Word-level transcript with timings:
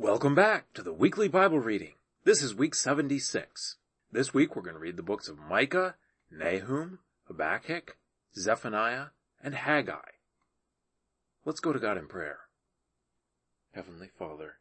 Welcome 0.00 0.36
back 0.36 0.72
to 0.74 0.82
the 0.84 0.92
weekly 0.92 1.26
Bible 1.26 1.58
reading. 1.58 1.94
This 2.22 2.40
is 2.40 2.54
week 2.54 2.76
76. 2.76 3.78
This 4.12 4.32
week 4.32 4.54
we're 4.54 4.62
going 4.62 4.76
to 4.76 4.80
read 4.80 4.96
the 4.96 5.02
books 5.02 5.26
of 5.26 5.40
Micah, 5.40 5.96
Nahum, 6.30 7.00
Habakkuk, 7.26 7.96
Zephaniah, 8.32 9.06
and 9.42 9.56
Haggai. 9.56 10.12
Let's 11.44 11.58
go 11.58 11.72
to 11.72 11.80
God 11.80 11.98
in 11.98 12.06
prayer. 12.06 12.38
Heavenly 13.72 14.08
Father, 14.16 14.58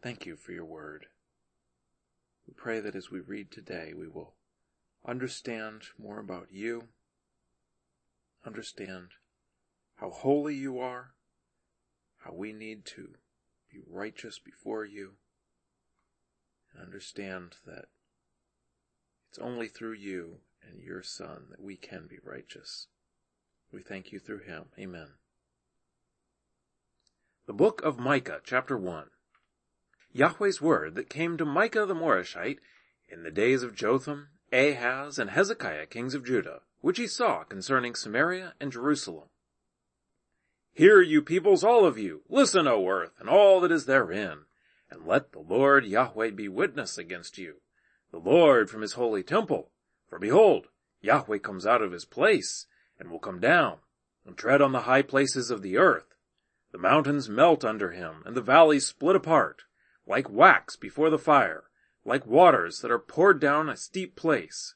thank 0.00 0.24
you 0.24 0.34
for 0.34 0.52
your 0.52 0.64
word. 0.64 1.08
We 2.48 2.54
pray 2.56 2.80
that 2.80 2.96
as 2.96 3.10
we 3.10 3.20
read 3.20 3.50
today, 3.50 3.92
we 3.94 4.08
will 4.08 4.32
understand 5.06 5.82
more 5.98 6.18
about 6.18 6.48
you, 6.50 6.84
understand 8.46 9.08
how 9.96 10.08
holy 10.08 10.54
you 10.54 10.78
are, 10.78 11.12
how 12.24 12.32
we 12.32 12.54
need 12.54 12.86
to 12.86 13.16
be 13.74 13.80
righteous 13.90 14.38
before 14.38 14.84
you, 14.84 15.14
and 16.72 16.82
understand 16.82 17.56
that 17.66 17.86
it's 19.28 19.38
only 19.38 19.66
through 19.66 19.94
you 19.94 20.38
and 20.62 20.80
your 20.80 21.02
Son 21.02 21.46
that 21.50 21.62
we 21.62 21.76
can 21.76 22.06
be 22.08 22.18
righteous. 22.24 22.86
We 23.72 23.82
thank 23.82 24.12
you 24.12 24.20
through 24.20 24.44
him. 24.44 24.66
Amen. 24.78 25.08
The 27.46 27.52
book 27.52 27.82
of 27.82 27.98
Micah, 27.98 28.40
chapter 28.44 28.78
1. 28.78 29.06
Yahweh's 30.12 30.62
word 30.62 30.94
that 30.94 31.10
came 31.10 31.36
to 31.36 31.44
Micah 31.44 31.84
the 31.84 31.94
Morashtite 31.94 32.58
in 33.08 33.24
the 33.24 33.32
days 33.32 33.64
of 33.64 33.74
Jotham, 33.74 34.28
Ahaz, 34.52 35.18
and 35.18 35.30
Hezekiah, 35.30 35.86
kings 35.86 36.14
of 36.14 36.24
Judah, 36.24 36.60
which 36.80 36.98
he 36.98 37.08
saw 37.08 37.42
concerning 37.42 37.96
Samaria 37.96 38.54
and 38.60 38.70
Jerusalem. 38.70 39.28
Hear 40.76 41.00
you 41.00 41.22
peoples, 41.22 41.62
all 41.62 41.86
of 41.86 41.98
you, 41.98 42.22
listen, 42.28 42.66
O 42.66 42.88
earth, 42.88 43.12
and 43.20 43.28
all 43.28 43.60
that 43.60 43.70
is 43.70 43.86
therein, 43.86 44.46
and 44.90 45.06
let 45.06 45.30
the 45.30 45.38
Lord 45.38 45.86
Yahweh 45.86 46.30
be 46.30 46.48
witness 46.48 46.98
against 46.98 47.38
you, 47.38 47.60
the 48.10 48.18
Lord 48.18 48.68
from 48.68 48.80
his 48.80 48.94
holy 48.94 49.22
temple. 49.22 49.70
For 50.08 50.18
behold, 50.18 50.66
Yahweh 51.00 51.38
comes 51.38 51.64
out 51.64 51.80
of 51.80 51.92
his 51.92 52.04
place, 52.04 52.66
and 52.98 53.08
will 53.08 53.20
come 53.20 53.38
down, 53.38 53.78
and 54.26 54.36
tread 54.36 54.60
on 54.60 54.72
the 54.72 54.80
high 54.80 55.02
places 55.02 55.48
of 55.48 55.62
the 55.62 55.76
earth. 55.76 56.16
The 56.72 56.78
mountains 56.78 57.28
melt 57.28 57.64
under 57.64 57.92
him, 57.92 58.24
and 58.26 58.36
the 58.36 58.42
valleys 58.42 58.84
split 58.84 59.14
apart, 59.14 59.62
like 60.08 60.28
wax 60.28 60.74
before 60.74 61.08
the 61.08 61.20
fire, 61.20 61.70
like 62.04 62.26
waters 62.26 62.80
that 62.80 62.90
are 62.90 62.98
poured 62.98 63.38
down 63.38 63.68
a 63.68 63.76
steep 63.76 64.16
place. 64.16 64.74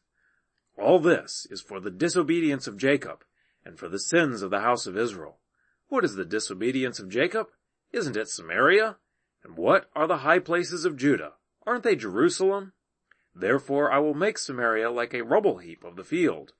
All 0.76 1.00
this 1.00 1.44
is 1.50 1.60
for 1.60 1.80
the 1.80 1.90
disobedience 1.90 2.68
of 2.68 2.76
Jacob, 2.76 3.24
and 3.64 3.76
for 3.76 3.88
the 3.88 3.98
sins 3.98 4.42
of 4.42 4.50
the 4.50 4.60
house 4.60 4.86
of 4.86 4.96
Israel. 4.96 5.40
What 5.88 6.04
is 6.04 6.16
the 6.16 6.24
disobedience 6.24 7.00
of 7.00 7.08
Jacob? 7.08 7.48
Isn't 7.92 8.16
it 8.16 8.28
Samaria? 8.28 8.98
And 9.42 9.56
what 9.56 9.88
are 9.96 10.06
the 10.06 10.18
high 10.18 10.38
places 10.38 10.84
of 10.84 10.96
Judah? 10.96 11.34
Aren't 11.66 11.82
they 11.82 11.96
Jerusalem? 11.96 12.72
Therefore 13.34 13.90
I 13.90 13.98
will 13.98 14.14
make 14.14 14.36
Samaria 14.36 14.90
like 14.90 15.14
a 15.14 15.22
rubble 15.24 15.58
heap 15.58 15.84
of 15.84 15.96
the 15.96 16.04
field, 16.04 16.52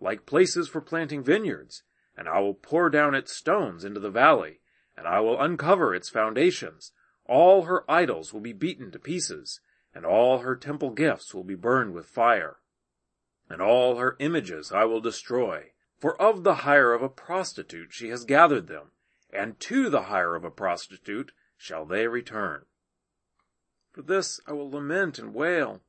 like 0.00 0.26
places 0.26 0.68
for 0.68 0.80
planting 0.80 1.22
vineyards, 1.22 1.84
and 2.16 2.28
I 2.28 2.40
will 2.40 2.54
pour 2.54 2.90
down 2.90 3.14
its 3.14 3.32
stones 3.32 3.84
into 3.84 4.00
the 4.00 4.10
valley, 4.10 4.60
and 4.96 5.06
I 5.06 5.20
will 5.20 5.40
uncover 5.40 5.94
its 5.94 6.08
foundations. 6.08 6.92
All 7.26 7.62
her 7.62 7.88
idols 7.90 8.32
will 8.32 8.40
be 8.40 8.52
beaten 8.52 8.90
to 8.90 8.98
pieces, 8.98 9.60
and 9.94 10.04
all 10.04 10.38
her 10.38 10.56
temple 10.56 10.90
gifts 10.90 11.32
will 11.32 11.44
be 11.44 11.54
burned 11.54 11.94
with 11.94 12.06
fire. 12.06 12.56
And 13.48 13.62
all 13.62 13.96
her 13.96 14.16
images 14.18 14.72
I 14.72 14.84
will 14.84 15.00
destroy, 15.00 15.73
for 16.04 16.20
of 16.20 16.44
the 16.44 16.56
hire 16.56 16.92
of 16.92 17.00
a 17.00 17.08
prostitute 17.08 17.90
she 17.90 18.10
has 18.10 18.26
gathered 18.26 18.66
them, 18.66 18.90
and 19.32 19.58
to 19.58 19.88
the 19.88 20.02
hire 20.02 20.34
of 20.34 20.44
a 20.44 20.50
prostitute 20.50 21.32
shall 21.56 21.86
they 21.86 22.06
return. 22.06 22.66
For 23.90 24.02
this 24.02 24.38
I 24.46 24.52
will 24.52 24.70
lament 24.70 25.18
and 25.18 25.32
wail. 25.32 25.80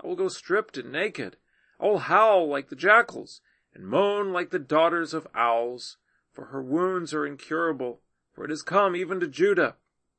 I 0.00 0.06
will 0.06 0.14
go 0.14 0.28
stripped 0.28 0.78
and 0.78 0.92
naked. 0.92 1.38
I 1.80 1.86
will 1.86 1.98
howl 1.98 2.46
like 2.46 2.68
the 2.68 2.76
jackals, 2.76 3.40
and 3.74 3.88
moan 3.88 4.32
like 4.32 4.50
the 4.50 4.60
daughters 4.60 5.12
of 5.12 5.26
owls. 5.34 5.96
For 6.32 6.44
her 6.44 6.62
wounds 6.62 7.12
are 7.12 7.26
incurable, 7.26 8.00
for 8.32 8.44
it 8.44 8.50
has 8.50 8.62
come 8.62 8.94
even 8.94 9.18
to 9.18 9.26
Judah. 9.26 9.74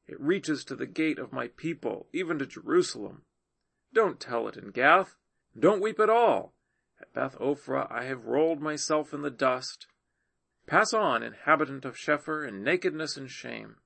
It 0.05 0.19
reaches 0.19 0.65
to 0.65 0.75
the 0.75 0.85
gate 0.85 1.17
of 1.17 1.31
my 1.31 1.47
people, 1.47 2.07
even 2.11 2.39
to 2.39 2.45
Jerusalem. 2.45 3.21
Don't 3.93 4.19
tell 4.19 4.49
it 4.49 4.57
in 4.57 4.71
Gath. 4.71 5.15
Don't 5.57 5.81
weep 5.81 6.01
at 6.01 6.09
all. 6.09 6.54
Beth 7.13 7.37
Ophrah 7.39 7.87
I 7.91 8.05
have 8.05 8.25
rolled 8.25 8.61
myself 8.61 9.13
in 9.13 9.21
the 9.21 9.29
dust. 9.29 9.87
Pass 10.65 10.93
on, 10.93 11.21
inhabitant 11.21 11.85
of 11.85 11.95
Shaphir, 11.95 12.47
in 12.47 12.63
nakedness 12.63 13.17
and 13.17 13.29
shame. 13.29 13.77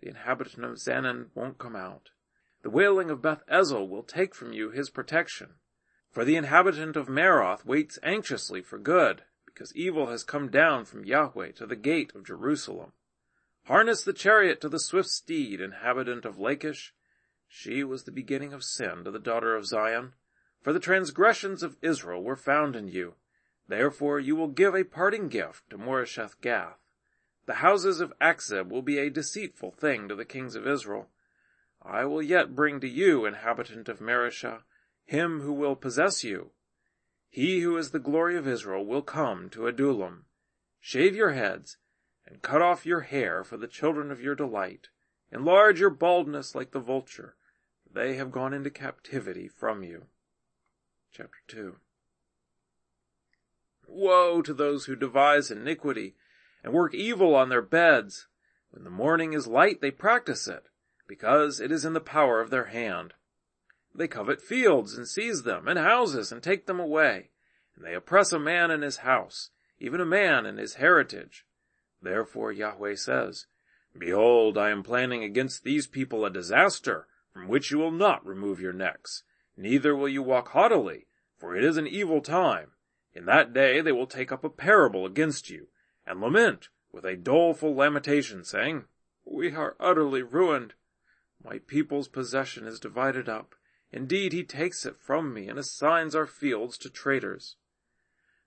The 0.00 0.08
inhabitant 0.08 0.64
of 0.64 0.78
Zaanan 0.78 1.30
won't 1.34 1.58
come 1.58 1.76
out. 1.76 2.10
The 2.62 2.70
wailing 2.70 3.10
of 3.10 3.22
Beth 3.22 3.42
Ezel 3.46 3.88
will 3.88 4.02
take 4.02 4.34
from 4.34 4.52
you 4.52 4.70
his 4.70 4.90
protection. 4.90 5.54
For 6.10 6.24
the 6.24 6.36
inhabitant 6.36 6.96
of 6.96 7.08
Maroth 7.08 7.64
waits 7.64 7.98
anxiously 8.02 8.62
for 8.62 8.78
good, 8.78 9.24
because 9.46 9.74
evil 9.76 10.06
has 10.06 10.24
come 10.24 10.48
down 10.50 10.84
from 10.84 11.04
Yahweh 11.04 11.52
to 11.52 11.66
the 11.66 11.76
gate 11.76 12.12
of 12.14 12.26
Jerusalem. 12.26 12.92
Harness 13.64 14.02
the 14.02 14.12
chariot 14.12 14.60
to 14.60 14.68
the 14.68 14.78
swift 14.78 15.08
steed, 15.08 15.60
inhabitant 15.60 16.24
of 16.24 16.38
Lachish. 16.38 16.94
She 17.48 17.84
was 17.84 18.04
the 18.04 18.12
beginning 18.12 18.52
of 18.52 18.64
sin 18.64 19.04
to 19.04 19.10
the 19.10 19.18
daughter 19.18 19.54
of 19.54 19.66
Zion. 19.66 20.14
For 20.64 20.72
the 20.72 20.80
transgressions 20.80 21.62
of 21.62 21.76
Israel 21.82 22.22
were 22.22 22.36
found 22.36 22.74
in 22.74 22.88
you. 22.88 23.16
Therefore 23.68 24.18
you 24.18 24.34
will 24.34 24.48
give 24.48 24.74
a 24.74 24.82
parting 24.82 25.28
gift 25.28 25.68
to 25.68 25.76
Moresheth 25.76 26.40
Gath. 26.40 26.78
The 27.44 27.56
houses 27.56 28.00
of 28.00 28.14
Achzib 28.18 28.70
will 28.70 28.80
be 28.80 28.98
a 28.98 29.10
deceitful 29.10 29.72
thing 29.72 30.08
to 30.08 30.14
the 30.14 30.24
kings 30.24 30.56
of 30.56 30.66
Israel. 30.66 31.10
I 31.82 32.06
will 32.06 32.22
yet 32.22 32.54
bring 32.54 32.80
to 32.80 32.88
you, 32.88 33.26
inhabitant 33.26 33.90
of 33.90 34.00
Mareshah, 34.00 34.62
him 35.04 35.42
who 35.42 35.52
will 35.52 35.76
possess 35.76 36.24
you. 36.24 36.52
He 37.28 37.60
who 37.60 37.76
is 37.76 37.90
the 37.90 37.98
glory 37.98 38.34
of 38.34 38.48
Israel 38.48 38.86
will 38.86 39.02
come 39.02 39.50
to 39.50 39.66
Adullam. 39.66 40.24
Shave 40.80 41.14
your 41.14 41.32
heads, 41.32 41.76
and 42.26 42.40
cut 42.40 42.62
off 42.62 42.86
your 42.86 43.00
hair 43.00 43.44
for 43.44 43.58
the 43.58 43.68
children 43.68 44.10
of 44.10 44.22
your 44.22 44.34
delight. 44.34 44.88
Enlarge 45.30 45.78
your 45.78 45.90
baldness 45.90 46.54
like 46.54 46.70
the 46.70 46.80
vulture, 46.80 47.36
for 47.82 47.92
they 47.92 48.14
have 48.14 48.32
gone 48.32 48.54
into 48.54 48.70
captivity 48.70 49.46
from 49.46 49.82
you 49.82 50.06
chapter 51.16 51.38
2. 51.46 51.76
Woe 53.86 54.42
to 54.42 54.52
those 54.52 54.86
who 54.86 54.96
devise 54.96 55.48
iniquity 55.48 56.16
and 56.64 56.72
work 56.72 56.92
evil 56.92 57.36
on 57.36 57.50
their 57.50 57.62
beds. 57.62 58.26
When 58.72 58.82
the 58.82 58.90
morning 58.90 59.32
is 59.32 59.46
light, 59.46 59.80
they 59.80 59.92
practice 59.92 60.48
it, 60.48 60.64
because 61.06 61.60
it 61.60 61.70
is 61.70 61.84
in 61.84 61.92
the 61.92 62.00
power 62.00 62.40
of 62.40 62.50
their 62.50 62.64
hand. 62.64 63.14
They 63.94 64.08
covet 64.08 64.42
fields 64.42 64.98
and 64.98 65.06
seize 65.06 65.44
them, 65.44 65.68
and 65.68 65.78
houses 65.78 66.32
and 66.32 66.42
take 66.42 66.66
them 66.66 66.80
away. 66.80 67.30
And 67.76 67.84
they 67.84 67.94
oppress 67.94 68.32
a 68.32 68.40
man 68.40 68.72
in 68.72 68.82
his 68.82 68.98
house, 68.98 69.50
even 69.78 70.00
a 70.00 70.06
man 70.06 70.46
in 70.46 70.56
his 70.56 70.74
heritage. 70.74 71.46
Therefore 72.02 72.50
Yahweh 72.50 72.96
says, 72.96 73.46
Behold, 73.96 74.58
I 74.58 74.70
am 74.70 74.82
planning 74.82 75.22
against 75.22 75.62
these 75.62 75.86
people 75.86 76.24
a 76.24 76.30
disaster, 76.30 77.06
from 77.32 77.46
which 77.46 77.70
you 77.70 77.78
will 77.78 77.92
not 77.92 78.26
remove 78.26 78.60
your 78.60 78.72
necks 78.72 79.22
Neither 79.56 79.94
will 79.94 80.08
you 80.08 80.22
walk 80.22 80.48
haughtily, 80.48 81.06
for 81.36 81.56
it 81.56 81.64
is 81.64 81.76
an 81.76 81.86
evil 81.86 82.20
time. 82.20 82.72
In 83.12 83.26
that 83.26 83.52
day 83.52 83.80
they 83.80 83.92
will 83.92 84.06
take 84.06 84.32
up 84.32 84.44
a 84.44 84.50
parable 84.50 85.06
against 85.06 85.48
you, 85.48 85.68
and 86.06 86.20
lament 86.20 86.68
with 86.92 87.04
a 87.04 87.16
doleful 87.16 87.74
lamentation, 87.74 88.44
saying, 88.44 88.84
We 89.24 89.54
are 89.54 89.76
utterly 89.78 90.22
ruined. 90.22 90.74
My 91.42 91.58
people's 91.58 92.08
possession 92.08 92.66
is 92.66 92.80
divided 92.80 93.28
up. 93.28 93.54
Indeed, 93.92 94.32
he 94.32 94.42
takes 94.42 94.84
it 94.84 94.96
from 94.96 95.32
me 95.32 95.48
and 95.48 95.58
assigns 95.58 96.14
our 96.14 96.26
fields 96.26 96.76
to 96.78 96.90
traders. 96.90 97.56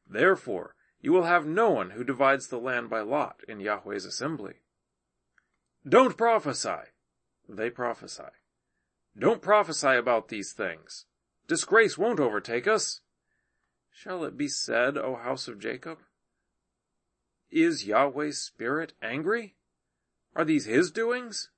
Therefore, 0.06 0.76
you 1.00 1.14
will 1.14 1.24
have 1.24 1.46
no 1.46 1.70
one 1.70 1.92
who 1.92 2.04
divides 2.04 2.48
the 2.48 2.60
land 2.60 2.90
by 2.90 3.02
lot 3.02 3.42
in 3.48 3.60
Yahweh's 3.60 4.06
assembly. 4.06 4.56
Don't 5.88 6.18
prophesy. 6.18 6.92
They 7.48 7.70
prophesy. 7.70 8.24
Don't 9.20 9.42
prophesy 9.42 9.96
about 9.96 10.28
these 10.28 10.54
things. 10.54 11.06
Disgrace 11.48 11.98
won't 11.98 12.20
overtake 12.20 12.68
us. 12.68 13.02
Shall 13.90 14.24
it 14.24 14.38
be 14.38 14.48
said, 14.48 14.98
O 14.98 15.16
house 15.16 15.48
of 15.48 15.60
Jacob? 15.60 16.00
Is 17.50 17.88
Yahweh's 17.88 18.40
spirit 18.40 18.94
angry? 19.02 19.56
Are 20.36 20.46
these 20.46 20.66
his 20.66 20.92
doings? 20.92 21.50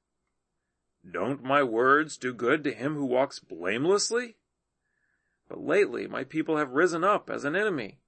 Don't 1.09 1.43
my 1.43 1.63
words 1.63 2.17
do 2.17 2.33
good 2.33 2.63
to 2.63 2.71
him 2.71 2.95
who 2.95 3.05
walks 3.05 3.39
blamelessly? 3.39 4.37
But 5.49 5.59
lately 5.59 6.07
my 6.07 6.23
people 6.23 6.57
have 6.57 6.71
risen 6.71 7.03
up 7.03 7.29
as 7.29 7.43
an 7.43 7.55
enemy. 7.55 7.99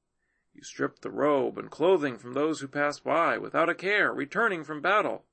You 0.54 0.64
strip 0.64 1.00
the 1.00 1.10
robe 1.10 1.58
and 1.58 1.70
clothing 1.70 2.18
from 2.18 2.34
those 2.34 2.60
who 2.60 2.68
pass 2.68 3.00
by 3.00 3.38
without 3.38 3.70
a 3.70 3.76
care, 3.76 4.14
returning 4.14 4.64
from 4.64 4.82
battle. 4.82 5.26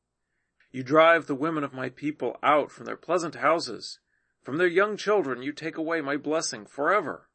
You 0.73 0.83
drive 0.83 1.27
the 1.27 1.35
women 1.35 1.65
of 1.65 1.73
my 1.73 1.89
people 1.89 2.37
out 2.43 2.71
from 2.71 2.85
their 2.85 2.97
pleasant 2.97 3.37
houses. 3.37 4.01
From 4.43 4.57
their 4.57 4.67
young 4.67 4.97
children 4.97 5.43
you 5.43 5.53
take 5.53 5.77
away 5.77 6.01
my 6.01 6.17
blessing 6.17 6.67
forever. 6.67 7.29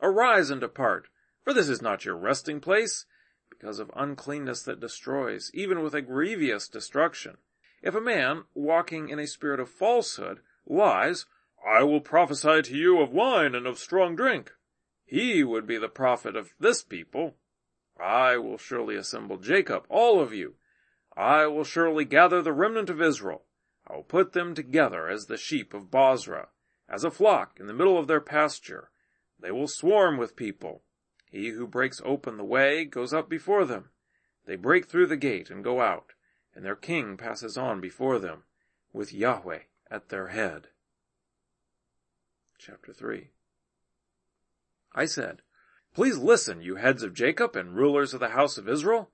Arise 0.00 0.50
and 0.50 0.60
depart, 0.60 1.08
for 1.42 1.52
this 1.52 1.68
is 1.68 1.82
not 1.82 2.04
your 2.04 2.16
resting 2.16 2.60
place, 2.60 3.06
because 3.48 3.78
of 3.78 3.90
uncleanness 3.96 4.62
that 4.62 4.80
destroys, 4.80 5.50
even 5.54 5.82
with 5.82 5.94
a 5.94 6.02
grievous 6.02 6.68
destruction. 6.68 7.38
If 7.82 7.94
a 7.94 8.00
man, 8.00 8.44
walking 8.54 9.08
in 9.08 9.18
a 9.18 9.26
spirit 9.26 9.60
of 9.60 9.70
falsehood, 9.70 10.40
lies, 10.66 11.26
I 11.66 11.82
will 11.82 12.00
prophesy 12.00 12.62
to 12.62 12.76
you 12.76 13.00
of 13.00 13.12
wine 13.12 13.54
and 13.54 13.66
of 13.66 13.78
strong 13.78 14.14
drink. 14.14 14.52
He 15.04 15.42
would 15.42 15.66
be 15.66 15.78
the 15.78 15.88
prophet 15.88 16.36
of 16.36 16.52
this 16.60 16.82
people. 16.82 17.36
I 17.98 18.36
will 18.36 18.58
surely 18.58 18.94
assemble 18.94 19.38
Jacob, 19.38 19.84
all 19.88 20.20
of 20.20 20.32
you. 20.32 20.54
I 21.16 21.46
will 21.46 21.64
surely 21.64 22.04
gather 22.04 22.42
the 22.42 22.52
remnant 22.52 22.90
of 22.90 23.02
Israel. 23.02 23.44
I 23.88 23.96
will 23.96 24.02
put 24.02 24.32
them 24.32 24.54
together 24.54 25.08
as 25.08 25.26
the 25.26 25.38
sheep 25.38 25.72
of 25.72 25.90
Bozrah, 25.90 26.48
as 26.88 27.04
a 27.04 27.10
flock 27.10 27.58
in 27.58 27.66
the 27.66 27.72
middle 27.72 27.98
of 27.98 28.06
their 28.06 28.20
pasture. 28.20 28.90
They 29.40 29.50
will 29.50 29.68
swarm 29.68 30.18
with 30.18 30.36
people. 30.36 30.82
He 31.30 31.50
who 31.50 31.66
breaks 31.66 32.02
open 32.04 32.36
the 32.36 32.44
way 32.44 32.84
goes 32.84 33.12
up 33.14 33.28
before 33.28 33.64
them. 33.64 33.90
They 34.44 34.56
break 34.56 34.86
through 34.86 35.06
the 35.06 35.16
gate 35.16 35.50
and 35.50 35.64
go 35.64 35.80
out, 35.80 36.12
and 36.54 36.64
their 36.64 36.76
king 36.76 37.16
passes 37.16 37.56
on 37.56 37.80
before 37.80 38.18
them, 38.18 38.44
with 38.92 39.12
Yahweh 39.12 39.60
at 39.90 40.08
their 40.08 40.28
head. 40.28 40.68
Chapter 42.58 42.92
3 42.92 43.30
I 44.92 45.04
said, 45.04 45.42
Please 45.94 46.18
listen, 46.18 46.60
you 46.60 46.76
heads 46.76 47.02
of 47.02 47.14
Jacob 47.14 47.56
and 47.56 47.76
rulers 47.76 48.14
of 48.14 48.20
the 48.20 48.30
house 48.30 48.58
of 48.58 48.68
Israel. 48.68 49.10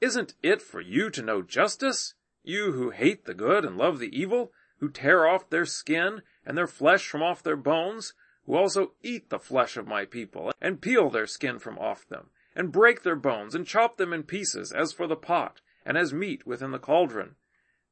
Isn't 0.00 0.34
it 0.42 0.60
for 0.60 0.80
you 0.80 1.10
to 1.10 1.22
know 1.22 1.42
justice? 1.42 2.14
You 2.44 2.72
who 2.72 2.90
hate 2.90 3.24
the 3.24 3.32
good 3.32 3.64
and 3.64 3.78
love 3.78 3.98
the 3.98 4.16
evil, 4.16 4.52
who 4.78 4.90
tear 4.90 5.26
off 5.26 5.48
their 5.48 5.64
skin 5.64 6.20
and 6.44 6.58
their 6.58 6.66
flesh 6.66 7.08
from 7.08 7.22
off 7.22 7.42
their 7.42 7.56
bones, 7.56 8.12
who 8.44 8.54
also 8.54 8.92
eat 9.02 9.30
the 9.30 9.38
flesh 9.38 9.78
of 9.78 9.86
my 9.86 10.04
people, 10.04 10.52
and 10.60 10.82
peel 10.82 11.08
their 11.08 11.26
skin 11.26 11.58
from 11.58 11.78
off 11.78 12.06
them, 12.06 12.28
and 12.54 12.70
break 12.70 13.02
their 13.02 13.16
bones, 13.16 13.54
and 13.54 13.66
chop 13.66 13.96
them 13.96 14.12
in 14.12 14.24
pieces, 14.24 14.72
as 14.72 14.92
for 14.92 15.06
the 15.06 15.16
pot, 15.16 15.62
and 15.86 15.96
as 15.96 16.12
meat 16.12 16.46
within 16.46 16.70
the 16.70 16.78
cauldron. 16.78 17.36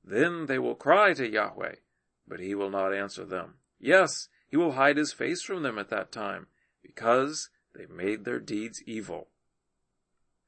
Then 0.04 0.44
they 0.44 0.58
will 0.58 0.74
cry 0.74 1.14
to 1.14 1.26
Yahweh, 1.26 1.76
but 2.28 2.40
he 2.40 2.54
will 2.54 2.70
not 2.70 2.92
answer 2.92 3.24
them. 3.24 3.54
Yes, 3.80 4.28
he 4.50 4.58
will 4.58 4.72
hide 4.72 4.98
his 4.98 5.14
face 5.14 5.42
from 5.42 5.62
them 5.62 5.78
at 5.78 5.88
that 5.88 6.12
time, 6.12 6.48
because 6.82 7.48
they 7.74 7.86
made 7.86 8.26
their 8.26 8.38
deeds 8.38 8.82
evil. 8.84 9.28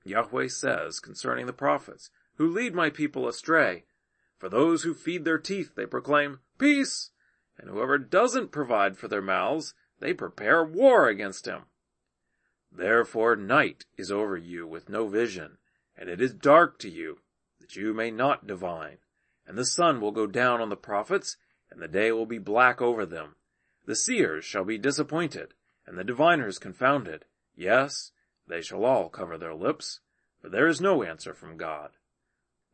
Yahweh 0.04 0.48
says 0.48 1.00
concerning 1.00 1.46
the 1.46 1.54
prophets, 1.54 2.10
who 2.36 2.46
lead 2.46 2.74
my 2.74 2.90
people 2.90 3.26
astray, 3.26 3.84
for 4.44 4.50
those 4.50 4.82
who 4.82 4.92
feed 4.92 5.24
their 5.24 5.38
teeth 5.38 5.74
they 5.74 5.86
proclaim 5.86 6.38
peace, 6.58 7.12
and 7.56 7.70
whoever 7.70 7.96
doesn't 7.96 8.52
provide 8.52 8.94
for 8.94 9.08
their 9.08 9.22
mouths, 9.22 9.72
they 10.00 10.12
prepare 10.12 10.62
war 10.62 11.08
against 11.08 11.46
him. 11.46 11.62
Therefore 12.70 13.36
night 13.36 13.86
is 13.96 14.12
over 14.12 14.36
you 14.36 14.66
with 14.66 14.90
no 14.90 15.08
vision, 15.08 15.56
and 15.96 16.10
it 16.10 16.20
is 16.20 16.34
dark 16.34 16.78
to 16.80 16.90
you, 16.90 17.20
that 17.58 17.74
you 17.74 17.94
may 17.94 18.10
not 18.10 18.46
divine. 18.46 18.98
And 19.46 19.56
the 19.56 19.64
sun 19.64 19.98
will 19.98 20.12
go 20.12 20.26
down 20.26 20.60
on 20.60 20.68
the 20.68 20.76
prophets, 20.76 21.38
and 21.70 21.80
the 21.80 21.88
day 21.88 22.12
will 22.12 22.26
be 22.26 22.36
black 22.36 22.82
over 22.82 23.06
them. 23.06 23.36
The 23.86 23.96
seers 23.96 24.44
shall 24.44 24.64
be 24.64 24.76
disappointed, 24.76 25.54
and 25.86 25.96
the 25.96 26.04
diviners 26.04 26.58
confounded. 26.58 27.24
Yes, 27.56 28.12
they 28.46 28.60
shall 28.60 28.84
all 28.84 29.08
cover 29.08 29.38
their 29.38 29.54
lips, 29.54 30.00
for 30.42 30.50
there 30.50 30.68
is 30.68 30.82
no 30.82 31.02
answer 31.02 31.32
from 31.32 31.56
God. 31.56 31.92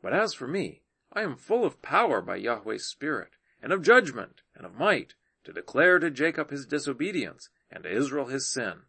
But 0.02 0.12
as 0.12 0.34
for 0.34 0.48
me, 0.48 0.82
I 1.12 1.22
am 1.22 1.34
full 1.34 1.64
of 1.64 1.82
power 1.82 2.22
by 2.22 2.36
Yahweh's 2.36 2.86
Spirit, 2.86 3.30
and 3.60 3.72
of 3.72 3.82
judgment, 3.82 4.42
and 4.54 4.64
of 4.64 4.78
might, 4.78 5.14
to 5.42 5.52
declare 5.52 5.98
to 5.98 6.08
Jacob 6.08 6.50
his 6.50 6.66
disobedience, 6.66 7.48
and 7.68 7.82
to 7.82 7.90
Israel 7.90 8.26
his 8.26 8.48
sin. 8.48 8.82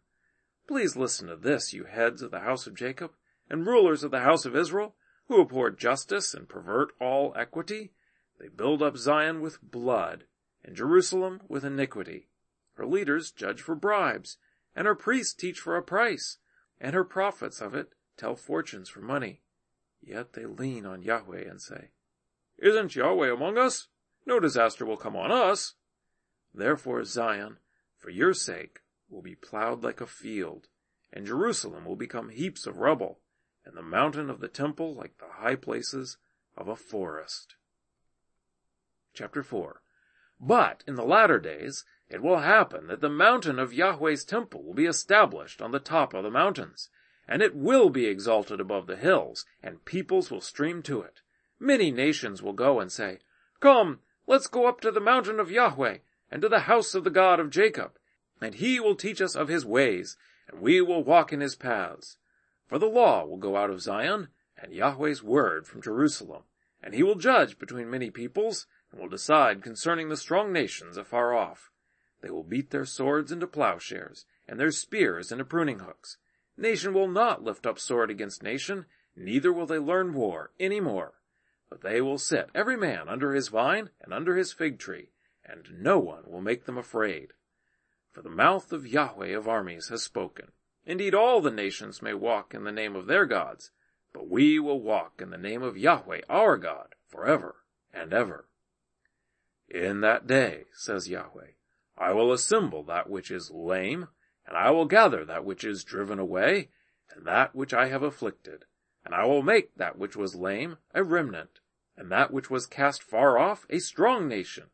Please 0.68 0.94
listen 0.94 1.26
to 1.26 1.36
this, 1.36 1.72
you 1.72 1.84
heads 1.84 2.22
of 2.22 2.30
the 2.30 2.40
house 2.40 2.68
of 2.68 2.76
Jacob, 2.76 3.12
and 3.50 3.66
rulers 3.66 4.04
of 4.04 4.12
the 4.12 4.20
house 4.20 4.44
of 4.44 4.54
Israel, 4.54 4.94
who 5.26 5.40
abhor 5.40 5.70
justice 5.70 6.32
and 6.32 6.48
pervert 6.48 6.92
all 7.00 7.32
equity. 7.36 7.92
They 8.38 8.48
build 8.48 8.82
up 8.82 8.96
Zion 8.96 9.40
with 9.40 9.60
blood, 9.60 10.24
and 10.64 10.76
Jerusalem 10.76 11.40
with 11.48 11.64
iniquity. 11.64 12.28
Her 12.74 12.86
leaders 12.86 13.32
judge 13.32 13.60
for 13.60 13.74
bribes, 13.74 14.38
and 14.76 14.86
her 14.86 14.94
priests 14.94 15.34
teach 15.34 15.58
for 15.58 15.76
a 15.76 15.82
price, 15.82 16.38
and 16.80 16.94
her 16.94 17.04
prophets 17.04 17.60
of 17.60 17.74
it 17.74 17.94
tell 18.16 18.36
fortunes 18.36 18.88
for 18.88 19.00
money. 19.00 19.42
Yet 20.00 20.34
they 20.34 20.46
lean 20.46 20.86
on 20.86 21.02
Yahweh 21.02 21.48
and 21.48 21.60
say, 21.60 21.90
Isn't 22.62 22.94
Yahweh 22.94 23.32
among 23.32 23.58
us? 23.58 23.88
No 24.24 24.38
disaster 24.38 24.86
will 24.86 24.96
come 24.96 25.16
on 25.16 25.32
us. 25.32 25.74
Therefore 26.54 27.02
Zion, 27.02 27.56
for 27.98 28.10
your 28.10 28.32
sake, 28.32 28.82
will 29.10 29.20
be 29.20 29.34
plowed 29.34 29.82
like 29.82 30.00
a 30.00 30.06
field, 30.06 30.68
and 31.12 31.26
Jerusalem 31.26 31.84
will 31.84 31.96
become 31.96 32.28
heaps 32.28 32.64
of 32.64 32.78
rubble, 32.78 33.18
and 33.64 33.76
the 33.76 33.82
mountain 33.82 34.30
of 34.30 34.38
the 34.38 34.46
temple 34.46 34.94
like 34.94 35.18
the 35.18 35.40
high 35.42 35.56
places 35.56 36.18
of 36.56 36.68
a 36.68 36.76
forest. 36.76 37.56
Chapter 39.12 39.42
4 39.42 39.82
But 40.38 40.84
in 40.86 40.94
the 40.94 41.02
latter 41.02 41.40
days 41.40 41.84
it 42.08 42.22
will 42.22 42.38
happen 42.38 42.86
that 42.86 43.00
the 43.00 43.08
mountain 43.08 43.58
of 43.58 43.72
Yahweh's 43.74 44.24
temple 44.24 44.62
will 44.62 44.74
be 44.74 44.86
established 44.86 45.60
on 45.60 45.72
the 45.72 45.80
top 45.80 46.14
of 46.14 46.22
the 46.22 46.30
mountains, 46.30 46.90
and 47.26 47.42
it 47.42 47.56
will 47.56 47.90
be 47.90 48.06
exalted 48.06 48.60
above 48.60 48.86
the 48.86 48.94
hills, 48.94 49.44
and 49.60 49.84
peoples 49.84 50.30
will 50.30 50.40
stream 50.40 50.80
to 50.82 51.02
it. 51.02 51.21
Many 51.62 51.92
nations 51.92 52.42
will 52.42 52.54
go 52.54 52.80
and 52.80 52.90
say, 52.90 53.20
Come, 53.60 54.00
let's 54.26 54.48
go 54.48 54.66
up 54.66 54.80
to 54.80 54.90
the 54.90 54.98
mountain 54.98 55.38
of 55.38 55.48
Yahweh, 55.48 55.98
and 56.28 56.42
to 56.42 56.48
the 56.48 56.66
house 56.66 56.92
of 56.92 57.04
the 57.04 57.08
God 57.10 57.38
of 57.38 57.50
Jacob, 57.50 57.92
and 58.40 58.56
he 58.56 58.80
will 58.80 58.96
teach 58.96 59.20
us 59.20 59.36
of 59.36 59.46
his 59.46 59.64
ways, 59.64 60.16
and 60.48 60.60
we 60.60 60.80
will 60.80 61.04
walk 61.04 61.32
in 61.32 61.40
his 61.40 61.54
paths. 61.54 62.18
For 62.66 62.80
the 62.80 62.88
law 62.88 63.24
will 63.24 63.36
go 63.36 63.56
out 63.56 63.70
of 63.70 63.80
Zion, 63.80 64.26
and 64.60 64.72
Yahweh's 64.72 65.22
word 65.22 65.68
from 65.68 65.82
Jerusalem, 65.82 66.42
and 66.82 66.94
he 66.94 67.04
will 67.04 67.14
judge 67.14 67.60
between 67.60 67.88
many 67.88 68.10
peoples, 68.10 68.66
and 68.90 69.00
will 69.00 69.08
decide 69.08 69.62
concerning 69.62 70.08
the 70.08 70.16
strong 70.16 70.52
nations 70.52 70.96
afar 70.96 71.32
off. 71.32 71.70
They 72.22 72.30
will 72.30 72.42
beat 72.42 72.70
their 72.70 72.84
swords 72.84 73.30
into 73.30 73.46
plowshares, 73.46 74.26
and 74.48 74.58
their 74.58 74.72
spears 74.72 75.30
into 75.30 75.44
pruning 75.44 75.78
hooks. 75.78 76.16
Nation 76.56 76.92
will 76.92 77.06
not 77.06 77.44
lift 77.44 77.66
up 77.66 77.78
sword 77.78 78.10
against 78.10 78.42
nation, 78.42 78.86
neither 79.14 79.52
will 79.52 79.66
they 79.66 79.78
learn 79.78 80.12
war 80.12 80.50
any 80.58 80.80
more. 80.80 81.14
But 81.72 81.80
they 81.80 82.02
will 82.02 82.18
sit 82.18 82.50
every 82.54 82.76
man 82.76 83.08
under 83.08 83.32
his 83.32 83.48
vine 83.48 83.88
and 84.02 84.12
under 84.12 84.36
his 84.36 84.52
fig 84.52 84.78
tree, 84.78 85.08
and 85.42 85.80
no 85.80 85.98
one 85.98 86.24
will 86.26 86.42
make 86.42 86.66
them 86.66 86.76
afraid. 86.76 87.32
For 88.10 88.20
the 88.20 88.28
mouth 88.28 88.74
of 88.74 88.86
Yahweh 88.86 89.34
of 89.34 89.48
armies 89.48 89.88
has 89.88 90.02
spoken. 90.02 90.52
Indeed, 90.84 91.14
all 91.14 91.40
the 91.40 91.50
nations 91.50 92.02
may 92.02 92.12
walk 92.12 92.52
in 92.52 92.64
the 92.64 92.72
name 92.72 92.94
of 92.94 93.06
their 93.06 93.24
gods, 93.24 93.70
but 94.12 94.28
we 94.28 94.58
will 94.58 94.82
walk 94.82 95.22
in 95.22 95.30
the 95.30 95.38
name 95.38 95.62
of 95.62 95.78
Yahweh 95.78 96.20
our 96.28 96.58
God 96.58 96.94
forever 97.06 97.64
and 97.90 98.12
ever. 98.12 98.50
In 99.66 100.02
that 100.02 100.26
day, 100.26 100.66
says 100.74 101.08
Yahweh, 101.08 101.52
I 101.96 102.12
will 102.12 102.34
assemble 102.34 102.82
that 102.82 103.08
which 103.08 103.30
is 103.30 103.50
lame, 103.50 104.08
and 104.46 104.58
I 104.58 104.70
will 104.72 104.84
gather 104.84 105.24
that 105.24 105.46
which 105.46 105.64
is 105.64 105.84
driven 105.84 106.18
away, 106.18 106.68
and 107.08 107.24
that 107.26 107.54
which 107.54 107.72
I 107.72 107.86
have 107.86 108.02
afflicted, 108.02 108.66
and 109.06 109.14
I 109.14 109.24
will 109.24 109.42
make 109.42 109.74
that 109.76 109.96
which 109.96 110.16
was 110.16 110.34
lame 110.34 110.76
a 110.92 111.02
remnant, 111.02 111.60
and 111.96 112.10
that 112.10 112.32
which 112.32 112.50
was 112.50 112.66
cast 112.66 113.02
far 113.02 113.38
off 113.38 113.66
a 113.68 113.78
strong 113.78 114.26
nation, 114.26 114.70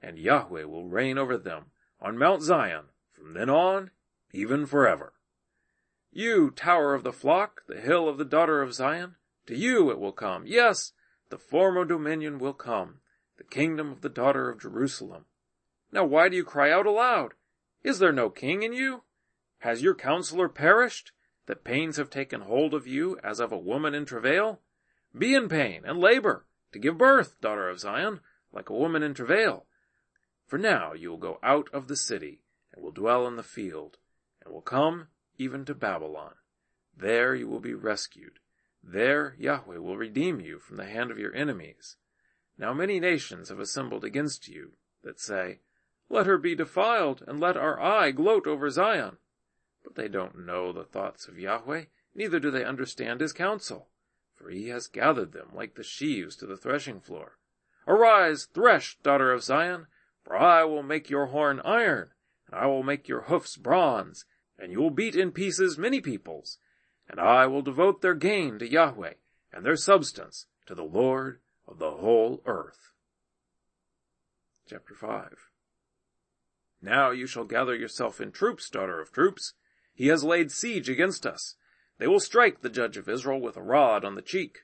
and 0.00 0.18
Yahweh 0.18 0.64
will 0.64 0.88
reign 0.88 1.18
over 1.18 1.36
them 1.36 1.66
on 2.00 2.16
Mount 2.16 2.42
Zion 2.42 2.86
from 3.12 3.34
then 3.34 3.50
on, 3.50 3.90
even 4.32 4.66
forever. 4.66 5.12
You, 6.12 6.50
tower 6.50 6.94
of 6.94 7.04
the 7.04 7.12
flock, 7.12 7.62
the 7.66 7.80
hill 7.80 8.08
of 8.08 8.18
the 8.18 8.24
daughter 8.24 8.62
of 8.62 8.74
Zion, 8.74 9.16
to 9.46 9.56
you 9.56 9.90
it 9.90 9.98
will 9.98 10.12
come. 10.12 10.46
Yes, 10.46 10.92
the 11.28 11.38
former 11.38 11.84
dominion 11.84 12.38
will 12.38 12.54
come, 12.54 13.00
the 13.36 13.44
kingdom 13.44 13.90
of 13.90 14.00
the 14.00 14.08
daughter 14.08 14.48
of 14.48 14.60
Jerusalem. 14.60 15.26
Now 15.92 16.04
why 16.04 16.28
do 16.28 16.36
you 16.36 16.44
cry 16.44 16.70
out 16.70 16.86
aloud? 16.86 17.34
Is 17.82 17.98
there 17.98 18.12
no 18.12 18.30
king 18.30 18.62
in 18.62 18.72
you? 18.72 19.02
Has 19.58 19.82
your 19.82 19.94
counselor 19.94 20.48
perished, 20.48 21.12
that 21.46 21.64
pains 21.64 21.96
have 21.96 22.10
taken 22.10 22.42
hold 22.42 22.74
of 22.74 22.86
you 22.86 23.18
as 23.24 23.40
of 23.40 23.50
a 23.50 23.58
woman 23.58 23.94
in 23.94 24.04
travail? 24.04 24.60
Be 25.16 25.34
in 25.34 25.48
pain 25.48 25.82
and 25.84 25.98
labor 25.98 26.46
to 26.72 26.78
give 26.78 26.98
birth, 26.98 27.40
daughter 27.40 27.68
of 27.68 27.80
Zion, 27.80 28.20
like 28.52 28.68
a 28.68 28.74
woman 28.74 29.02
in 29.02 29.14
travail. 29.14 29.66
For 30.46 30.58
now 30.58 30.92
you 30.92 31.10
will 31.10 31.18
go 31.18 31.38
out 31.42 31.68
of 31.72 31.88
the 31.88 31.96
city, 31.96 32.42
and 32.72 32.82
will 32.82 32.92
dwell 32.92 33.26
in 33.26 33.36
the 33.36 33.42
field, 33.42 33.98
and 34.44 34.52
will 34.52 34.62
come 34.62 35.08
even 35.38 35.64
to 35.64 35.74
Babylon. 35.74 36.34
There 36.96 37.34
you 37.34 37.48
will 37.48 37.60
be 37.60 37.74
rescued. 37.74 38.38
There 38.82 39.34
Yahweh 39.38 39.78
will 39.78 39.96
redeem 39.96 40.40
you 40.40 40.58
from 40.58 40.76
the 40.76 40.86
hand 40.86 41.10
of 41.10 41.18
your 41.18 41.34
enemies. 41.34 41.96
Now 42.58 42.72
many 42.72 43.00
nations 43.00 43.48
have 43.48 43.60
assembled 43.60 44.04
against 44.04 44.48
you, 44.48 44.72
that 45.02 45.20
say, 45.20 45.60
let 46.08 46.26
her 46.26 46.38
be 46.38 46.54
defiled, 46.54 47.22
and 47.26 47.38
let 47.38 47.56
our 47.56 47.80
eye 47.80 48.10
gloat 48.10 48.46
over 48.46 48.68
Zion. 48.68 49.18
But 49.84 49.94
they 49.94 50.08
don't 50.08 50.44
know 50.44 50.72
the 50.72 50.84
thoughts 50.84 51.28
of 51.28 51.38
Yahweh, 51.38 51.84
neither 52.14 52.40
do 52.40 52.50
they 52.50 52.64
understand 52.64 53.20
his 53.20 53.32
counsel. 53.32 53.88
For 54.40 54.48
he 54.48 54.68
has 54.68 54.86
gathered 54.86 55.32
them 55.32 55.50
like 55.52 55.74
the 55.74 55.84
sheaves 55.84 56.34
to 56.36 56.46
the 56.46 56.56
threshing 56.56 56.98
floor. 56.98 57.36
Arise, 57.86 58.46
thresh, 58.46 58.96
daughter 59.02 59.32
of 59.32 59.42
Zion, 59.42 59.86
for 60.24 60.34
I 60.34 60.64
will 60.64 60.82
make 60.82 61.10
your 61.10 61.26
horn 61.26 61.60
iron, 61.60 62.12
and 62.46 62.58
I 62.58 62.66
will 62.66 62.82
make 62.82 63.06
your 63.06 63.22
hoofs 63.22 63.58
bronze, 63.58 64.24
and 64.58 64.72
you 64.72 64.80
will 64.80 64.90
beat 64.90 65.14
in 65.14 65.32
pieces 65.32 65.76
many 65.76 66.00
peoples, 66.00 66.58
and 67.06 67.20
I 67.20 67.46
will 67.48 67.60
devote 67.60 68.00
their 68.00 68.14
gain 68.14 68.58
to 68.60 68.68
Yahweh, 68.68 69.14
and 69.52 69.64
their 69.64 69.76
substance 69.76 70.46
to 70.64 70.74
the 70.74 70.84
Lord 70.84 71.40
of 71.68 71.78
the 71.78 71.90
whole 71.90 72.42
earth. 72.46 72.92
Chapter 74.66 74.94
5 74.94 75.50
Now 76.80 77.10
you 77.10 77.26
shall 77.26 77.44
gather 77.44 77.74
yourself 77.74 78.22
in 78.22 78.32
troops, 78.32 78.70
daughter 78.70 79.00
of 79.02 79.12
troops. 79.12 79.52
He 79.92 80.06
has 80.06 80.24
laid 80.24 80.50
siege 80.50 80.88
against 80.88 81.26
us. 81.26 81.56
They 82.00 82.06
will 82.06 82.18
strike 82.18 82.62
the 82.62 82.70
judge 82.70 82.96
of 82.96 83.10
Israel 83.10 83.42
with 83.42 83.58
a 83.58 83.62
rod 83.62 84.06
on 84.06 84.14
the 84.14 84.22
cheek. 84.22 84.60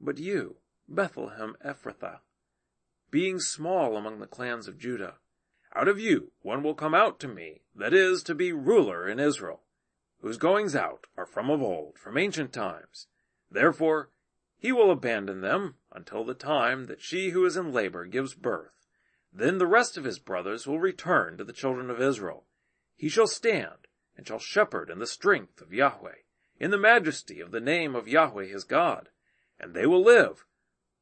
But 0.00 0.16
you, 0.16 0.56
Bethlehem 0.88 1.54
Ephrathah, 1.62 2.20
being 3.10 3.40
small 3.40 3.94
among 3.94 4.20
the 4.20 4.26
clans 4.26 4.66
of 4.66 4.78
Judah, 4.78 5.18
out 5.74 5.86
of 5.86 6.00
you 6.00 6.32
one 6.40 6.62
will 6.62 6.74
come 6.74 6.94
out 6.94 7.20
to 7.20 7.28
me, 7.28 7.60
that 7.74 7.92
is, 7.92 8.22
to 8.22 8.34
be 8.34 8.52
ruler 8.52 9.06
in 9.06 9.20
Israel, 9.20 9.64
whose 10.22 10.38
goings 10.38 10.74
out 10.74 11.06
are 11.14 11.26
from 11.26 11.50
of 11.50 11.60
old, 11.60 11.98
from 11.98 12.16
ancient 12.16 12.54
times. 12.54 13.06
Therefore 13.50 14.08
he 14.56 14.72
will 14.72 14.90
abandon 14.90 15.42
them 15.42 15.74
until 15.92 16.24
the 16.24 16.32
time 16.32 16.86
that 16.86 17.02
she 17.02 17.30
who 17.30 17.44
is 17.44 17.58
in 17.58 17.70
labor 17.70 18.06
gives 18.06 18.32
birth. 18.32 18.86
Then 19.30 19.58
the 19.58 19.66
rest 19.66 19.98
of 19.98 20.04
his 20.04 20.18
brothers 20.18 20.66
will 20.66 20.80
return 20.80 21.36
to 21.36 21.44
the 21.44 21.52
children 21.52 21.90
of 21.90 22.00
Israel. 22.00 22.46
He 22.96 23.10
shall 23.10 23.26
stand 23.26 23.88
and 24.16 24.26
shall 24.26 24.38
shepherd 24.38 24.88
in 24.88 25.00
the 25.00 25.06
strength 25.06 25.60
of 25.60 25.74
Yahweh, 25.74 26.22
in 26.58 26.70
the 26.70 26.78
majesty 26.78 27.40
of 27.40 27.50
the 27.50 27.60
name 27.60 27.94
of 27.94 28.08
Yahweh 28.08 28.46
his 28.46 28.64
God, 28.64 29.10
and 29.58 29.74
they 29.74 29.86
will 29.86 30.02
live. 30.02 30.44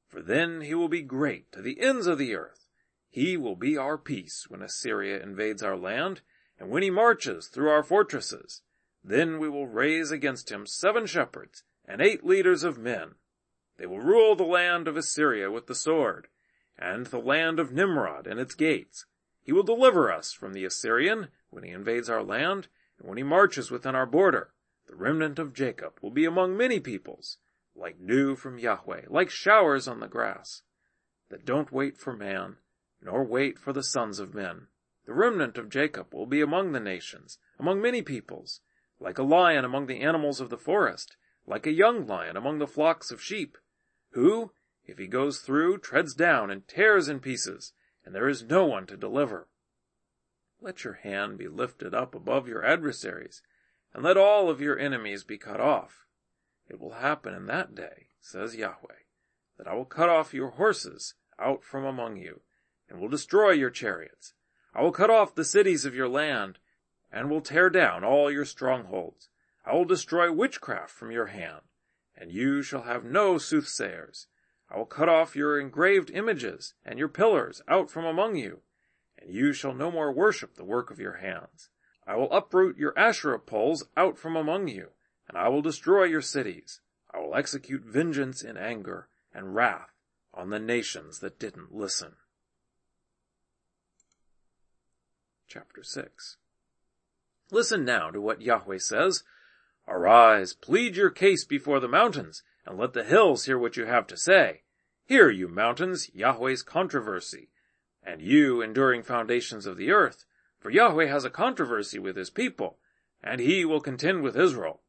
For 0.07 0.23
then 0.23 0.61
he 0.61 0.75
will 0.75 0.89
be 0.89 1.03
great 1.03 1.51
to 1.53 1.63
the 1.63 1.81
ends 1.81 2.07
of 2.07 2.19
the 2.19 2.35
earth. 2.35 2.67
He 3.11 3.37
will 3.37 3.57
be 3.57 3.77
our 3.77 3.97
peace 3.97 4.47
when 4.49 4.63
Assyria 4.63 5.23
invades 5.23 5.63
our 5.63 5.77
land, 5.77 6.21
and 6.59 6.71
when 6.71 6.83
he 6.83 6.91
marches 6.91 7.49
through 7.49 7.71
our 7.71 7.83
fortresses. 7.83 8.63
Then 9.03 9.39
we 9.39 9.49
will 9.49 9.67
raise 9.67 10.11
against 10.11 10.51
him 10.51 10.67
seven 10.67 11.07
shepherds 11.07 11.63
and 11.87 12.01
eight 12.01 12.25
leaders 12.25 12.63
of 12.63 12.79
men. 12.79 13.15
They 13.79 13.87
will 13.87 14.01
rule 14.01 14.35
the 14.35 14.45
land 14.45 14.89
of 14.89 14.97
Assyria 14.97 15.51
with 15.51 15.67
the 15.67 15.75
sword, 15.75 16.29
and 16.79 17.07
the 17.07 17.19
land 17.19 17.59
of 17.59 17.73
Nimrod 17.73 18.27
and 18.27 18.41
its 18.41 18.55
gates. 18.55 19.07
He 19.43 19.53
will 19.53 19.63
deliver 19.63 20.13
us 20.13 20.33
from 20.33 20.53
the 20.53 20.65
Assyrian 20.65 21.29
when 21.51 21.63
he 21.63 21.71
invades 21.71 22.11
our 22.11 22.23
land, 22.23 22.69
and 22.99 23.09
when 23.09 23.19
he 23.19 23.23
marches 23.23 23.71
within 23.71 23.95
our 23.95 24.07
border. 24.07 24.51
The 24.87 24.95
remnant 24.95 25.39
of 25.39 25.53
Jacob 25.53 25.99
will 26.01 26.11
be 26.11 26.25
among 26.25 26.57
many 26.57 26.79
peoples, 26.81 27.39
like 27.75 28.07
dew 28.07 28.37
from 28.37 28.59
Yahweh, 28.59 29.07
like 29.09 29.31
showers 29.31 29.89
on 29.89 30.01
the 30.01 30.09
grass, 30.09 30.63
that 31.29 31.45
don't 31.45 31.73
wait 31.73 31.99
for 31.99 32.17
man, 32.17 32.59
nor 33.01 33.25
wait 33.25 33.59
for 33.59 33.73
the 33.73 33.83
sons 33.83 34.19
of 34.19 34.35
men. 34.35 34.69
The 35.05 35.13
remnant 35.13 35.59
of 35.59 35.69
Jacob 35.69 36.15
will 36.15 36.27
be 36.27 36.41
among 36.41 36.73
the 36.73 36.81
nations, 36.81 37.39
among 37.59 37.81
many 37.81 38.03
peoples, 38.03 38.61
like 38.99 39.19
a 39.19 39.23
lion 39.23 39.65
among 39.65 39.87
the 39.87 40.01
animals 40.01 40.41
of 40.41 40.51
the 40.51 40.59
forest, 40.59 41.17
like 41.47 41.67
a 41.67 41.73
young 41.73 42.07
lion 42.07 42.37
among 42.37 42.59
the 42.59 42.67
flocks 42.67 43.11
of 43.11 43.23
sheep, 43.23 43.59
who, 44.11 44.53
if 44.85 44.99
he 44.99 45.07
goes 45.07 45.41
through, 45.41 45.79
treads 45.79 46.15
down 46.15 46.51
and 46.51 46.67
tears 46.67 47.09
in 47.09 47.21
pieces, 47.21 47.73
and 48.05 48.15
there 48.15 48.29
is 48.29 48.45
no 48.45 48.65
one 48.65 48.87
to 48.87 48.97
deliver. 48.97 49.49
Let 50.61 50.85
your 50.85 50.95
hand 50.95 51.39
be 51.39 51.49
lifted 51.49 51.95
up 51.95 52.15
above 52.15 52.49
your 52.49 52.65
adversaries, 52.65 53.43
and 53.97 54.05
let 54.05 54.19
all 54.19 54.51
of 54.51 54.61
your 54.61 54.79
enemies 54.79 55.25
be 55.25 55.39
cut 55.39 55.59
off. 55.59 56.05
It 56.69 56.79
will 56.79 56.97
happen 56.97 57.33
in 57.33 57.47
that 57.47 57.75
day, 57.75 58.09
says 58.21 58.55
Yahweh, 58.55 59.05
that 59.57 59.67
I 59.67 59.73
will 59.73 59.87
cut 59.87 60.11
off 60.11 60.35
your 60.35 60.51
horses 60.51 61.15
out 61.39 61.65
from 61.65 61.87
among 61.87 62.19
you, 62.19 62.43
and 62.91 63.01
will 63.01 63.09
destroy 63.09 63.53
your 63.53 63.71
chariots. 63.71 64.35
I 64.75 64.83
will 64.83 64.93
cut 64.93 65.09
off 65.09 65.35
the 65.35 65.47
cities 65.47 65.87
of 65.87 65.95
your 65.95 66.11
land, 66.11 66.59
and 67.11 67.31
will 67.31 67.41
tear 67.41 67.71
down 67.71 68.05
all 68.05 68.31
your 68.31 68.45
strongholds. 68.45 69.31
I 69.65 69.73
will 69.73 69.87
destroy 69.87 70.31
witchcraft 70.31 70.91
from 70.91 71.11
your 71.11 71.27
hand, 71.27 71.63
and 72.15 72.31
you 72.31 72.61
shall 72.61 72.83
have 72.83 73.03
no 73.03 73.39
soothsayers. 73.39 74.27
I 74.71 74.77
will 74.77 74.85
cut 74.85 75.09
off 75.09 75.35
your 75.35 75.59
engraved 75.59 76.11
images 76.11 76.75
and 76.85 76.99
your 76.99 77.09
pillars 77.09 77.63
out 77.67 77.91
from 77.91 78.05
among 78.05 78.37
you, 78.37 78.61
and 79.19 79.33
you 79.33 79.55
shall 79.55 79.73
no 79.73 79.91
more 79.91 80.13
worship 80.13 80.57
the 80.57 80.65
work 80.65 80.91
of 80.91 81.01
your 81.01 81.15
hands. 81.15 81.71
I 82.07 82.17
will 82.17 82.31
uproot 82.33 82.79
your 82.79 82.97
Asherah 82.97 83.41
poles 83.41 83.85
out 83.97 84.17
from 84.17 84.37
among 84.37 84.69
you, 84.69 84.91
and 85.29 85.37
I 85.37 85.49
will 85.49 85.63
destroy 85.63 86.05
your 86.05 86.23
cities. 86.23 86.81
I 87.13 87.19
will 87.19 87.35
execute 87.35 87.83
vengeance 87.83 88.43
in 88.43 88.57
anger 88.57 89.09
and 89.35 89.55
wrath 89.55 89.93
on 90.33 90.51
the 90.51 90.61
nations 90.61 91.19
that 91.21 91.39
didn't 91.39 91.75
listen. 91.75 92.17
Chapter 95.49 95.83
6 95.83 96.37
Listen 97.51 97.85
now 97.85 98.11
to 98.11 98.21
what 98.21 98.43
Yahweh 98.43 98.79
says 98.79 99.25
Arise, 99.89 100.53
plead 100.53 100.97
your 100.97 101.11
case 101.11 101.45
before 101.45 101.81
the 101.81 101.89
mountains, 101.89 102.43
and 102.65 102.77
let 102.77 102.93
the 102.93 103.05
hills 103.05 103.45
hear 103.45 103.59
what 103.59 103.77
you 103.77 103.87
have 103.87 104.07
to 104.09 104.17
say. 104.17 104.63
Hear, 105.05 105.31
you 105.31 105.47
mountains, 105.47 106.11
Yahweh's 106.13 106.63
controversy, 106.63 107.51
and 108.03 108.21
you 108.21 108.61
enduring 108.61 109.05
foundations 109.05 109.67
of 109.67 109.77
the 109.77 109.93
earth, 109.93 110.25
for 110.67 110.73
Yahweh 110.73 111.07
has 111.07 111.25
a 111.25 111.31
controversy 111.31 111.97
with 111.97 112.17
his 112.17 112.29
people, 112.29 112.77
and 113.23 113.41
he 113.41 113.65
will 113.65 113.79
contend 113.79 114.21
with 114.21 114.37
Israel. 114.37 114.81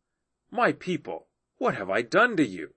My 0.49 0.71
people, 0.71 1.27
what 1.59 1.75
have 1.75 1.87
I 1.87 2.01
done 2.01 2.35
to 2.37 2.43
you? 2.43 2.73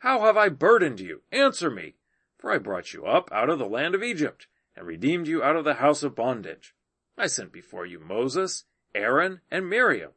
How 0.00 0.20
have 0.26 0.36
I 0.36 0.50
burdened 0.50 1.00
you? 1.00 1.22
Answer 1.32 1.70
me, 1.70 1.94
for 2.36 2.52
I 2.52 2.58
brought 2.58 2.92
you 2.92 3.06
up 3.06 3.32
out 3.32 3.48
of 3.48 3.58
the 3.58 3.64
land 3.64 3.94
of 3.94 4.02
Egypt, 4.02 4.48
and 4.76 4.86
redeemed 4.86 5.28
you 5.28 5.42
out 5.42 5.56
of 5.56 5.64
the 5.64 5.76
house 5.76 6.02
of 6.02 6.14
bondage. 6.14 6.74
I 7.16 7.26
sent 7.26 7.52
before 7.52 7.86
you 7.86 7.98
Moses, 7.98 8.64
Aaron, 8.94 9.40
and 9.50 9.66
Miriam, 9.66 10.10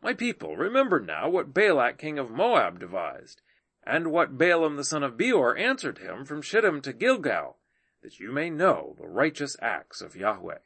my 0.00 0.14
people, 0.14 0.56
remember 0.56 0.98
now 0.98 1.28
what 1.28 1.52
Balak 1.52 1.98
king 1.98 2.18
of 2.18 2.30
Moab 2.30 2.80
devised, 2.80 3.42
and 3.84 4.10
what 4.10 4.38
Balaam 4.38 4.76
the 4.76 4.84
son 4.84 5.02
of 5.02 5.18
Beor 5.18 5.58
answered 5.58 5.98
him 5.98 6.24
from 6.24 6.40
Shittim 6.40 6.80
to 6.80 6.94
Gilgal, 6.94 7.58
that 8.00 8.18
you 8.18 8.32
may 8.32 8.48
know 8.48 8.96
the 8.98 9.06
righteous 9.06 9.58
acts 9.60 10.00
of 10.00 10.16
Yahweh. 10.16 10.60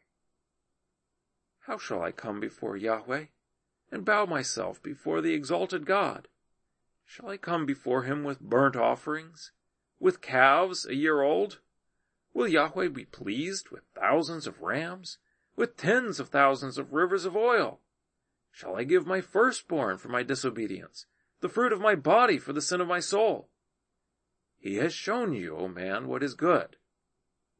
How 1.67 1.79
shall 1.79 2.01
I 2.01 2.13
come 2.13 2.39
before 2.39 2.77
Yahweh, 2.77 3.25
and 3.91 4.05
bow 4.05 4.25
myself 4.25 4.81
before 4.81 5.21
the 5.21 5.35
exalted 5.35 5.85
God? 5.85 6.29
Shall 7.05 7.29
I 7.29 7.37
come 7.37 7.67
before 7.67 8.05
him 8.05 8.23
with 8.23 8.39
burnt 8.39 8.77
offerings, 8.77 9.51
with 9.99 10.21
calves 10.21 10.87
a 10.87 10.95
year 10.95 11.23
old? 11.23 11.59
Will 12.33 12.47
Yahweh 12.47 12.87
be 12.89 13.05
pleased 13.05 13.71
with 13.71 13.83
thousands 13.97 14.47
of 14.47 14.63
rams, 14.63 15.19
with 15.57 15.77
tens 15.77 16.21
of 16.21 16.29
thousands 16.29 16.79
of 16.79 16.93
rivers 16.93 17.25
of 17.25 17.35
oil? 17.35 17.81
Shall 18.53 18.77
I 18.77 18.85
give 18.85 19.05
my 19.05 19.21
firstborn 19.21 19.99
for 19.99 20.09
my 20.09 20.23
disobedience, 20.23 21.07
the 21.41 21.49
fruit 21.49 21.73
of 21.73 21.81
my 21.81 21.97
body 21.97 22.39
for 22.39 22.53
the 22.53 22.63
sin 22.63 22.81
of 22.81 22.87
my 22.87 23.01
soul? 23.01 23.49
He 24.57 24.77
has 24.77 24.95
shown 24.95 25.33
you, 25.33 25.57
O 25.57 25.67
man, 25.67 26.07
what 26.07 26.23
is 26.23 26.35
good. 26.35 26.77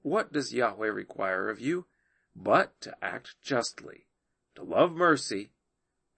What 0.03 0.33
does 0.33 0.55
Yahweh 0.55 0.87
require 0.87 1.51
of 1.51 1.59
you 1.59 1.87
but 2.37 2.81
to 2.83 2.95
act 3.03 3.41
justly, 3.41 4.07
to 4.55 4.63
love 4.63 4.93
mercy, 4.93 5.51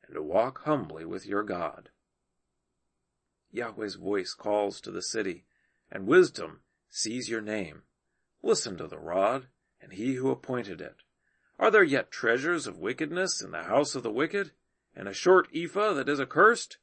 and 0.05 0.15
to 0.15 0.23
walk 0.23 0.65
humbly 0.65 1.05
with 1.05 1.25
your 1.25 1.43
God? 1.43 1.91
Yahweh's 3.51 3.95
voice 3.95 4.35
calls 4.35 4.81
to 4.81 4.91
the 4.91 5.03
city, 5.03 5.45
and 5.91 6.07
wisdom 6.07 6.61
sees 6.91 7.31
your 7.31 7.41
name. 7.41 7.83
Listen 8.43 8.77
to 8.77 8.87
the 8.87 8.99
rod, 8.99 9.47
and 9.81 9.93
he 9.93 10.15
who 10.15 10.31
appointed 10.31 10.81
it. 10.81 10.97
Are 11.59 11.71
there 11.71 11.85
yet 11.85 12.11
treasures 12.11 12.67
of 12.67 12.79
wickedness 12.79 13.41
in 13.41 13.53
the 13.53 13.65
house 13.65 13.95
of 13.95 14.03
the 14.03 14.13
wicked? 14.13 14.53
and 14.99 15.07
a 15.07 15.15
short 15.15 15.49
ephah 15.55 15.93
that 15.93 16.09
is 16.09 16.21
accursed? 16.21 16.79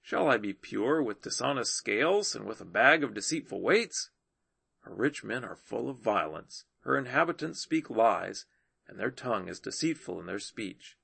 Shall 0.00 0.28
I 0.28 0.38
be 0.38 0.54
pure 0.54 1.02
with 1.02 1.20
dishonest 1.20 1.74
scales 1.74 2.34
and 2.34 2.46
with 2.46 2.60
a 2.62 2.64
bag 2.64 3.04
of 3.04 3.12
deceitful 3.12 3.60
weights? 3.60 4.08
Her 4.80 4.94
rich 4.94 5.22
men 5.22 5.44
are 5.44 5.54
full 5.54 5.90
of 5.90 5.98
violence, 5.98 6.64
her 6.80 6.96
inhabitants 6.96 7.60
speak 7.60 7.90
lies, 7.90 8.46
and 8.88 8.98
their 8.98 9.10
tongue 9.10 9.48
is 9.48 9.60
deceitful 9.60 10.20
in 10.20 10.26
their 10.26 10.38
speech. 10.38 10.96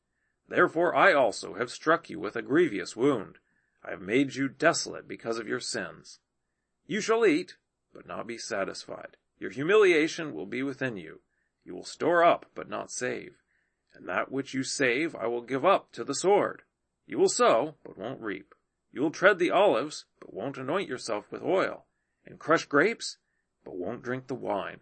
Therefore 0.48 0.94
I 0.94 1.12
also 1.12 1.54
have 1.54 1.70
struck 1.70 2.10
you 2.10 2.18
with 2.18 2.36
a 2.36 2.42
grievous 2.42 2.96
wound. 2.96 3.38
I 3.84 3.90
have 3.90 4.02
made 4.02 4.34
you 4.34 4.48
desolate 4.48 5.08
because 5.08 5.38
of 5.38 5.48
your 5.48 5.60
sins. 5.60 6.18
You 6.86 7.00
shall 7.00 7.24
eat, 7.24 7.56
but 7.94 8.06
not 8.06 8.26
be 8.26 8.38
satisfied. 8.38 9.16
Your 9.38 9.50
humiliation 9.50 10.34
will 10.34 10.46
be 10.46 10.62
within 10.62 10.96
you. 10.96 11.20
You 11.64 11.74
will 11.74 11.84
store 11.84 12.24
up, 12.24 12.46
but 12.54 12.68
not 12.68 12.90
save 12.90 13.40
and 13.94 14.08
that 14.08 14.30
which 14.30 14.54
you 14.54 14.62
save 14.62 15.14
I 15.16 15.26
will 15.26 15.42
give 15.42 15.64
up 15.64 15.92
to 15.92 16.04
the 16.04 16.14
sword. 16.14 16.62
You 17.06 17.18
will 17.18 17.28
sow, 17.28 17.74
but 17.84 17.98
won't 17.98 18.20
reap. 18.20 18.54
You 18.92 19.02
will 19.02 19.10
tread 19.10 19.38
the 19.38 19.50
olives, 19.50 20.04
but 20.20 20.32
won't 20.32 20.58
anoint 20.58 20.88
yourself 20.88 21.30
with 21.30 21.42
oil, 21.42 21.86
and 22.24 22.38
crush 22.38 22.64
grapes, 22.64 23.18
but 23.64 23.76
won't 23.76 24.02
drink 24.02 24.26
the 24.26 24.34
wine. 24.34 24.80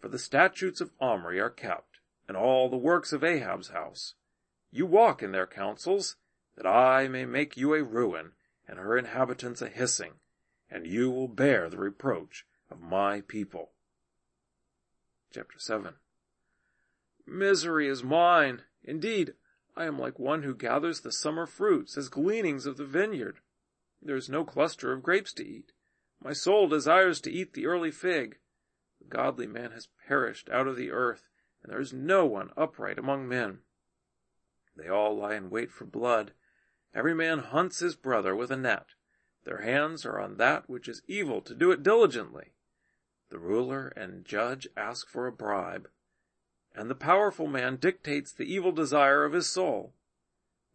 For 0.00 0.08
the 0.08 0.18
statutes 0.18 0.80
of 0.80 0.92
Omri 1.00 1.40
are 1.40 1.50
kept, 1.50 1.91
and 2.28 2.36
all 2.36 2.68
the 2.68 2.76
works 2.76 3.12
of 3.12 3.24
Ahab's 3.24 3.68
house. 3.68 4.14
You 4.70 4.86
walk 4.86 5.22
in 5.22 5.32
their 5.32 5.46
counsels, 5.46 6.16
that 6.56 6.66
I 6.66 7.08
may 7.08 7.24
make 7.24 7.56
you 7.56 7.74
a 7.74 7.82
ruin, 7.82 8.32
and 8.66 8.78
her 8.78 8.96
inhabitants 8.96 9.62
a 9.62 9.68
hissing, 9.68 10.14
and 10.70 10.86
you 10.86 11.10
will 11.10 11.28
bear 11.28 11.68
the 11.68 11.78
reproach 11.78 12.46
of 12.70 12.80
my 12.80 13.20
people. 13.22 13.72
Chapter 15.32 15.58
7 15.58 15.94
Misery 17.26 17.88
is 17.88 18.02
mine. 18.02 18.62
Indeed, 18.82 19.34
I 19.76 19.84
am 19.84 19.98
like 19.98 20.18
one 20.18 20.42
who 20.42 20.54
gathers 20.54 21.00
the 21.00 21.12
summer 21.12 21.46
fruits 21.46 21.96
as 21.96 22.08
gleanings 22.08 22.66
of 22.66 22.76
the 22.76 22.84
vineyard. 22.84 23.40
There 24.02 24.16
is 24.16 24.28
no 24.28 24.44
cluster 24.44 24.92
of 24.92 25.02
grapes 25.02 25.32
to 25.34 25.46
eat. 25.46 25.72
My 26.22 26.32
soul 26.32 26.68
desires 26.68 27.20
to 27.22 27.30
eat 27.30 27.54
the 27.54 27.66
early 27.66 27.90
fig. 27.90 28.38
The 28.98 29.06
godly 29.06 29.46
man 29.46 29.70
has 29.72 29.88
perished 30.06 30.48
out 30.50 30.66
of 30.66 30.76
the 30.76 30.90
earth, 30.90 31.28
and 31.62 31.72
there 31.72 31.80
is 31.80 31.92
no 31.92 32.26
one 32.26 32.50
upright 32.56 32.98
among 32.98 33.28
men. 33.28 33.60
They 34.76 34.88
all 34.88 35.16
lie 35.16 35.34
in 35.34 35.50
wait 35.50 35.70
for 35.70 35.84
blood. 35.84 36.32
Every 36.94 37.14
man 37.14 37.38
hunts 37.38 37.78
his 37.78 37.94
brother 37.94 38.34
with 38.34 38.50
a 38.50 38.56
net. 38.56 38.86
Their 39.44 39.62
hands 39.62 40.06
are 40.06 40.20
on 40.20 40.36
that 40.36 40.68
which 40.68 40.88
is 40.88 41.02
evil 41.06 41.40
to 41.42 41.54
do 41.54 41.70
it 41.72 41.82
diligently. 41.82 42.52
The 43.30 43.38
ruler 43.38 43.88
and 43.88 44.24
judge 44.24 44.68
ask 44.76 45.08
for 45.08 45.26
a 45.26 45.32
bribe, 45.32 45.88
and 46.74 46.88
the 46.88 46.94
powerful 46.94 47.46
man 47.46 47.76
dictates 47.76 48.32
the 48.32 48.44
evil 48.44 48.72
desire 48.72 49.24
of 49.24 49.32
his 49.32 49.48
soul. 49.48 49.94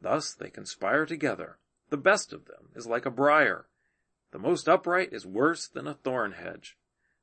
Thus 0.02 0.34
they 0.34 0.50
conspire 0.50 1.06
together. 1.06 1.58
The 1.90 1.98
best 1.98 2.34
of 2.34 2.46
them 2.46 2.70
is 2.76 2.86
like 2.86 3.06
a 3.06 3.12
briar. 3.12 3.68
The 4.32 4.40
most 4.40 4.68
upright 4.68 5.14
is 5.14 5.26
worse 5.26 5.68
than 5.68 5.88
a 5.88 5.94
thorn 5.94 6.34
hedge. 6.34 6.78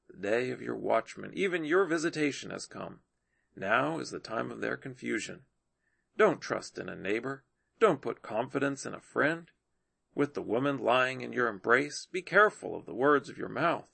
The 0.09 0.17
day 0.17 0.51
of 0.51 0.63
your 0.63 0.77
watchman, 0.77 1.33
even 1.35 1.65
your 1.65 1.85
visitation 1.85 2.51
has 2.51 2.67
come. 2.67 3.01
Now 3.57 3.99
is 3.99 4.11
the 4.11 4.19
time 4.19 4.51
of 4.51 4.61
their 4.61 4.77
confusion. 4.77 5.43
Don't 6.17 6.41
trust 6.41 6.79
in 6.79 6.89
a 6.89 6.97
neighbor. 6.97 7.45
Don't 7.81 8.01
put 8.01 8.23
confidence 8.23 8.87
in 8.87 8.95
a 8.95 9.01
friend. 9.01 9.51
With 10.15 10.35
the 10.35 10.43
woman 10.43 10.79
lying 10.79 11.21
in 11.21 11.33
your 11.33 11.49
embrace, 11.49 12.07
be 12.11 12.23
careful 12.23 12.77
of 12.77 12.87
the 12.87 12.95
words 12.95 13.29
of 13.29 13.39
your 13.39 13.49
mouth. 13.49 13.89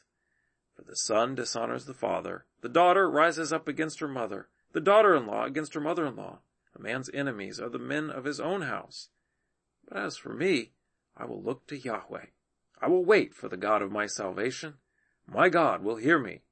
For 0.77 0.83
the 0.83 0.97
son 0.97 1.35
dishonors 1.35 1.87
the 1.87 1.95
father, 1.95 2.47
the 2.61 2.69
daughter 2.69 3.11
rises 3.11 3.53
up 3.53 3.69
against 3.69 4.01
her 4.01 4.09
mother, 4.09 4.49
the 4.73 4.81
daughter-in-law 4.81 5.45
against 5.45 5.75
her 5.75 5.81
mother-in-law. 5.81 6.41
A 6.77 6.81
man's 6.81 7.11
enemies 7.13 7.59
are 7.59 7.69
the 7.69 7.79
men 7.79 8.11
of 8.11 8.25
his 8.25 8.41
own 8.41 8.63
house. 8.63 9.09
But 9.89 9.99
as 9.99 10.17
for 10.17 10.33
me, 10.33 10.73
I 11.17 11.25
will 11.25 11.43
look 11.43 11.67
to 11.67 11.79
Yahweh. 11.79 12.27
I 12.81 12.89
will 12.89 13.05
wait 13.05 13.35
for 13.35 13.49
the 13.49 13.57
God 13.57 13.83
of 13.83 13.93
my 13.93 14.07
salvation. 14.07 14.75
My 15.27 15.49
God 15.49 15.83
will 15.83 15.97
hear 15.97 16.19
me. 16.19 16.43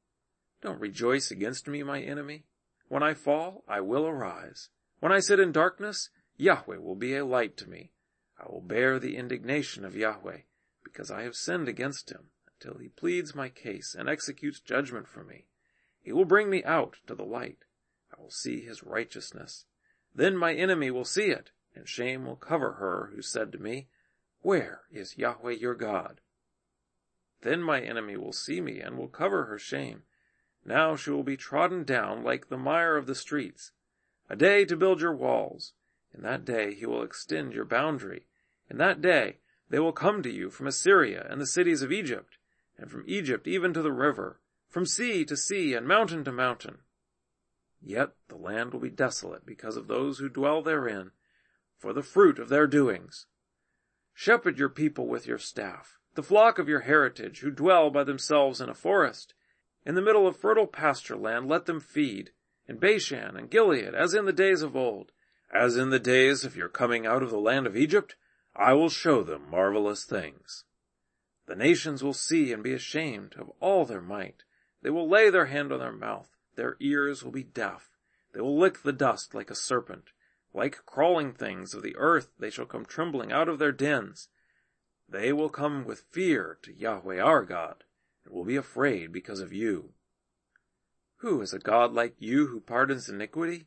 Don't 0.61 0.81
rejoice 0.81 1.31
against 1.31 1.69
me, 1.69 1.83
my 1.83 2.01
enemy. 2.01 2.45
When 2.89 3.03
I 3.03 3.15
fall, 3.15 3.65
I 3.69 3.81
will 3.81 4.07
arise. 4.07 4.71
When 5.01 5.13
I 5.13 5.21
sit 5.21 5.39
in 5.39 5.53
darkness, 5.53 6.11
Yahweh 6.37 6.79
will 6.79 6.97
be 6.97 7.15
a 7.15 7.25
light 7.25 7.57
to 7.59 7.69
me. 7.69 7.93
I 8.39 8.51
will 8.51 8.63
bear 8.63 8.99
the 8.99 9.17
indignation 9.17 9.85
of 9.85 9.97
Yahweh, 9.97 10.43
because 10.83 11.11
I 11.11 11.23
have 11.23 11.37
sinned 11.37 11.69
against 11.69 12.11
him, 12.11 12.31
until 12.47 12.79
he 12.79 12.89
pleads 12.89 13.35
my 13.35 13.49
case 13.49 13.95
and 13.99 14.09
executes 14.09 14.61
judgment 14.61 15.07
for 15.07 15.23
me. 15.23 15.47
He 16.01 16.13
will 16.13 16.25
bring 16.25 16.49
me 16.49 16.65
out 16.65 16.97
to 17.07 17.15
the 17.15 17.25
light. 17.25 17.59
I 18.17 18.21
will 18.21 18.31
see 18.31 18.61
his 18.63 18.83
righteousness. 18.83 19.67
Then 20.15 20.37
my 20.37 20.55
enemy 20.55 20.91
will 20.91 21.05
see 21.05 21.27
it, 21.27 21.51
and 21.75 21.89
shame 21.89 22.25
will 22.25 22.37
cover 22.37 22.73
her 22.75 23.11
who 23.15 23.21
said 23.21 23.53
to 23.53 23.59
me, 23.59 23.89
Where 24.41 24.83
is 24.91 25.19
Yahweh 25.19 25.53
your 25.53 25.75
God? 25.75 26.21
Then 27.43 27.63
my 27.63 27.81
enemy 27.81 28.17
will 28.17 28.33
see 28.33 28.61
me 28.61 28.81
and 28.81 28.97
will 28.97 29.09
cover 29.09 29.45
her 29.45 29.59
shame. 29.59 30.05
Now 30.69 30.97
she 30.97 31.09
will 31.11 31.23
be 31.23 31.39
trodden 31.39 31.85
down 31.85 32.23
like 32.23 32.51
the 32.51 32.59
mire 32.59 32.99
of 32.99 33.07
the 33.07 33.15
streets. 33.15 33.73
A 34.29 34.37
day 34.37 34.67
to 34.67 34.77
build 34.77 35.01
your 35.01 35.17
walls. 35.17 35.73
In 36.13 36.21
that 36.25 36.45
day 36.45 36.75
he 36.75 36.85
will 36.85 37.03
extend 37.03 37.55
your 37.55 37.65
boundary. 37.65 38.27
In 38.69 38.77
that 38.77 39.01
day 39.01 39.39
they 39.71 39.79
will 39.79 39.95
come 39.95 40.23
to 40.23 40.31
you 40.31 40.51
from 40.51 40.67
Assyria 40.67 41.27
and 41.31 41.41
the 41.41 41.47
cities 41.47 41.81
of 41.81 41.91
Egypt, 41.91 42.37
and 42.77 42.91
from 42.91 43.03
Egypt 43.07 43.49
even 43.49 43.73
to 43.73 43.81
the 43.81 43.93
river, 43.93 44.43
from 44.69 44.85
sea 44.85 45.25
to 45.25 45.39
sea 45.39 45.73
and 45.73 45.89
mountain 45.89 46.23
to 46.25 46.33
mountain. 46.33 46.81
Yet 47.81 48.11
the 48.29 48.37
land 48.37 48.75
will 48.75 48.81
be 48.81 48.91
desolate 48.91 49.47
because 49.47 49.79
of 49.79 49.89
those 49.89 50.19
who 50.19 50.29
dwell 50.29 50.61
therein, 50.61 51.13
for 51.79 51.95
the 51.95 52.03
fruit 52.03 52.39
of 52.39 52.51
their 52.51 52.67
doings. 52.67 53.25
Shepherd 54.13 54.59
your 54.59 54.69
people 54.69 55.07
with 55.07 55.27
your 55.27 55.39
staff, 55.39 55.99
the 56.15 56.23
flock 56.23 56.59
of 56.59 56.69
your 56.69 56.81
heritage, 56.81 57.39
who 57.41 57.51
dwell 57.51 57.89
by 57.89 58.05
themselves 58.05 58.61
in 58.61 58.69
a 58.69 58.75
forest. 58.75 59.33
In 59.89 59.95
the 59.95 60.03
middle 60.03 60.27
of 60.27 60.37
fertile 60.37 60.67
pasture 60.67 61.17
land 61.17 61.49
let 61.49 61.65
them 61.65 61.81
feed, 61.81 62.33
in 62.67 62.77
Bashan 62.77 63.39
and 63.39 63.49
Gilead, 63.49 63.95
as 63.95 64.13
in 64.13 64.27
the 64.27 64.35
days 64.35 64.61
of 64.61 64.77
old. 64.77 65.13
As 65.51 65.79
in 65.79 65.89
the 65.89 65.99
days 65.99 66.45
of 66.45 66.55
your 66.55 66.69
coming 66.69 67.07
out 67.07 67.23
of 67.23 67.31
the 67.31 67.41
land 67.41 67.67
of 67.67 67.75
Egypt, 67.75 68.15
I 68.55 68.75
will 68.75 68.91
show 68.91 69.23
them 69.23 69.49
marvelous 69.51 70.05
things. 70.05 70.65
The 71.47 71.57
nations 71.57 72.05
will 72.05 72.13
see 72.13 72.53
and 72.53 72.63
be 72.63 72.75
ashamed 72.75 73.37
of 73.39 73.51
all 73.61 73.87
their 73.87 74.03
might. 74.03 74.43
They 74.83 74.91
will 74.91 75.09
lay 75.09 75.31
their 75.31 75.47
hand 75.47 75.73
on 75.73 75.79
their 75.79 75.91
mouth. 75.91 76.37
Their 76.55 76.77
ears 76.81 77.25
will 77.25 77.33
be 77.33 77.45
deaf. 77.45 77.89
They 78.35 78.43
will 78.43 78.59
lick 78.59 78.83
the 78.83 78.93
dust 78.93 79.35
like 79.35 79.51
a 79.51 79.55
serpent. 79.55 80.11
Like 80.53 80.85
crawling 80.85 81.33
things 81.33 81.73
of 81.73 81.83
the 81.83 81.97
earth, 81.97 82.29
they 82.39 82.51
shall 82.51 82.67
come 82.67 82.85
trembling 82.85 83.33
out 83.33 83.49
of 83.49 83.59
their 83.59 83.73
dens. 83.73 84.29
They 85.09 85.33
will 85.33 85.49
come 85.49 85.87
with 85.87 86.05
fear 86.11 86.59
to 86.61 86.75
Yahweh 86.75 87.21
our 87.21 87.43
God, 87.43 87.85
and 88.29 88.37
will 88.37 88.45
be 88.45 88.57
afraid 88.57 89.13
because 89.13 89.41
of 89.41 89.53
you. 89.53 89.91
Who 91.17 91.41
is 91.41 91.53
a 91.53 91.59
God 91.59 91.93
like 91.93 92.15
you 92.19 92.49
who 92.49 92.61
pardons 92.61 93.09
iniquity 93.09 93.67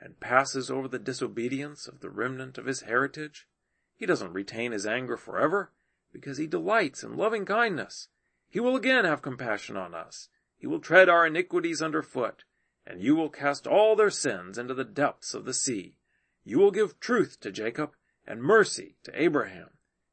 and 0.00 0.20
passes 0.20 0.70
over 0.70 0.86
the 0.88 0.98
disobedience 0.98 1.88
of 1.88 2.00
the 2.00 2.10
remnant 2.10 2.58
of 2.58 2.66
his 2.66 2.82
heritage? 2.82 3.48
He 3.96 4.06
doesn't 4.06 4.32
retain 4.32 4.72
his 4.72 4.86
anger 4.86 5.16
forever 5.16 5.72
because 6.12 6.38
he 6.38 6.46
delights 6.46 7.02
in 7.02 7.16
loving 7.16 7.44
kindness. 7.44 8.08
He 8.48 8.60
will 8.60 8.76
again 8.76 9.04
have 9.04 9.22
compassion 9.22 9.76
on 9.76 9.94
us 9.94 10.28
he 10.62 10.68
will 10.68 10.78
tread 10.78 11.08
our 11.08 11.26
iniquities 11.26 11.82
under 11.82 12.02
foot, 12.02 12.44
and 12.86 13.02
you 13.02 13.16
will 13.16 13.30
cast 13.30 13.66
all 13.66 13.96
their 13.96 14.10
sins 14.10 14.56
into 14.56 14.74
the 14.74 14.84
depths 14.84 15.34
of 15.34 15.44
the 15.44 15.52
sea. 15.52 15.98
You 16.44 16.60
will 16.60 16.70
give 16.70 17.00
truth 17.00 17.40
to 17.40 17.50
Jacob 17.50 17.96
and 18.28 18.40
mercy 18.40 18.94
to 19.02 19.20
Abraham, 19.20 19.70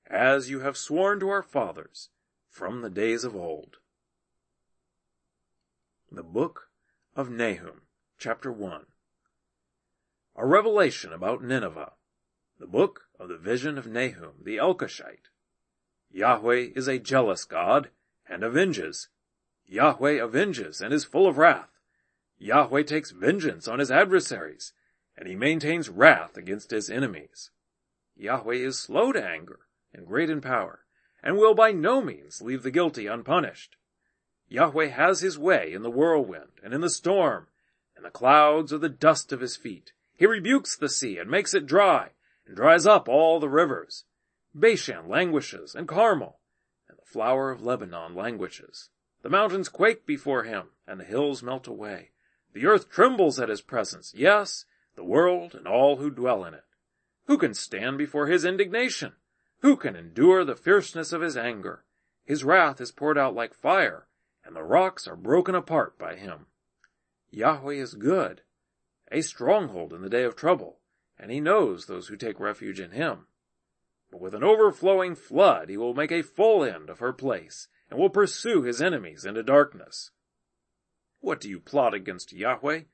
as 0.07 0.49
you 0.49 0.61
have 0.61 0.75
sworn 0.75 1.19
to 1.19 1.29
our 1.29 1.43
fathers 1.43 2.09
from 2.49 2.81
the 2.81 2.89
days 2.89 3.23
of 3.23 3.35
old. 3.35 3.77
The 6.11 6.23
Book 6.23 6.71
of 7.15 7.29
Nahum, 7.29 7.81
Chapter 8.17 8.51
1 8.51 8.87
A 10.37 10.45
revelation 10.45 11.13
about 11.13 11.43
Nineveh. 11.43 11.93
The 12.57 12.65
Book 12.65 13.01
of 13.19 13.29
the 13.29 13.37
Vision 13.37 13.77
of 13.77 13.85
Nahum 13.85 14.41
the 14.41 14.57
Elkoshite. 14.57 15.29
Yahweh 16.09 16.71
is 16.75 16.87
a 16.87 16.97
jealous 16.97 17.45
God 17.45 17.91
and 18.27 18.43
avenges 18.43 19.09
Yahweh 19.67 20.19
avenges 20.19 20.81
and 20.81 20.95
is 20.95 21.05
full 21.05 21.27
of 21.27 21.37
wrath. 21.37 21.79
Yahweh 22.39 22.81
takes 22.81 23.11
vengeance 23.11 23.67
on 23.67 23.77
his 23.77 23.91
adversaries, 23.91 24.73
and 25.15 25.27
he 25.27 25.35
maintains 25.35 25.89
wrath 25.89 26.35
against 26.37 26.71
his 26.71 26.89
enemies. 26.89 27.51
Yahweh 28.15 28.55
is 28.55 28.79
slow 28.79 29.11
to 29.11 29.23
anger 29.23 29.59
and 29.93 30.07
great 30.07 30.31
in 30.31 30.41
power, 30.41 30.85
and 31.21 31.37
will 31.37 31.53
by 31.53 31.71
no 31.71 32.01
means 32.01 32.41
leave 32.41 32.63
the 32.63 32.71
guilty 32.71 33.05
unpunished. 33.05 33.75
Yahweh 34.49 34.87
has 34.87 35.21
his 35.21 35.37
way 35.37 35.71
in 35.71 35.83
the 35.83 35.91
whirlwind 35.91 36.59
and 36.63 36.73
in 36.73 36.81
the 36.81 36.89
storm, 36.89 37.47
and 37.95 38.03
the 38.03 38.09
clouds 38.09 38.73
are 38.73 38.79
the 38.79 38.89
dust 38.89 39.31
of 39.31 39.41
his 39.41 39.55
feet. 39.55 39.93
He 40.15 40.25
rebukes 40.25 40.75
the 40.75 40.89
sea 40.89 41.17
and 41.17 41.29
makes 41.29 41.53
it 41.53 41.65
dry, 41.65 42.11
and 42.45 42.55
dries 42.55 42.85
up 42.85 43.07
all 43.07 43.39
the 43.39 43.47
rivers. 43.47 44.05
Bashan 44.53 45.07
languishes, 45.07 45.75
and 45.75 45.87
Carmel, 45.87 46.39
and 46.87 46.97
the 46.97 47.05
flower 47.05 47.51
of 47.51 47.61
Lebanon 47.61 48.15
languishes. 48.15 48.89
The 49.21 49.29
mountains 49.29 49.69
quake 49.69 50.05
before 50.05 50.43
him, 50.43 50.69
and 50.87 50.99
the 50.99 51.05
hills 51.05 51.43
melt 51.43 51.67
away. 51.67 52.11
The 52.53 52.65
earth 52.65 52.89
trembles 52.89 53.39
at 53.39 53.49
his 53.49 53.61
presence, 53.61 54.13
yes, 54.15 54.65
the 54.95 55.03
world 55.03 55.53
and 55.53 55.67
all 55.67 55.97
who 55.97 56.09
dwell 56.09 56.43
in 56.43 56.53
it. 56.53 56.65
Who 57.27 57.37
can 57.37 57.53
stand 57.53 57.97
before 57.97 58.27
his 58.27 58.43
indignation? 58.43 59.13
Who 59.59 59.77
can 59.77 59.95
endure 59.95 60.43
the 60.43 60.55
fierceness 60.55 61.13
of 61.13 61.21
his 61.21 61.37
anger? 61.37 61.85
His 62.25 62.43
wrath 62.43 62.81
is 62.81 62.91
poured 62.91 63.17
out 63.17 63.35
like 63.35 63.53
fire, 63.53 64.07
and 64.49 64.55
the 64.55 64.63
rocks 64.63 65.07
are 65.07 65.15
broken 65.15 65.53
apart 65.53 65.95
by 65.99 66.15
him. 66.15 66.47
Yahweh 67.29 67.75
is 67.75 67.93
good, 67.93 68.41
a 69.11 69.21
stronghold 69.21 69.93
in 69.93 70.01
the 70.01 70.09
day 70.09 70.23
of 70.23 70.35
trouble, 70.35 70.79
and 71.19 71.29
he 71.29 71.39
knows 71.39 71.85
those 71.85 72.07
who 72.07 72.17
take 72.17 72.39
refuge 72.39 72.79
in 72.79 72.89
him. 72.89 73.27
But 74.09 74.21
with 74.21 74.33
an 74.33 74.43
overflowing 74.43 75.13
flood 75.13 75.69
he 75.69 75.77
will 75.77 75.93
make 75.93 76.11
a 76.11 76.23
full 76.23 76.63
end 76.63 76.89
of 76.89 76.97
her 76.97 77.13
place, 77.13 77.67
and 77.91 77.99
will 77.99 78.09
pursue 78.09 78.63
his 78.63 78.81
enemies 78.81 79.23
into 79.23 79.43
darkness. 79.43 80.09
What 81.19 81.39
do 81.39 81.47
you 81.47 81.59
plot 81.59 81.93
against 81.93 82.33
Yahweh? 82.33 82.85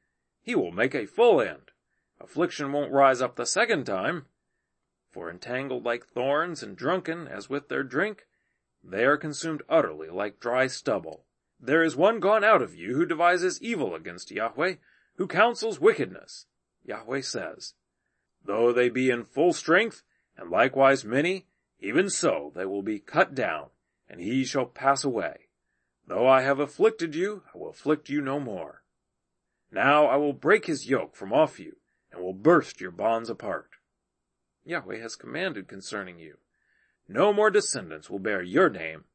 He 0.42 0.56
will 0.56 0.74
make 0.74 0.94
a 0.94 1.06
full 1.06 1.40
end. 1.40 1.72
Affliction 2.20 2.74
won't 2.74 2.92
rise 2.92 3.22
up 3.22 3.38
the 3.38 3.46
second 3.46 3.86
time. 3.86 4.26
For 5.10 5.32
entangled 5.32 5.86
like 5.86 6.06
thorns 6.06 6.62
and 6.62 6.76
drunken 6.76 7.30
as 7.30 7.50
with 7.50 7.70
their 7.70 7.84
drink, 7.84 8.28
they 8.84 9.06
are 9.06 9.16
consumed 9.16 9.64
utterly 9.70 10.10
like 10.10 10.42
dry 10.42 10.68
stubble. 10.68 11.24
There 11.60 11.84
is 11.84 11.96
one 11.96 12.20
gone 12.20 12.44
out 12.44 12.62
of 12.62 12.76
you 12.76 12.96
who 12.96 13.06
devises 13.06 13.62
evil 13.62 13.96
against 13.96 14.32
Yahweh, 14.32 14.76
who 15.16 15.28
counsels 15.28 15.80
wickedness. 15.80 16.46
Yahweh 16.84 17.22
says, 17.22 17.74
Though 18.44 18.72
they 18.72 18.90
be 18.90 19.10
in 19.10 19.24
full 19.24 19.54
strength, 19.54 20.04
and 20.38 20.50
likewise 20.50 21.04
many, 21.04 21.48
even 21.80 22.10
so 22.10 22.52
they 22.56 22.66
will 22.66 22.84
be 22.84 23.00
cut 23.00 23.34
down, 23.34 23.70
and 24.08 24.20
he 24.20 24.46
shall 24.46 24.66
pass 24.66 25.04
away. 25.04 25.48
Though 26.08 26.28
I 26.28 26.42
have 26.42 26.60
afflicted 26.60 27.16
you, 27.16 27.44
I 27.54 27.58
will 27.58 27.70
afflict 27.70 28.10
you 28.10 28.22
no 28.22 28.40
more. 28.40 28.84
Now 29.72 30.06
I 30.06 30.18
will 30.18 30.34
break 30.34 30.66
his 30.68 30.90
yoke 30.90 31.16
from 31.16 31.34
off 31.34 31.60
you, 31.60 31.78
and 32.12 32.22
will 32.22 32.34
burst 32.34 32.80
your 32.80 32.92
bonds 32.92 33.30
apart. 33.30 33.70
Yahweh 34.64 35.00
has 35.00 35.16
commanded 35.16 35.68
concerning 35.68 36.20
you. 36.20 36.38
No 37.08 37.34
more 37.34 37.50
descendants 37.50 38.10
will 38.10 38.20
bear 38.20 38.42
your 38.42 38.70
name. 38.70 39.06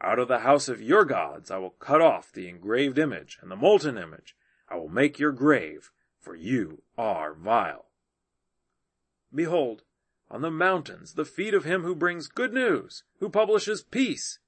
Out 0.00 0.18
of 0.18 0.28
the 0.28 0.40
house 0.40 0.68
of 0.68 0.80
your 0.80 1.04
gods 1.04 1.50
I 1.50 1.58
will 1.58 1.70
cut 1.70 2.00
off 2.00 2.32
the 2.32 2.48
engraved 2.48 2.98
image 2.98 3.38
and 3.42 3.50
the 3.50 3.56
molten 3.56 3.98
image. 3.98 4.36
I 4.68 4.76
will 4.76 4.88
make 4.88 5.18
your 5.18 5.32
grave 5.32 5.90
for 6.20 6.36
you 6.36 6.82
are 6.96 7.32
vile. 7.32 7.86
Behold, 9.34 9.82
on 10.30 10.42
the 10.42 10.50
mountains 10.50 11.14
the 11.14 11.24
feet 11.24 11.54
of 11.54 11.64
him 11.64 11.82
who 11.82 11.94
brings 11.94 12.28
good 12.28 12.52
news, 12.52 13.02
who 13.18 13.28
publishes 13.28 13.82
peace. 13.82 14.38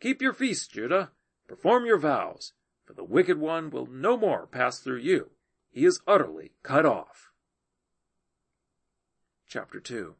Keep 0.00 0.22
your 0.22 0.32
feast, 0.32 0.72
Judah, 0.72 1.10
perform 1.46 1.84
your 1.84 1.98
vows, 1.98 2.52
for 2.84 2.94
the 2.94 3.04
wicked 3.04 3.38
one 3.38 3.70
will 3.70 3.86
no 3.86 4.16
more 4.16 4.46
pass 4.46 4.78
through 4.78 4.98
you. 4.98 5.30
He 5.70 5.84
is 5.84 6.00
utterly 6.06 6.52
cut 6.62 6.86
off. 6.86 7.30
Chapter 9.46 9.80
2 9.80 10.14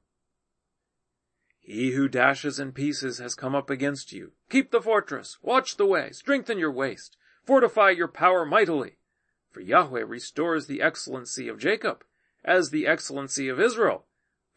He 1.69 1.93
who 1.93 2.09
dashes 2.09 2.59
in 2.59 2.73
pieces 2.73 3.19
has 3.19 3.35
come 3.35 3.55
up 3.55 3.69
against 3.69 4.13
you. 4.13 4.33
Keep 4.49 4.71
the 4.71 4.81
fortress, 4.81 5.39
watch 5.43 5.77
the 5.77 5.87
way, 5.87 6.11
strengthen 6.13 6.59
your 6.59 6.73
waist, 6.73 7.17
fortify 7.45 7.91
your 7.91 8.09
power 8.09 8.47
mightily. 8.47 8.97
For 9.51 9.61
Yahweh 9.61 10.05
restores 10.07 10.67
the 10.67 10.81
excellency 10.81 11.47
of 11.47 11.59
Jacob, 11.59 12.05
as 12.45 12.71
the 12.71 12.87
excellency 12.87 13.49
of 13.49 13.61
Israel 13.61 14.07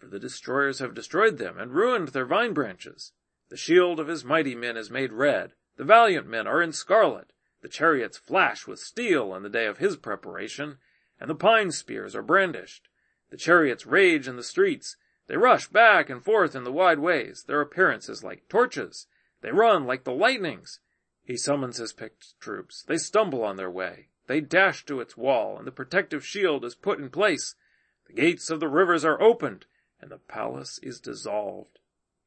for 0.02 0.08
the 0.08 0.20
destroyers 0.20 0.80
have 0.80 0.96
destroyed 0.96 1.38
them 1.38 1.60
and 1.60 1.76
ruined 1.76 2.08
their 2.08 2.26
vine 2.26 2.54
branches. 2.54 3.14
The 3.50 3.56
shield 3.56 4.00
of 4.00 4.08
his 4.08 4.26
mighty 4.26 4.56
men 4.56 4.76
is 4.76 4.90
made 4.90 5.14
red. 5.14 5.54
The 5.78 5.84
valiant 5.84 6.28
men 6.28 6.48
are 6.48 6.60
in 6.60 6.74
scarlet. 6.74 7.34
The 7.62 7.70
chariots 7.70 8.18
flash 8.18 8.66
with 8.66 8.80
steel 8.80 9.36
in 9.36 9.44
the 9.44 9.50
day 9.50 9.68
of 9.68 9.78
his 9.78 9.98
preparation, 9.98 10.80
and 11.20 11.30
the 11.30 11.36
pine 11.36 11.70
spears 11.70 12.16
are 12.16 12.24
brandished. 12.24 12.90
The 13.30 13.38
chariots 13.38 13.86
rage 13.86 14.28
in 14.28 14.38
the 14.38 14.44
streets. 14.44 14.98
They 15.32 15.38
rush 15.38 15.70
back 15.70 16.10
and 16.10 16.22
forth 16.22 16.58
in 16.58 16.66
the 16.66 16.74
wide 16.74 17.00
ways. 17.00 17.46
Their 17.48 17.62
appearance 17.62 18.10
is 18.10 18.22
like 18.22 18.50
torches. 18.50 19.08
They 19.40 19.54
run 19.54 19.86
like 19.86 20.04
the 20.04 20.12
lightnings. 20.12 20.82
He 21.24 21.38
summons 21.38 21.78
his 21.78 21.94
picked 21.94 22.38
troops. 22.42 22.84
They 22.84 22.98
stumble 22.98 23.42
on 23.42 23.56
their 23.56 23.72
way. 23.72 24.10
They 24.28 24.42
dash 24.42 24.86
to 24.88 25.00
its 25.00 25.16
wall, 25.16 25.58
and 25.58 25.66
the 25.66 25.72
protective 25.72 26.26
shield 26.26 26.66
is 26.66 26.76
put 26.76 27.00
in 27.00 27.10
place. 27.10 27.56
The 28.08 28.14
gates 28.14 28.50
of 28.50 28.60
the 28.60 28.68
rivers 28.68 29.06
are 29.06 29.22
opened 29.22 29.68
and 30.02 30.12
the 30.12 30.18
palace 30.18 30.82
is 30.84 31.00
dissolved. 31.00 31.80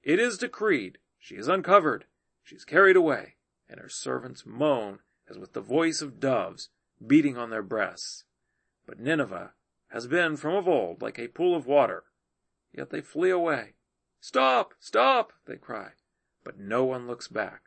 It 0.03 0.19
is 0.19 0.39
decreed, 0.39 0.97
she 1.19 1.35
is 1.35 1.47
uncovered, 1.47 2.07
she 2.43 2.57
is 2.57 2.65
carried 2.65 2.97
away, 2.97 3.35
and 3.69 3.81
her 3.81 3.91
servants 3.91 4.47
moan 4.47 5.01
as 5.29 5.37
with 5.37 5.53
the 5.53 5.61
voice 5.61 6.01
of 6.01 6.21
doves 6.21 6.71
beating 7.07 7.37
on 7.37 7.51
their 7.51 7.63
breasts. 7.63 8.25
But 8.87 8.99
Nineveh 8.99 9.53
has 9.89 10.07
been 10.07 10.39
from 10.39 10.55
of 10.55 10.67
old 10.67 11.03
like 11.03 11.19
a 11.19 11.29
pool 11.29 11.55
of 11.55 11.67
water, 11.67 12.05
yet 12.77 12.91
they 12.91 13.01
flee 13.01 13.31
away. 13.31 13.75
Stop! 14.21 14.75
Stop! 14.79 15.33
they 15.47 15.57
cry, 15.57 15.93
but 16.43 16.59
no 16.59 16.85
one 16.85 17.07
looks 17.07 17.29
back. 17.29 17.63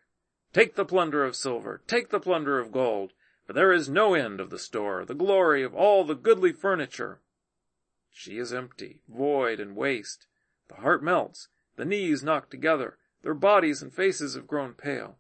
Take 0.54 0.76
the 0.76 0.86
plunder 0.86 1.24
of 1.24 1.36
silver, 1.36 1.82
take 1.88 2.10
the 2.10 2.20
plunder 2.20 2.60
of 2.60 2.72
gold, 2.72 3.14
for 3.46 3.54
there 3.54 3.72
is 3.72 3.90
no 3.90 4.14
end 4.14 4.40
of 4.40 4.50
the 4.50 4.60
store, 4.60 5.06
the 5.06 5.14
glory 5.14 5.64
of 5.64 5.74
all 5.74 6.04
the 6.04 6.16
goodly 6.16 6.52
furniture. 6.52 7.22
She 8.10 8.38
is 8.38 8.52
empty, 8.52 9.02
void, 9.08 9.60
and 9.60 9.76
waste. 9.76 10.28
The 10.68 10.76
heart 10.76 11.04
melts, 11.04 11.50
the 11.76 11.86
knees 11.86 12.24
knock 12.24 12.50
together, 12.50 12.98
their 13.22 13.36
bodies 13.36 13.82
and 13.82 13.94
faces 13.94 14.36
have 14.36 14.48
grown 14.48 14.74
pale. 14.74 15.20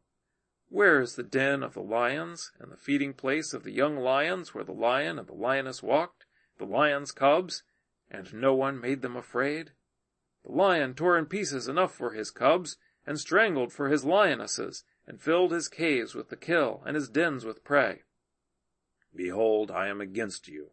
Where 0.70 1.00
is 1.00 1.16
the 1.16 1.24
den 1.24 1.64
of 1.64 1.74
the 1.74 1.82
lions, 1.82 2.52
and 2.60 2.72
the 2.72 2.78
feeding 2.78 3.14
place 3.14 3.54
of 3.54 3.64
the 3.64 3.72
young 3.72 3.96
lions, 3.98 4.54
where 4.54 4.64
the 4.64 4.74
lion 4.74 5.18
and 5.20 5.28
the 5.28 5.34
lioness 5.34 5.82
walked, 5.82 6.26
the 6.58 6.66
lion's 6.66 7.12
cubs, 7.12 7.64
and 8.10 8.34
no 8.34 8.54
one 8.54 8.82
made 8.82 9.02
them 9.02 9.16
afraid? 9.16 9.72
The 10.48 10.54
lion 10.54 10.96
tore 10.96 11.18
in 11.18 11.28
pieces 11.28 11.68
enough 11.68 11.94
for 11.94 12.14
his 12.14 12.32
cubs, 12.32 12.78
and 13.06 13.20
strangled 13.20 13.72
for 13.72 13.90
his 13.90 14.06
lionesses, 14.06 14.84
and 15.06 15.22
filled 15.22 15.52
his 15.52 15.68
caves 15.68 16.16
with 16.16 16.30
the 16.30 16.36
kill, 16.36 16.82
and 16.86 16.96
his 16.96 17.10
dens 17.10 17.46
with 17.46 17.64
prey. 17.64 18.04
Behold, 19.14 19.70
I 19.70 19.88
am 19.88 20.02
against 20.02 20.48
you, 20.48 20.72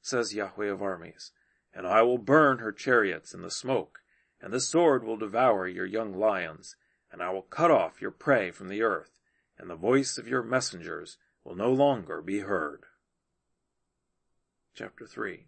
says 0.00 0.34
Yahweh 0.34 0.70
of 0.70 0.82
armies 0.82 1.32
and 1.74 1.86
I 1.86 2.02
will 2.02 2.18
burn 2.18 2.58
her 2.58 2.72
chariots 2.72 3.34
in 3.34 3.42
the 3.42 3.50
smoke, 3.50 4.00
and 4.40 4.52
the 4.52 4.60
sword 4.60 5.02
will 5.02 5.16
devour 5.16 5.66
your 5.66 5.86
young 5.86 6.14
lions, 6.14 6.76
and 7.10 7.20
I 7.22 7.30
will 7.30 7.42
cut 7.42 7.70
off 7.70 8.00
your 8.00 8.12
prey 8.12 8.50
from 8.52 8.68
the 8.68 8.82
earth, 8.82 9.18
and 9.58 9.68
the 9.68 9.74
voice 9.74 10.16
of 10.16 10.28
your 10.28 10.42
messengers 10.42 11.18
will 11.42 11.56
no 11.56 11.72
longer 11.72 12.22
be 12.22 12.40
heard. 12.40 12.84
Chapter 14.74 15.06
3 15.06 15.46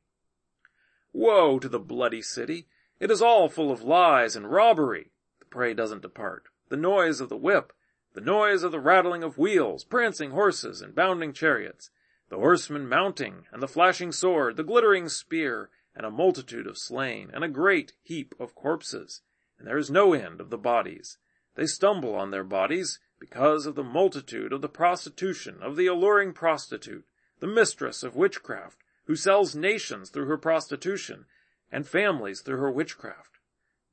Woe 1.13 1.59
to 1.59 1.69
the 1.69 1.79
bloody 1.79 2.23
city! 2.23 2.69
It 2.99 3.11
is 3.11 3.21
all 3.21 3.49
full 3.49 3.71
of 3.71 3.83
lies 3.83 4.37
and 4.37 4.51
robbery. 4.51 5.11
The 5.39 5.45
prey 5.45 5.75
doesn't 5.75 6.03
depart. 6.03 6.45
The 6.69 6.77
noise 6.77 7.21
of 7.21 7.29
the 7.29 7.37
whip, 7.37 7.73
the 8.15 8.21
noise 8.23 8.63
of 8.63 8.73
the 8.73 8.81
rattling 8.81 9.23
of 9.23 9.37
wheels, 9.37 9.85
prancing 9.85 10.31
horses, 10.31 10.81
and 10.81 10.95
bounding 10.95 11.35
chariots, 11.35 11.91
the 12.31 12.39
horsemen 12.39 12.89
mounting, 12.89 13.45
and 13.53 13.63
the 13.63 13.69
flashing 13.69 14.13
sword, 14.13 14.57
the 14.57 14.65
glittering 14.65 15.11
spear, 15.11 15.69
and 15.95 16.07
a 16.07 16.11
multitude 16.11 16.67
of 16.67 16.79
slain, 16.79 17.31
and 17.35 17.45
a 17.45 17.49
great 17.49 17.93
heap 18.03 18.35
of 18.41 18.55
corpses, 18.55 19.21
and 19.59 19.69
there 19.69 19.79
is 19.79 19.91
no 19.91 20.15
end 20.15 20.41
of 20.41 20.49
the 20.49 20.59
bodies. 20.59 21.19
They 21.55 21.67
stumble 21.67 22.15
on 22.15 22.31
their 22.31 22.45
bodies 22.45 22.99
because 23.19 23.67
of 23.67 23.75
the 23.75 23.85
multitude 23.85 24.53
of 24.53 24.63
the 24.63 24.69
prostitution 24.69 25.59
of 25.63 25.77
the 25.77 25.87
alluring 25.87 26.33
prostitute, 26.33 27.05
the 27.41 27.47
mistress 27.47 28.03
of 28.03 28.17
witchcraft, 28.17 28.79
who 29.05 29.17
sells 29.17 29.55
nations 29.55 30.11
through 30.11 30.27
her 30.27 30.39
prostitution, 30.39 31.27
and 31.71 31.87
families 31.87 32.41
through 32.41 32.59
her 32.59 32.71
witchcraft. 32.71 33.39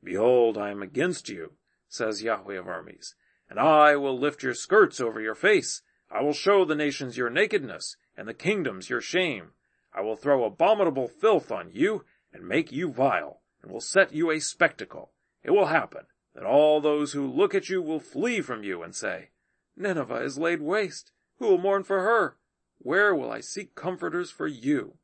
Behold, 0.03 0.57
I 0.57 0.69
am 0.71 0.81
against 0.81 1.29
you, 1.29 1.53
says 1.87 2.23
Yahweh 2.23 2.57
of 2.57 2.67
armies, 2.67 3.15
and 3.49 3.59
I 3.59 3.95
will 3.95 4.17
lift 4.17 4.43
your 4.43 4.53
skirts 4.53 4.99
over 4.99 5.21
your 5.21 5.35
face. 5.35 5.81
I 6.11 6.21
will 6.21 6.33
show 6.33 6.65
the 6.65 6.75
nations 6.75 7.17
your 7.17 7.29
nakedness, 7.29 7.95
and 8.15 8.27
the 8.27 8.33
kingdoms 8.33 8.89
your 8.89 9.01
shame. 9.01 9.51
I 9.93 10.01
will 10.01 10.15
throw 10.15 10.43
abominable 10.43 11.07
filth 11.07 11.51
on 11.51 11.69
you 11.71 12.05
and 12.33 12.47
make 12.47 12.71
you 12.71 12.91
vile, 12.91 13.41
and 13.61 13.71
will 13.71 13.81
set 13.81 14.13
you 14.13 14.31
a 14.31 14.39
spectacle. 14.39 15.11
It 15.43 15.51
will 15.51 15.67
happen 15.67 16.05
that 16.33 16.43
all 16.45 16.81
those 16.81 17.13
who 17.13 17.27
look 17.27 17.53
at 17.53 17.69
you 17.69 17.81
will 17.81 17.99
flee 17.99 18.41
from 18.41 18.63
you 18.63 18.81
and 18.81 18.95
say, 18.95 19.29
Nineveh 19.75 20.23
is 20.23 20.37
laid 20.37 20.61
waste. 20.61 21.11
Who 21.37 21.47
will 21.47 21.57
mourn 21.57 21.83
for 21.83 22.01
her? 22.01 22.37
Where 22.79 23.15
will 23.15 23.31
I 23.31 23.39
seek 23.39 23.75
comforters 23.75 24.31
for 24.31 24.47
you? 24.47 24.97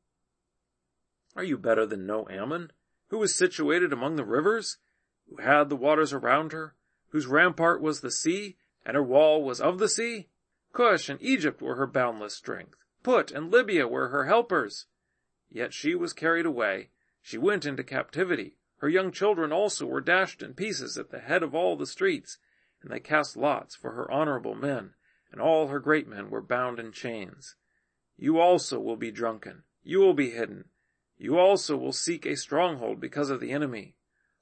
Are 1.36 1.44
you 1.44 1.58
better 1.58 1.86
than 1.86 2.08
No 2.08 2.28
Ammon, 2.28 2.72
who 3.10 3.20
was 3.20 3.36
situated 3.36 3.94
among 3.94 4.16
the 4.16 4.26
rivers, 4.26 4.78
who 5.28 5.38
had 5.38 5.70
the 5.70 5.76
waters 5.76 6.12
around 6.12 6.52
her, 6.54 6.76
whose 7.10 7.28
rampart 7.28 7.82
was 7.82 8.02
the 8.02 8.12
sea, 8.12 8.58
and 8.86 8.96
her 8.96 9.04
wall 9.04 9.44
was 9.44 9.62
of 9.62 9.78
the 9.78 9.90
sea? 9.90 10.30
Cush 10.74 11.10
and 11.10 11.22
Egypt 11.22 11.62
were 11.62 11.76
her 11.76 11.88
boundless 11.88 12.36
strength. 12.36 12.78
Put 13.04 13.32
and 13.32 13.52
Libya 13.52 13.88
were 13.88 14.10
her 14.10 14.26
helpers. 14.26 14.88
Yet 15.50 15.74
she 15.74 15.96
was 15.96 16.14
carried 16.14 16.46
away. 16.46 16.90
She 17.22 17.38
went 17.38 17.66
into 17.66 17.84
captivity. 17.84 18.58
Her 18.78 18.90
young 18.90 19.12
children 19.12 19.52
also 19.52 19.86
were 19.86 20.02
dashed 20.02 20.42
in 20.42 20.54
pieces 20.54 20.98
at 20.98 21.12
the 21.12 21.20
head 21.20 21.44
of 21.44 21.54
all 21.54 21.76
the 21.76 21.86
streets, 21.86 22.38
and 22.82 22.92
they 22.92 23.00
cast 23.00 23.36
lots 23.36 23.76
for 23.76 23.92
her 23.92 24.10
honorable 24.10 24.56
men, 24.56 24.94
and 25.32 25.42
all 25.42 25.68
her 25.68 25.80
great 25.80 26.08
men 26.08 26.30
were 26.30 26.42
bound 26.42 26.80
in 26.80 26.92
chains. 26.92 27.56
You 28.18 28.40
also 28.40 28.80
will 28.80 28.96
be 28.96 29.12
drunken. 29.12 29.64
You 29.84 30.00
will 30.00 30.14
be 30.14 30.32
hidden. 30.32 30.70
You 31.22 31.38
also 31.38 31.76
will 31.76 31.92
seek 31.92 32.26
a 32.26 32.38
stronghold 32.38 33.02
because 33.02 33.30
of 33.30 33.42
the 33.42 33.52
enemy. 33.52 33.94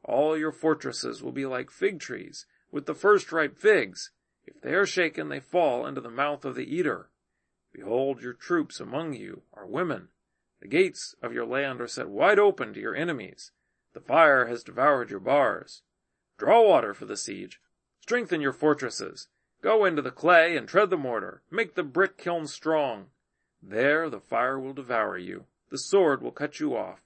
All 0.03 0.37
your 0.37 0.51
fortresses 0.51 1.23
will 1.23 1.31
be 1.31 1.45
like 1.45 1.71
fig 1.71 1.99
trees, 1.99 2.45
with 2.71 2.85
the 2.85 2.93
first 2.93 3.31
ripe 3.31 3.57
figs. 3.57 4.11
If 4.45 4.61
they 4.61 4.75
are 4.75 4.85
shaken, 4.85 5.29
they 5.29 5.39
fall 5.39 5.87
into 5.87 6.01
the 6.01 6.11
mouth 6.11 6.45
of 6.45 6.53
the 6.53 6.71
eater. 6.71 7.09
Behold, 7.73 8.21
your 8.21 8.33
troops 8.33 8.79
among 8.79 9.13
you 9.13 9.41
are 9.53 9.65
women. 9.65 10.09
The 10.61 10.67
gates 10.67 11.15
of 11.21 11.33
your 11.33 11.47
land 11.47 11.81
are 11.81 11.87
set 11.87 12.09
wide 12.09 12.37
open 12.37 12.73
to 12.75 12.79
your 12.79 12.95
enemies. 12.95 13.51
The 13.93 13.99
fire 13.99 14.45
has 14.45 14.63
devoured 14.63 15.09
your 15.09 15.19
bars. 15.19 15.81
Draw 16.37 16.67
water 16.67 16.93
for 16.93 17.05
the 17.05 17.17
siege. 17.17 17.59
Strengthen 18.01 18.39
your 18.39 18.53
fortresses. 18.53 19.29
Go 19.63 19.83
into 19.83 20.03
the 20.03 20.11
clay 20.11 20.55
and 20.55 20.67
tread 20.67 20.91
the 20.91 20.97
mortar. 20.97 21.41
Make 21.49 21.73
the 21.73 21.83
brick 21.83 22.17
kiln 22.19 22.45
strong. 22.45 23.07
There 23.63 24.09
the 24.11 24.19
fire 24.19 24.59
will 24.59 24.73
devour 24.73 25.17
you. 25.17 25.45
The 25.69 25.77
sword 25.77 26.21
will 26.21 26.31
cut 26.31 26.59
you 26.59 26.75
off. 26.75 27.01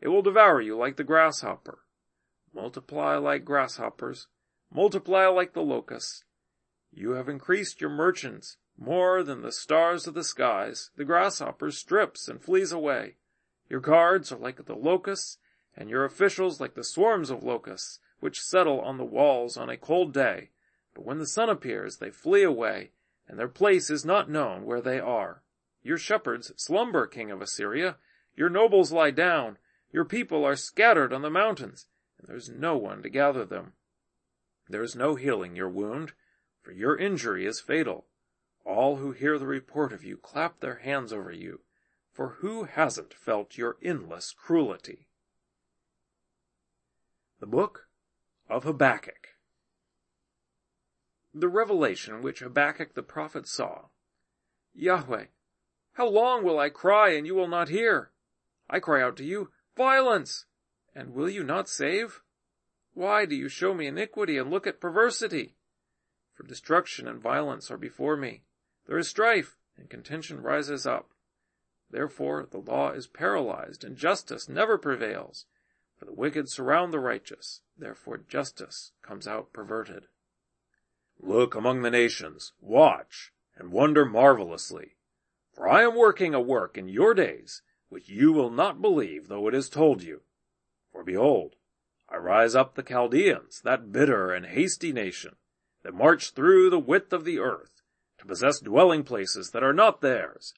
It 0.00 0.08
will 0.08 0.22
devour 0.22 0.60
you 0.60 0.76
like 0.76 0.96
the 0.96 1.04
grasshopper. 1.04 1.80
Multiply 2.54 3.16
like 3.16 3.44
grasshoppers. 3.44 4.28
Multiply 4.72 5.26
like 5.26 5.52
the 5.52 5.62
locusts. 5.62 6.24
You 6.92 7.12
have 7.12 7.28
increased 7.28 7.80
your 7.80 7.90
merchants 7.90 8.56
more 8.78 9.22
than 9.22 9.42
the 9.42 9.52
stars 9.52 10.06
of 10.06 10.14
the 10.14 10.24
skies, 10.24 10.90
the 10.96 11.04
grasshopper 11.04 11.70
strips 11.70 12.28
and 12.28 12.42
flees 12.42 12.72
away. 12.72 13.16
Your 13.68 13.80
guards 13.80 14.32
are 14.32 14.38
like 14.38 14.64
the 14.64 14.74
locusts, 14.74 15.38
and 15.76 15.90
your 15.90 16.04
officials 16.04 16.60
like 16.60 16.74
the 16.74 16.84
swarms 16.84 17.30
of 17.30 17.42
locusts, 17.42 17.98
which 18.20 18.40
settle 18.40 18.80
on 18.80 18.96
the 18.96 19.04
walls 19.04 19.56
on 19.56 19.68
a 19.68 19.76
cold 19.76 20.12
day. 20.12 20.50
But 20.94 21.04
when 21.04 21.18
the 21.18 21.26
sun 21.26 21.50
appears, 21.50 21.98
they 21.98 22.10
flee 22.10 22.42
away, 22.42 22.92
and 23.28 23.38
their 23.38 23.48
place 23.48 23.90
is 23.90 24.04
not 24.04 24.30
known 24.30 24.64
where 24.64 24.80
they 24.80 24.98
are. 24.98 25.42
Your 25.82 25.98
shepherds 25.98 26.52
slumber, 26.56 27.06
king 27.06 27.30
of 27.30 27.42
Assyria. 27.42 27.96
Your 28.36 28.50
nobles 28.50 28.92
lie 28.92 29.10
down. 29.10 29.56
Your 29.90 30.04
people 30.04 30.44
are 30.44 30.56
scattered 30.56 31.12
on 31.12 31.22
the 31.22 31.30
mountains, 31.30 31.86
and 32.18 32.28
there 32.28 32.36
is 32.36 32.50
no 32.50 32.76
one 32.76 33.02
to 33.02 33.08
gather 33.08 33.44
them. 33.44 33.72
There 34.68 34.82
is 34.82 34.94
no 34.94 35.14
healing 35.14 35.56
your 35.56 35.70
wound, 35.70 36.12
for 36.60 36.72
your 36.72 36.96
injury 36.96 37.46
is 37.46 37.60
fatal. 37.60 38.06
All 38.64 38.96
who 38.96 39.12
hear 39.12 39.38
the 39.38 39.46
report 39.46 39.92
of 39.92 40.04
you 40.04 40.16
clap 40.16 40.60
their 40.60 40.76
hands 40.76 41.12
over 41.12 41.30
you, 41.30 41.60
for 42.12 42.36
who 42.40 42.64
hasn't 42.64 43.14
felt 43.14 43.56
your 43.56 43.78
endless 43.82 44.32
cruelty? 44.32 45.06
The 47.40 47.46
Book 47.46 47.88
of 48.48 48.64
Habakkuk 48.64 49.28
The 51.32 51.48
revelation 51.48 52.22
which 52.22 52.40
Habakkuk 52.40 52.94
the 52.94 53.02
prophet 53.02 53.46
saw. 53.46 53.86
Yahweh, 54.74 55.26
how 55.92 56.08
long 56.08 56.44
will 56.44 56.58
I 56.58 56.68
cry 56.68 57.10
and 57.10 57.26
you 57.26 57.34
will 57.34 57.48
not 57.48 57.68
hear? 57.68 58.10
I 58.68 58.80
cry 58.80 59.02
out 59.02 59.16
to 59.18 59.24
you, 59.24 59.50
violence, 59.76 60.46
and 60.94 61.14
will 61.14 61.28
you 61.28 61.44
not 61.44 61.68
save? 61.68 62.22
Why 62.94 63.26
do 63.26 63.36
you 63.36 63.48
show 63.48 63.74
me 63.74 63.86
iniquity 63.86 64.38
and 64.38 64.50
look 64.50 64.66
at 64.66 64.80
perversity? 64.80 65.56
For 66.34 66.42
destruction 66.42 67.06
and 67.06 67.20
violence 67.20 67.70
are 67.70 67.76
before 67.76 68.16
me. 68.16 68.42
There 68.86 68.98
is 68.98 69.08
strife, 69.08 69.56
and 69.76 69.90
contention 69.90 70.42
rises 70.42 70.86
up. 70.86 71.10
Therefore 71.90 72.46
the 72.50 72.58
law 72.58 72.90
is 72.90 73.06
paralyzed, 73.06 73.84
and 73.84 73.96
justice 73.96 74.48
never 74.48 74.78
prevails. 74.78 75.46
For 75.96 76.04
the 76.04 76.12
wicked 76.12 76.50
surround 76.50 76.92
the 76.92 76.98
righteous, 76.98 77.62
therefore 77.78 78.18
justice 78.18 78.92
comes 79.02 79.26
out 79.26 79.52
perverted. 79.52 80.08
Look 81.18 81.54
among 81.54 81.82
the 81.82 81.90
nations, 81.90 82.52
watch, 82.60 83.32
and 83.56 83.72
wonder 83.72 84.04
marvelously. 84.04 84.96
For 85.54 85.68
I 85.68 85.82
am 85.82 85.94
working 85.94 86.34
a 86.34 86.40
work 86.40 86.76
in 86.76 86.88
your 86.88 87.14
days, 87.14 87.62
which 87.88 88.08
you 88.08 88.32
will 88.32 88.50
not 88.50 88.82
believe 88.82 89.28
though 89.28 89.48
it 89.48 89.54
is 89.54 89.68
told 89.68 90.02
you. 90.02 90.22
For 90.92 91.04
behold, 91.04 91.56
I 92.08 92.16
rise 92.16 92.54
up 92.54 92.74
the 92.74 92.82
Chaldeans, 92.82 93.60
that 93.62 93.92
bitter 93.92 94.32
and 94.32 94.46
hasty 94.46 94.92
nation, 94.92 95.36
that 95.82 95.94
march 95.94 96.30
through 96.30 96.70
the 96.70 96.78
width 96.78 97.12
of 97.12 97.24
the 97.24 97.38
earth, 97.38 97.82
to 98.18 98.26
possess 98.26 98.60
dwelling 98.60 99.02
places 99.02 99.50
that 99.50 99.62
are 99.62 99.72
not 99.72 100.00
theirs. 100.00 100.54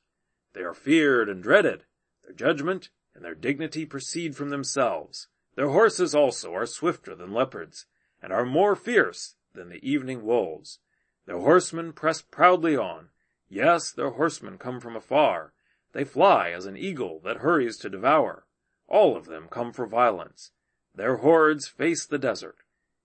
They 0.52 0.62
are 0.62 0.74
feared 0.74 1.28
and 1.28 1.42
dreaded. 1.42 1.84
Their 2.22 2.34
judgment 2.34 2.90
and 3.14 3.24
their 3.24 3.34
dignity 3.34 3.84
proceed 3.84 4.36
from 4.36 4.50
themselves. 4.50 5.28
Their 5.54 5.70
horses 5.70 6.14
also 6.14 6.54
are 6.54 6.66
swifter 6.66 7.14
than 7.14 7.32
leopards, 7.32 7.86
and 8.22 8.32
are 8.32 8.44
more 8.44 8.76
fierce 8.76 9.34
than 9.54 9.70
the 9.70 9.88
evening 9.88 10.22
wolves. 10.24 10.78
Their 11.26 11.38
horsemen 11.38 11.92
press 11.92 12.22
proudly 12.22 12.76
on. 12.76 13.08
Yes, 13.48 13.90
their 13.90 14.10
horsemen 14.10 14.58
come 14.58 14.80
from 14.80 14.96
afar. 14.96 15.52
They 15.98 16.04
fly 16.04 16.50
as 16.50 16.64
an 16.64 16.76
eagle 16.76 17.18
that 17.24 17.38
hurries 17.38 17.76
to 17.78 17.90
devour. 17.90 18.46
All 18.86 19.16
of 19.16 19.24
them 19.26 19.48
come 19.48 19.72
for 19.72 19.84
violence. 19.84 20.52
Their 20.94 21.16
hordes 21.16 21.66
face 21.66 22.06
the 22.06 22.20
desert. 22.20 22.58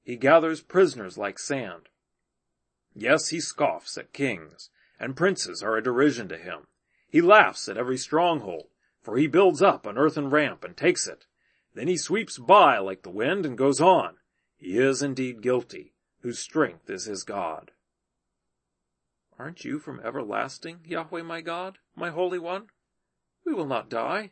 He 0.04 0.16
gathers 0.16 0.62
prisoners 0.62 1.18
like 1.18 1.40
sand. 1.40 1.90
Yes, 2.94 3.30
he 3.30 3.40
scoffs 3.40 3.98
at 3.98 4.14
kings, 4.14 4.70
and 5.00 5.16
princes 5.16 5.64
are 5.64 5.76
a 5.76 5.82
derision 5.82 6.28
to 6.28 6.38
him. 6.38 6.68
He 7.10 7.20
laughs 7.20 7.68
at 7.68 7.78
every 7.78 7.98
stronghold, 7.98 8.68
for 9.02 9.18
he 9.18 9.26
builds 9.26 9.64
up 9.64 9.88
an 9.88 9.98
earthen 9.98 10.30
ramp 10.30 10.64
and 10.64 10.78
takes 10.78 11.08
it. 11.08 11.26
Then 11.74 11.88
he 11.88 11.98
sweeps 11.98 12.38
by 12.38 12.78
like 12.78 13.02
the 13.02 13.10
wind 13.10 13.44
and 13.44 13.58
goes 13.58 13.82
on. 13.82 14.18
He 14.56 14.78
is 14.78 15.02
indeed 15.02 15.42
guilty, 15.42 15.96
whose 16.22 16.38
strength 16.38 16.92
is 16.92 17.06
his 17.06 17.24
God. 17.24 17.72
Aren't 19.40 19.66
you 19.66 19.80
from 19.80 20.00
everlasting, 20.02 20.82
Yahweh 20.86 21.24
my 21.24 21.42
God, 21.42 21.80
my 21.96 22.12
Holy 22.12 22.38
One? 22.38 22.68
We 23.46 23.54
will 23.54 23.68
not 23.68 23.90
die. 23.90 24.32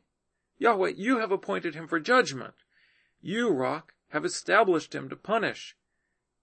Yahweh, 0.57 0.93
you 0.95 1.19
have 1.19 1.31
appointed 1.31 1.75
him 1.75 1.87
for 1.87 1.99
judgment. 1.99 2.53
You, 3.21 3.49
Rock, 3.49 3.93
have 4.09 4.25
established 4.25 4.93
him 4.93 5.09
to 5.09 5.15
punish. 5.15 5.75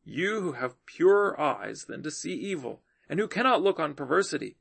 You 0.04 0.40
who 0.40 0.52
have 0.52 0.84
purer 0.86 1.38
eyes 1.38 1.84
than 1.84 2.02
to 2.02 2.10
see 2.10 2.32
evil, 2.32 2.82
and 3.08 3.20
who 3.20 3.28
cannot 3.28 3.62
look 3.62 3.78
on 3.78 3.94
perversity, 3.94 4.56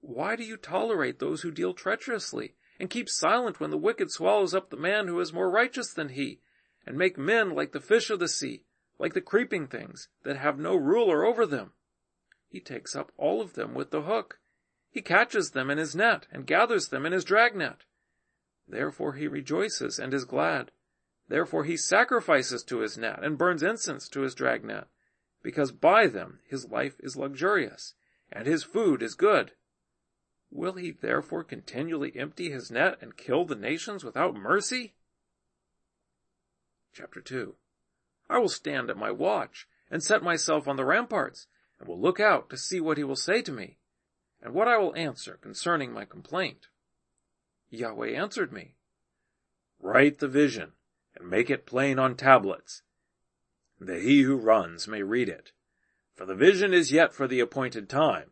why 0.00 0.34
do 0.34 0.42
you 0.42 0.56
tolerate 0.56 1.20
those 1.20 1.42
who 1.42 1.52
deal 1.52 1.74
treacherously, 1.74 2.56
and 2.80 2.90
keep 2.90 3.08
silent 3.08 3.60
when 3.60 3.70
the 3.70 3.78
wicked 3.78 4.10
swallows 4.10 4.52
up 4.52 4.70
the 4.70 4.76
man 4.76 5.06
who 5.06 5.20
is 5.20 5.32
more 5.32 5.50
righteous 5.50 5.92
than 5.92 6.08
he, 6.10 6.40
and 6.84 6.98
make 6.98 7.16
men 7.16 7.50
like 7.50 7.70
the 7.70 7.80
fish 7.80 8.10
of 8.10 8.18
the 8.18 8.28
sea, 8.28 8.64
like 8.98 9.14
the 9.14 9.20
creeping 9.20 9.68
things 9.68 10.08
that 10.24 10.36
have 10.36 10.58
no 10.58 10.74
ruler 10.74 11.24
over 11.24 11.46
them? 11.46 11.72
He 12.48 12.60
takes 12.60 12.96
up 12.96 13.12
all 13.16 13.40
of 13.40 13.54
them 13.54 13.74
with 13.74 13.92
the 13.92 14.02
hook. 14.02 14.40
He 14.92 15.00
catches 15.00 15.52
them 15.52 15.70
in 15.70 15.78
his 15.78 15.96
net 15.96 16.26
and 16.30 16.46
gathers 16.46 16.88
them 16.88 17.06
in 17.06 17.12
his 17.12 17.24
dragnet. 17.24 17.84
Therefore 18.68 19.14
he 19.14 19.26
rejoices 19.26 19.98
and 19.98 20.12
is 20.12 20.26
glad. 20.26 20.70
Therefore 21.28 21.64
he 21.64 21.78
sacrifices 21.78 22.62
to 22.64 22.80
his 22.80 22.98
net 22.98 23.24
and 23.24 23.38
burns 23.38 23.62
incense 23.62 24.06
to 24.10 24.20
his 24.20 24.34
dragnet, 24.34 24.88
because 25.42 25.72
by 25.72 26.08
them 26.08 26.40
his 26.46 26.68
life 26.68 27.00
is 27.00 27.16
luxurious, 27.16 27.94
and 28.30 28.46
his 28.46 28.64
food 28.64 29.02
is 29.02 29.14
good. 29.14 29.52
Will 30.50 30.74
he 30.74 30.90
therefore 30.90 31.42
continually 31.42 32.12
empty 32.14 32.50
his 32.50 32.70
net 32.70 32.98
and 33.00 33.16
kill 33.16 33.46
the 33.46 33.54
nations 33.54 34.04
without 34.04 34.34
mercy? 34.34 34.94
Chapter 36.92 37.22
2 37.22 37.54
I 38.28 38.38
will 38.38 38.50
stand 38.50 38.90
at 38.90 38.98
my 38.98 39.10
watch, 39.10 39.66
and 39.90 40.02
set 40.02 40.22
myself 40.22 40.68
on 40.68 40.76
the 40.76 40.84
ramparts, 40.84 41.46
and 41.78 41.88
will 41.88 42.00
look 42.00 42.20
out 42.20 42.50
to 42.50 42.58
see 42.58 42.78
what 42.78 42.98
he 42.98 43.04
will 43.04 43.16
say 43.16 43.40
to 43.40 43.52
me, 43.52 43.78
and 44.42 44.54
what 44.54 44.68
I 44.68 44.76
will 44.76 44.94
answer 44.96 45.38
concerning 45.40 45.92
my 45.92 46.04
complaint. 46.04 46.68
Yahweh 47.70 48.10
answered 48.10 48.52
me, 48.52 48.74
Write 49.80 50.18
the 50.18 50.28
vision 50.28 50.72
and 51.16 51.30
make 51.30 51.48
it 51.48 51.66
plain 51.66 51.98
on 51.98 52.16
tablets, 52.16 52.82
that 53.80 54.02
he 54.02 54.22
who 54.22 54.36
runs 54.36 54.88
may 54.88 55.02
read 55.02 55.28
it. 55.28 55.52
For 56.14 56.26
the 56.26 56.34
vision 56.34 56.74
is 56.74 56.92
yet 56.92 57.14
for 57.14 57.26
the 57.26 57.40
appointed 57.40 57.88
time, 57.88 58.30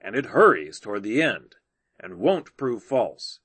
and 0.00 0.14
it 0.14 0.26
hurries 0.26 0.80
toward 0.80 1.02
the 1.02 1.22
end, 1.22 1.56
and 1.98 2.18
won't 2.18 2.56
prove 2.56 2.82
false. 2.82 3.40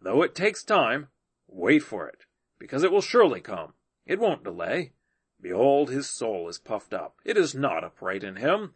Though 0.00 0.22
it 0.22 0.34
takes 0.34 0.62
time, 0.62 1.08
wait 1.46 1.82
for 1.82 2.08
it, 2.08 2.26
because 2.58 2.82
it 2.82 2.92
will 2.92 3.00
surely 3.00 3.40
come. 3.40 3.74
It 4.06 4.20
won't 4.20 4.44
delay. 4.44 4.92
Behold, 5.40 5.90
his 5.90 6.08
soul 6.08 6.48
is 6.48 6.58
puffed 6.58 6.92
up. 6.92 7.16
It 7.24 7.36
is 7.36 7.54
not 7.54 7.84
upright 7.84 8.24
in 8.24 8.36
him, 8.36 8.74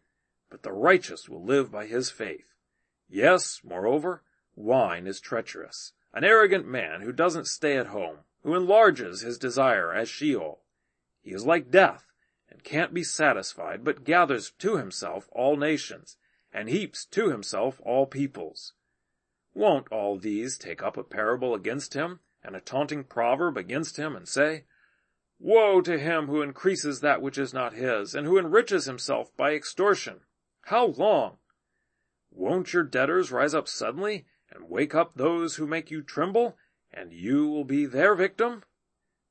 but 0.50 0.62
the 0.62 0.72
righteous 0.72 1.28
will 1.28 1.44
live 1.44 1.70
by 1.70 1.86
his 1.86 2.10
faith. 2.10 2.54
Yes, 3.08 3.60
moreover, 3.64 4.22
wine 4.54 5.06
is 5.06 5.20
treacherous. 5.20 5.92
An 6.12 6.24
arrogant 6.24 6.66
man 6.66 7.00
who 7.00 7.12
doesn't 7.12 7.46
stay 7.46 7.76
at 7.76 7.88
home 7.88 8.18
who 8.42 8.54
enlarges 8.54 9.20
his 9.20 9.38
desire 9.38 9.92
as 9.92 10.08
Sheol. 10.08 10.62
He 11.20 11.32
is 11.32 11.44
like 11.44 11.70
death, 11.70 12.12
and 12.48 12.64
can't 12.64 12.94
be 12.94 13.02
satisfied, 13.02 13.84
but 13.84 14.04
gathers 14.04 14.50
to 14.58 14.76
himself 14.76 15.28
all 15.32 15.56
nations, 15.56 16.16
and 16.52 16.68
heaps 16.68 17.04
to 17.06 17.30
himself 17.30 17.80
all 17.84 18.06
peoples. 18.06 18.74
Won't 19.54 19.88
all 19.90 20.18
these 20.18 20.56
take 20.56 20.82
up 20.82 20.96
a 20.96 21.02
parable 21.02 21.54
against 21.54 21.94
him, 21.94 22.20
and 22.42 22.54
a 22.54 22.60
taunting 22.60 23.04
proverb 23.04 23.56
against 23.56 23.98
him, 23.98 24.14
and 24.14 24.28
say, 24.28 24.64
Woe 25.38 25.80
to 25.82 25.98
him 25.98 26.26
who 26.26 26.42
increases 26.42 27.00
that 27.00 27.20
which 27.20 27.38
is 27.38 27.52
not 27.52 27.74
his, 27.74 28.14
and 28.14 28.26
who 28.26 28.38
enriches 28.38 28.86
himself 28.86 29.36
by 29.36 29.52
extortion. 29.52 30.20
How 30.62 30.86
long? 30.86 31.38
Won't 32.30 32.72
your 32.72 32.82
debtors 32.82 33.32
rise 33.32 33.54
up 33.54 33.68
suddenly, 33.68 34.26
and 34.50 34.68
wake 34.68 34.94
up 34.94 35.14
those 35.14 35.56
who 35.56 35.66
make 35.66 35.90
you 35.90 36.02
tremble, 36.02 36.58
and 36.92 37.12
you 37.12 37.48
will 37.48 37.64
be 37.64 37.86
their 37.86 38.14
victim? 38.14 38.64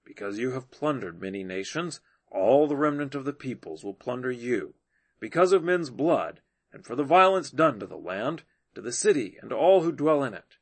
Because 0.04 0.40
you 0.40 0.52
have 0.52 0.72
plundered 0.72 1.22
many 1.22 1.44
nations, 1.44 2.02
all 2.32 2.68
the 2.68 2.76
remnant 2.76 3.14
of 3.14 3.26
the 3.26 3.34
peoples 3.34 3.84
will 3.84 3.94
plunder 3.94 4.32
you, 4.32 4.76
because 5.20 5.52
of 5.52 5.64
men's 5.64 5.90
blood, 5.90 6.42
and 6.74 6.86
for 6.86 6.96
the 6.96 7.04
violence 7.04 7.52
done 7.52 7.80
to 7.80 7.86
the 7.86 7.98
land, 7.98 8.44
to 8.74 8.82
the 8.82 8.92
city, 8.92 9.38
and 9.42 9.52
to 9.52 9.56
all 9.56 9.82
who 9.82 9.92
dwell 9.92 10.24
in 10.24 10.34
it. 10.34 10.58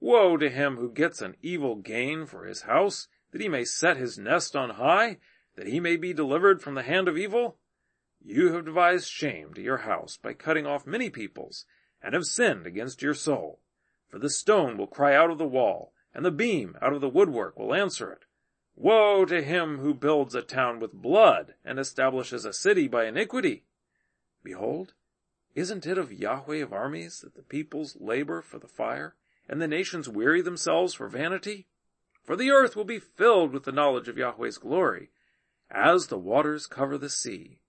Woe 0.00 0.36
to 0.36 0.48
him 0.48 0.76
who 0.76 0.90
gets 0.90 1.20
an 1.20 1.36
evil 1.42 1.76
gain 1.76 2.26
for 2.26 2.44
his 2.44 2.62
house, 2.62 3.08
that 3.32 3.40
he 3.40 3.48
may 3.48 3.64
set 3.64 3.96
his 3.96 4.18
nest 4.18 4.56
on 4.56 4.70
high, 4.70 5.18
that 5.56 5.66
he 5.66 5.80
may 5.80 5.96
be 5.96 6.12
delivered 6.12 6.62
from 6.62 6.74
the 6.74 6.82
hand 6.82 7.08
of 7.08 7.18
evil? 7.18 7.58
You 8.22 8.52
have 8.52 8.66
devised 8.66 9.08
shame 9.08 9.54
to 9.54 9.62
your 9.62 9.78
house 9.78 10.16
by 10.16 10.34
cutting 10.34 10.66
off 10.66 10.86
many 10.86 11.08
peoples, 11.08 11.64
and 12.02 12.14
have 12.14 12.26
sinned 12.26 12.66
against 12.66 13.02
your 13.02 13.14
soul. 13.14 13.60
For 14.08 14.18
the 14.18 14.30
stone 14.30 14.76
will 14.76 14.86
cry 14.86 15.14
out 15.14 15.30
of 15.30 15.38
the 15.38 15.46
wall, 15.46 15.94
and 16.12 16.24
the 16.24 16.30
beam 16.30 16.76
out 16.82 16.92
of 16.92 17.00
the 17.00 17.08
woodwork 17.08 17.58
will 17.58 17.74
answer 17.74 18.12
it. 18.12 18.26
Woe 18.74 19.24
to 19.24 19.42
him 19.42 19.78
who 19.78 19.94
builds 19.94 20.34
a 20.34 20.42
town 20.42 20.80
with 20.80 20.92
blood 20.92 21.54
and 21.64 21.78
establishes 21.78 22.44
a 22.44 22.52
city 22.52 22.88
by 22.88 23.06
iniquity. 23.06 23.64
Behold, 24.42 24.94
isn't 25.54 25.86
it 25.86 25.98
of 25.98 26.12
Yahweh 26.12 26.62
of 26.62 26.72
armies 26.72 27.20
that 27.20 27.34
the 27.34 27.42
peoples 27.42 27.96
labor 28.00 28.40
for 28.42 28.58
the 28.58 28.68
fire 28.68 29.16
and 29.48 29.60
the 29.60 29.68
nations 29.68 30.08
weary 30.08 30.42
themselves 30.42 30.94
for 30.94 31.08
vanity? 31.08 31.68
For 32.22 32.36
the 32.36 32.50
earth 32.50 32.76
will 32.76 32.84
be 32.84 32.98
filled 32.98 33.52
with 33.52 33.64
the 33.64 33.72
knowledge 33.72 34.08
of 34.08 34.18
Yahweh's 34.18 34.58
glory 34.58 35.10
as 35.70 36.06
the 36.06 36.18
waters 36.18 36.66
cover 36.66 36.96
the 36.96 37.10
sea. 37.10 37.60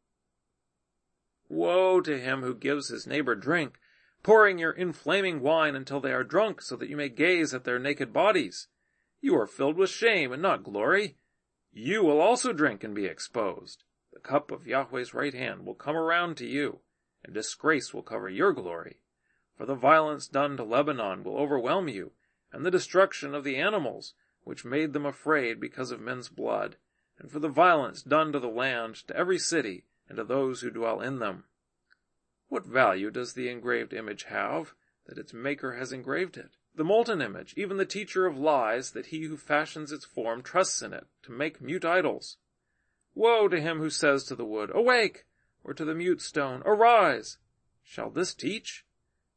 Woe 1.53 1.99
to 1.99 2.17
him 2.17 2.43
who 2.43 2.55
gives 2.55 2.87
his 2.87 3.05
neighbor 3.05 3.35
drink 3.35 3.77
pouring 4.23 4.57
your 4.57 4.71
inflaming 4.71 5.41
wine 5.41 5.75
until 5.75 5.99
they 5.99 6.13
are 6.13 6.23
drunk 6.23 6.61
so 6.61 6.77
that 6.77 6.87
you 6.87 6.95
may 6.95 7.09
gaze 7.09 7.53
at 7.53 7.65
their 7.65 7.77
naked 7.77 8.13
bodies. 8.13 8.69
You 9.19 9.37
are 9.37 9.47
filled 9.47 9.75
with 9.75 9.89
shame 9.89 10.31
and 10.31 10.41
not 10.41 10.63
glory. 10.63 11.17
You 11.73 12.03
will 12.03 12.21
also 12.21 12.53
drink 12.53 12.85
and 12.85 12.95
be 12.95 13.05
exposed. 13.05 13.83
The 14.13 14.21
cup 14.21 14.49
of 14.49 14.65
Yahweh's 14.65 15.13
right 15.13 15.33
hand 15.33 15.65
will 15.65 15.75
come 15.75 15.97
around 15.97 16.37
to 16.37 16.47
you, 16.47 16.79
and 17.21 17.33
disgrace 17.33 17.93
will 17.93 18.01
cover 18.01 18.29
your 18.29 18.53
glory. 18.53 19.01
For 19.57 19.65
the 19.65 19.75
violence 19.75 20.27
done 20.27 20.55
to 20.55 20.63
Lebanon 20.63 21.21
will 21.21 21.37
overwhelm 21.37 21.89
you, 21.89 22.13
and 22.53 22.65
the 22.65 22.71
destruction 22.71 23.35
of 23.35 23.43
the 23.43 23.57
animals, 23.57 24.13
which 24.45 24.63
made 24.63 24.93
them 24.93 25.05
afraid 25.05 25.59
because 25.59 25.91
of 25.91 25.99
men's 25.99 26.29
blood, 26.29 26.77
and 27.19 27.29
for 27.29 27.39
the 27.39 27.49
violence 27.49 28.01
done 28.01 28.31
to 28.31 28.39
the 28.39 28.47
land, 28.47 28.95
to 29.07 29.17
every 29.17 29.37
city, 29.37 29.83
and 30.11 30.17
to 30.17 30.25
those 30.25 30.59
who 30.59 30.69
dwell 30.69 30.99
in 30.99 31.19
them. 31.19 31.45
What 32.49 32.65
value 32.65 33.11
does 33.11 33.31
the 33.31 33.47
engraved 33.47 33.93
image 33.93 34.23
have, 34.23 34.73
that 35.05 35.17
its 35.17 35.33
maker 35.33 35.75
has 35.75 35.93
engraved 35.93 36.35
it? 36.35 36.57
The 36.75 36.83
molten 36.83 37.21
image, 37.21 37.53
even 37.55 37.77
the 37.77 37.85
teacher 37.85 38.25
of 38.25 38.37
lies, 38.37 38.91
that 38.91 39.05
he 39.05 39.21
who 39.23 39.37
fashions 39.37 39.89
its 39.89 40.03
form 40.03 40.43
trusts 40.43 40.81
in 40.81 40.91
it, 40.91 41.07
to 41.23 41.31
make 41.31 41.61
mute 41.61 41.85
idols. 41.85 42.35
Woe 43.15 43.47
to 43.47 43.61
him 43.61 43.77
who 43.77 43.89
says 43.89 44.25
to 44.25 44.35
the 44.35 44.43
wood, 44.43 44.69
Awake! 44.75 45.23
or 45.63 45.73
to 45.73 45.85
the 45.85 45.95
mute 45.95 46.21
stone, 46.21 46.61
Arise! 46.65 47.37
Shall 47.81 48.09
this 48.09 48.33
teach? 48.33 48.85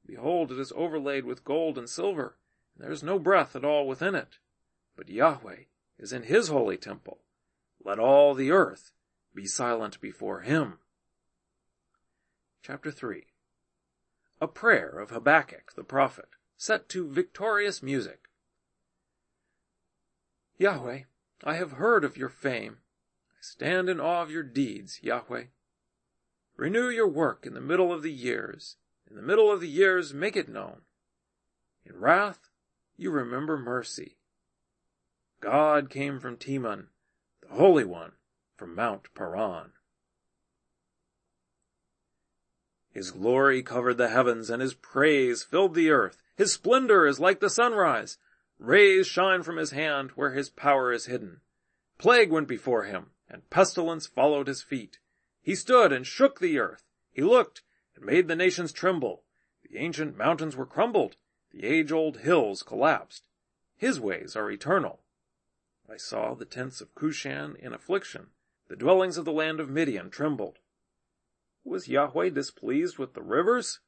Behold, 0.04 0.50
it 0.50 0.58
is 0.58 0.72
overlaid 0.74 1.24
with 1.24 1.44
gold 1.44 1.78
and 1.78 1.88
silver, 1.88 2.36
and 2.74 2.84
there 2.84 2.92
is 2.92 3.04
no 3.04 3.20
breath 3.20 3.54
at 3.54 3.64
all 3.64 3.86
within 3.86 4.16
it. 4.16 4.38
But 4.96 5.08
Yahweh 5.08 5.66
is 6.00 6.12
in 6.12 6.24
his 6.24 6.48
holy 6.48 6.78
temple. 6.78 7.20
Let 7.84 8.00
all 8.00 8.34
the 8.34 8.50
earth 8.50 8.90
be 9.34 9.46
silent 9.46 10.00
before 10.00 10.40
him. 10.40 10.78
Chapter 12.62 12.90
3 12.90 13.26
A 14.40 14.48
prayer 14.48 14.98
of 14.98 15.10
Habakkuk 15.10 15.74
the 15.74 15.84
prophet, 15.84 16.28
set 16.56 16.88
to 16.90 17.10
victorious 17.10 17.82
music. 17.82 18.28
Yahweh, 20.56 21.00
I 21.42 21.54
have 21.56 21.72
heard 21.72 22.04
of 22.04 22.16
your 22.16 22.28
fame. 22.28 22.78
I 23.32 23.40
stand 23.40 23.88
in 23.88 24.00
awe 24.00 24.22
of 24.22 24.30
your 24.30 24.44
deeds, 24.44 25.00
Yahweh. 25.02 25.46
Renew 26.56 26.88
your 26.88 27.08
work 27.08 27.44
in 27.44 27.54
the 27.54 27.60
middle 27.60 27.92
of 27.92 28.02
the 28.02 28.12
years. 28.12 28.76
In 29.10 29.16
the 29.16 29.22
middle 29.22 29.50
of 29.50 29.60
the 29.60 29.68
years, 29.68 30.14
make 30.14 30.36
it 30.36 30.48
known. 30.48 30.82
In 31.84 31.96
wrath, 31.96 32.48
you 32.96 33.10
remember 33.10 33.58
mercy. 33.58 34.16
God 35.40 35.90
came 35.90 36.20
from 36.20 36.36
Teman, 36.36 36.86
the 37.42 37.54
Holy 37.54 37.84
One 37.84 38.12
from 38.56 38.74
Mount 38.74 39.12
Paran. 39.14 39.72
His 42.90 43.10
glory 43.10 43.62
covered 43.62 43.96
the 43.96 44.08
heavens 44.08 44.50
and 44.50 44.62
his 44.62 44.74
praise 44.74 45.42
filled 45.42 45.74
the 45.74 45.90
earth. 45.90 46.22
His 46.36 46.52
splendor 46.52 47.06
is 47.06 47.18
like 47.18 47.40
the 47.40 47.50
sunrise. 47.50 48.18
Rays 48.58 49.06
shine 49.06 49.42
from 49.42 49.56
his 49.56 49.72
hand 49.72 50.12
where 50.12 50.30
his 50.30 50.48
power 50.48 50.92
is 50.92 51.06
hidden. 51.06 51.40
Plague 51.98 52.30
went 52.30 52.46
before 52.46 52.84
him 52.84 53.10
and 53.28 53.50
pestilence 53.50 54.06
followed 54.06 54.46
his 54.46 54.62
feet. 54.62 54.98
He 55.42 55.54
stood 55.54 55.92
and 55.92 56.06
shook 56.06 56.38
the 56.38 56.58
earth. 56.58 56.84
He 57.10 57.22
looked 57.22 57.62
and 57.96 58.04
made 58.04 58.28
the 58.28 58.36
nations 58.36 58.72
tremble. 58.72 59.24
The 59.68 59.78
ancient 59.78 60.16
mountains 60.16 60.54
were 60.56 60.66
crumbled. 60.66 61.16
The 61.50 61.64
age-old 61.64 62.18
hills 62.18 62.62
collapsed. 62.62 63.24
His 63.76 63.98
ways 63.98 64.36
are 64.36 64.50
eternal. 64.50 65.00
I 65.90 65.96
saw 65.96 66.34
the 66.34 66.44
tents 66.44 66.80
of 66.80 66.94
Cushan 66.94 67.56
in 67.56 67.74
affliction. 67.74 68.28
The 68.74 68.80
dwellings 68.80 69.16
of 69.16 69.24
the 69.24 69.30
land 69.30 69.60
of 69.60 69.70
Midian 69.70 70.10
trembled. 70.10 70.58
Was 71.62 71.86
Yahweh 71.86 72.30
displeased 72.30 72.98
with 72.98 73.14
the 73.14 73.22
rivers? 73.22 73.78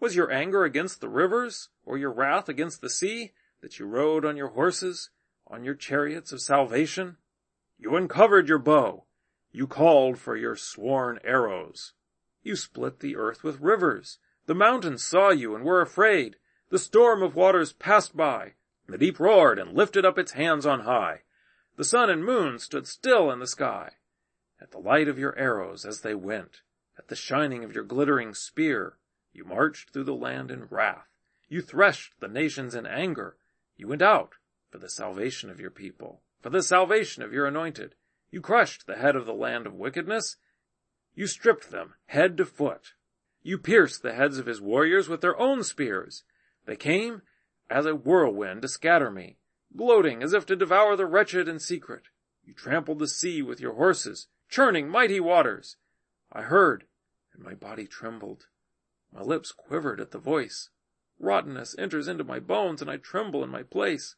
Was 0.00 0.16
your 0.16 0.32
anger 0.32 0.64
against 0.64 1.00
the 1.00 1.08
rivers, 1.08 1.68
or 1.84 1.96
your 1.96 2.10
wrath 2.10 2.48
against 2.48 2.80
the 2.80 2.90
sea, 2.90 3.34
that 3.60 3.78
you 3.78 3.86
rode 3.86 4.24
on 4.24 4.36
your 4.36 4.48
horses, 4.48 5.10
on 5.46 5.62
your 5.62 5.76
chariots 5.76 6.32
of 6.32 6.40
salvation? 6.40 7.18
You 7.78 7.94
uncovered 7.94 8.48
your 8.48 8.58
bow. 8.58 9.04
You 9.52 9.68
called 9.68 10.18
for 10.18 10.36
your 10.36 10.56
sworn 10.56 11.20
arrows. 11.22 11.92
You 12.42 12.56
split 12.56 12.98
the 12.98 13.14
earth 13.14 13.44
with 13.44 13.60
rivers. 13.60 14.18
The 14.46 14.56
mountains 14.56 15.04
saw 15.04 15.30
you 15.30 15.54
and 15.54 15.64
were 15.64 15.80
afraid. 15.80 16.34
The 16.68 16.80
storm 16.80 17.22
of 17.22 17.36
waters 17.36 17.72
passed 17.72 18.16
by. 18.16 18.54
The 18.88 18.98
deep 18.98 19.20
roared 19.20 19.60
and 19.60 19.72
lifted 19.72 20.04
up 20.04 20.18
its 20.18 20.32
hands 20.32 20.66
on 20.66 20.80
high. 20.80 21.20
The 21.76 21.84
sun 21.84 22.10
and 22.10 22.24
moon 22.24 22.58
stood 22.58 22.88
still 22.88 23.30
in 23.30 23.38
the 23.38 23.46
sky. 23.46 23.92
At 24.62 24.70
the 24.70 24.78
light 24.78 25.08
of 25.08 25.18
your 25.18 25.36
arrows 25.36 25.84
as 25.84 26.02
they 26.02 26.14
went, 26.14 26.62
at 26.96 27.08
the 27.08 27.16
shining 27.16 27.64
of 27.64 27.74
your 27.74 27.82
glittering 27.82 28.32
spear, 28.32 28.96
you 29.32 29.44
marched 29.44 29.90
through 29.90 30.04
the 30.04 30.14
land 30.14 30.52
in 30.52 30.66
wrath. 30.66 31.08
You 31.48 31.60
threshed 31.62 32.20
the 32.20 32.28
nations 32.28 32.76
in 32.76 32.86
anger. 32.86 33.36
You 33.76 33.88
went 33.88 34.02
out 34.02 34.34
for 34.70 34.78
the 34.78 34.88
salvation 34.88 35.50
of 35.50 35.58
your 35.58 35.72
people, 35.72 36.22
for 36.40 36.50
the 36.50 36.62
salvation 36.62 37.24
of 37.24 37.32
your 37.32 37.44
anointed. 37.44 37.96
You 38.30 38.40
crushed 38.40 38.86
the 38.86 38.94
head 38.94 39.16
of 39.16 39.26
the 39.26 39.34
land 39.34 39.66
of 39.66 39.74
wickedness. 39.74 40.36
You 41.16 41.26
stripped 41.26 41.72
them 41.72 41.94
head 42.06 42.36
to 42.36 42.46
foot. 42.46 42.92
You 43.42 43.58
pierced 43.58 44.02
the 44.02 44.14
heads 44.14 44.38
of 44.38 44.46
his 44.46 44.60
warriors 44.60 45.08
with 45.08 45.22
their 45.22 45.38
own 45.40 45.64
spears. 45.64 46.22
They 46.66 46.76
came 46.76 47.22
as 47.68 47.84
a 47.84 47.96
whirlwind 47.96 48.62
to 48.62 48.68
scatter 48.68 49.10
me, 49.10 49.38
gloating 49.76 50.22
as 50.22 50.32
if 50.32 50.46
to 50.46 50.54
devour 50.54 50.94
the 50.94 51.06
wretched 51.06 51.48
in 51.48 51.58
secret. 51.58 52.04
You 52.44 52.54
trampled 52.54 53.00
the 53.00 53.08
sea 53.08 53.42
with 53.42 53.58
your 53.58 53.74
horses, 53.74 54.28
churning 54.52 54.86
mighty 54.86 55.18
waters. 55.18 55.78
I 56.30 56.42
heard, 56.42 56.84
and 57.32 57.42
my 57.42 57.54
body 57.54 57.86
trembled. 57.86 58.48
My 59.10 59.22
lips 59.22 59.50
quivered 59.50 59.98
at 59.98 60.10
the 60.10 60.18
voice. 60.18 60.68
Rottenness 61.18 61.74
enters 61.78 62.06
into 62.06 62.22
my 62.22 62.38
bones, 62.38 62.82
and 62.82 62.90
I 62.90 62.98
tremble 62.98 63.42
in 63.42 63.48
my 63.48 63.62
place, 63.62 64.14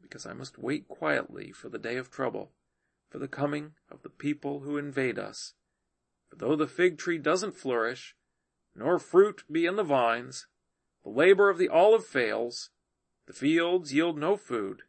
because 0.00 0.24
I 0.24 0.32
must 0.32 0.56
wait 0.56 0.88
quietly 0.88 1.52
for 1.52 1.68
the 1.68 1.78
day 1.78 1.96
of 1.96 2.10
trouble, 2.10 2.52
for 3.10 3.18
the 3.18 3.28
coming 3.28 3.72
of 3.90 4.00
the 4.00 4.08
people 4.08 4.60
who 4.60 4.78
invade 4.78 5.18
us. 5.18 5.52
For 6.30 6.36
though 6.36 6.56
the 6.56 6.66
fig 6.66 6.96
tree 6.96 7.18
doesn't 7.18 7.54
flourish, 7.54 8.16
nor 8.74 8.98
fruit 8.98 9.44
be 9.52 9.66
in 9.66 9.76
the 9.76 9.84
vines, 9.84 10.46
the 11.02 11.10
labor 11.10 11.50
of 11.50 11.58
the 11.58 11.68
olive 11.68 12.06
fails, 12.06 12.70
the 13.26 13.34
fields 13.34 13.92
yield 13.92 14.16
no 14.16 14.38
food, 14.38 14.80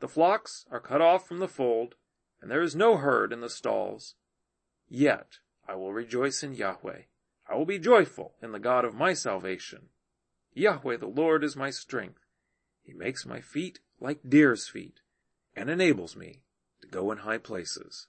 the 0.00 0.08
flocks 0.08 0.66
are 0.72 0.80
cut 0.80 1.00
off 1.00 1.28
from 1.28 1.38
the 1.38 1.46
fold, 1.46 1.94
and 2.42 2.50
there 2.50 2.62
is 2.62 2.74
no 2.74 2.96
herd 2.96 3.32
in 3.32 3.42
the 3.42 3.48
stalls. 3.48 4.16
Yet 4.90 5.38
I 5.68 5.76
will 5.76 5.92
rejoice 5.92 6.42
in 6.42 6.52
Yahweh. 6.52 7.02
I 7.48 7.54
will 7.54 7.64
be 7.64 7.78
joyful 7.78 8.34
in 8.42 8.50
the 8.50 8.58
God 8.58 8.84
of 8.84 8.92
my 8.92 9.12
salvation. 9.14 9.90
Yahweh 10.52 10.96
the 10.96 11.06
Lord 11.06 11.44
is 11.44 11.56
my 11.56 11.70
strength. 11.70 12.26
He 12.82 12.92
makes 12.92 13.24
my 13.24 13.40
feet 13.40 13.78
like 14.00 14.28
deer's 14.28 14.68
feet 14.68 15.00
and 15.54 15.70
enables 15.70 16.16
me 16.16 16.42
to 16.82 16.88
go 16.88 17.12
in 17.12 17.18
high 17.18 17.38
places. 17.38 18.08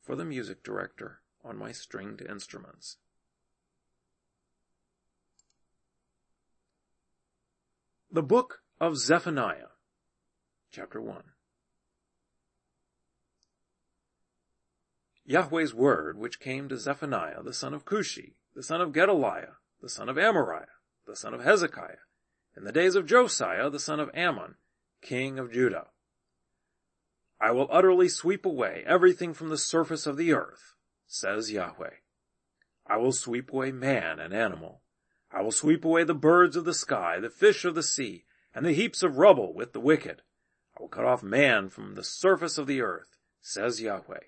For 0.00 0.14
the 0.14 0.24
music 0.24 0.62
director 0.62 1.22
on 1.44 1.58
my 1.58 1.72
stringed 1.72 2.22
instruments. 2.22 2.98
The 8.12 8.22
Book 8.22 8.60
of 8.80 8.96
Zephaniah, 8.96 9.72
Chapter 10.70 11.00
1 11.00 11.33
Yahweh's 15.26 15.72
word 15.72 16.18
which 16.18 16.38
came 16.38 16.68
to 16.68 16.76
Zephaniah 16.76 17.42
the 17.42 17.54
son 17.54 17.72
of 17.72 17.86
Cushi, 17.86 18.34
the 18.54 18.62
son 18.62 18.82
of 18.82 18.92
Gedaliah, 18.92 19.56
the 19.80 19.88
son 19.88 20.08
of 20.10 20.16
Amariah, 20.16 20.66
the 21.06 21.16
son 21.16 21.32
of 21.32 21.42
Hezekiah, 21.42 22.04
in 22.56 22.64
the 22.64 22.72
days 22.72 22.94
of 22.94 23.06
Josiah 23.06 23.70
the 23.70 23.80
son 23.80 24.00
of 24.00 24.10
Amon, 24.14 24.56
king 25.00 25.38
of 25.38 25.50
Judah. 25.50 25.86
I 27.40 27.52
will 27.52 27.68
utterly 27.70 28.08
sweep 28.08 28.44
away 28.44 28.84
everything 28.86 29.32
from 29.32 29.48
the 29.48 29.58
surface 29.58 30.06
of 30.06 30.16
the 30.18 30.32
earth, 30.32 30.74
says 31.06 31.50
Yahweh. 31.50 31.96
I 32.86 32.98
will 32.98 33.12
sweep 33.12 33.50
away 33.50 33.72
man 33.72 34.18
and 34.18 34.34
animal. 34.34 34.82
I 35.32 35.40
will 35.40 35.52
sweep 35.52 35.84
away 35.84 36.04
the 36.04 36.14
birds 36.14 36.54
of 36.54 36.66
the 36.66 36.74
sky, 36.74 37.18
the 37.18 37.30
fish 37.30 37.64
of 37.64 37.74
the 37.74 37.82
sea, 37.82 38.24
and 38.54 38.64
the 38.64 38.72
heaps 38.72 39.02
of 39.02 39.16
rubble 39.16 39.54
with 39.54 39.72
the 39.72 39.80
wicked. 39.80 40.20
I 40.76 40.82
will 40.82 40.88
cut 40.88 41.04
off 41.04 41.22
man 41.22 41.70
from 41.70 41.94
the 41.94 42.04
surface 42.04 42.58
of 42.58 42.66
the 42.66 42.82
earth, 42.82 43.16
says 43.40 43.80
Yahweh. 43.80 44.20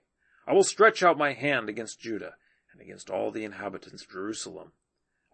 I 0.49 0.53
will 0.53 0.63
stretch 0.63 1.03
out 1.03 1.19
my 1.19 1.33
hand 1.33 1.69
against 1.69 1.99
Judah 1.99 2.37
and 2.73 2.81
against 2.81 3.11
all 3.11 3.33
the 3.33 3.43
inhabitants 3.43 4.05
of 4.05 4.11
Jerusalem. 4.11 4.73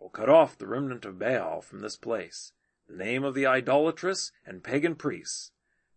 I 0.01 0.05
will 0.05 0.11
cut 0.11 0.31
off 0.31 0.57
the 0.57 0.67
remnant 0.67 1.05
of 1.05 1.19
Baal 1.19 1.61
from 1.61 1.81
this 1.81 1.97
place, 1.97 2.53
the 2.89 2.97
name 2.97 3.23
of 3.23 3.35
the 3.35 3.45
idolatrous 3.45 4.33
and 4.47 4.65
pagan 4.65 4.95
priests, 4.95 5.53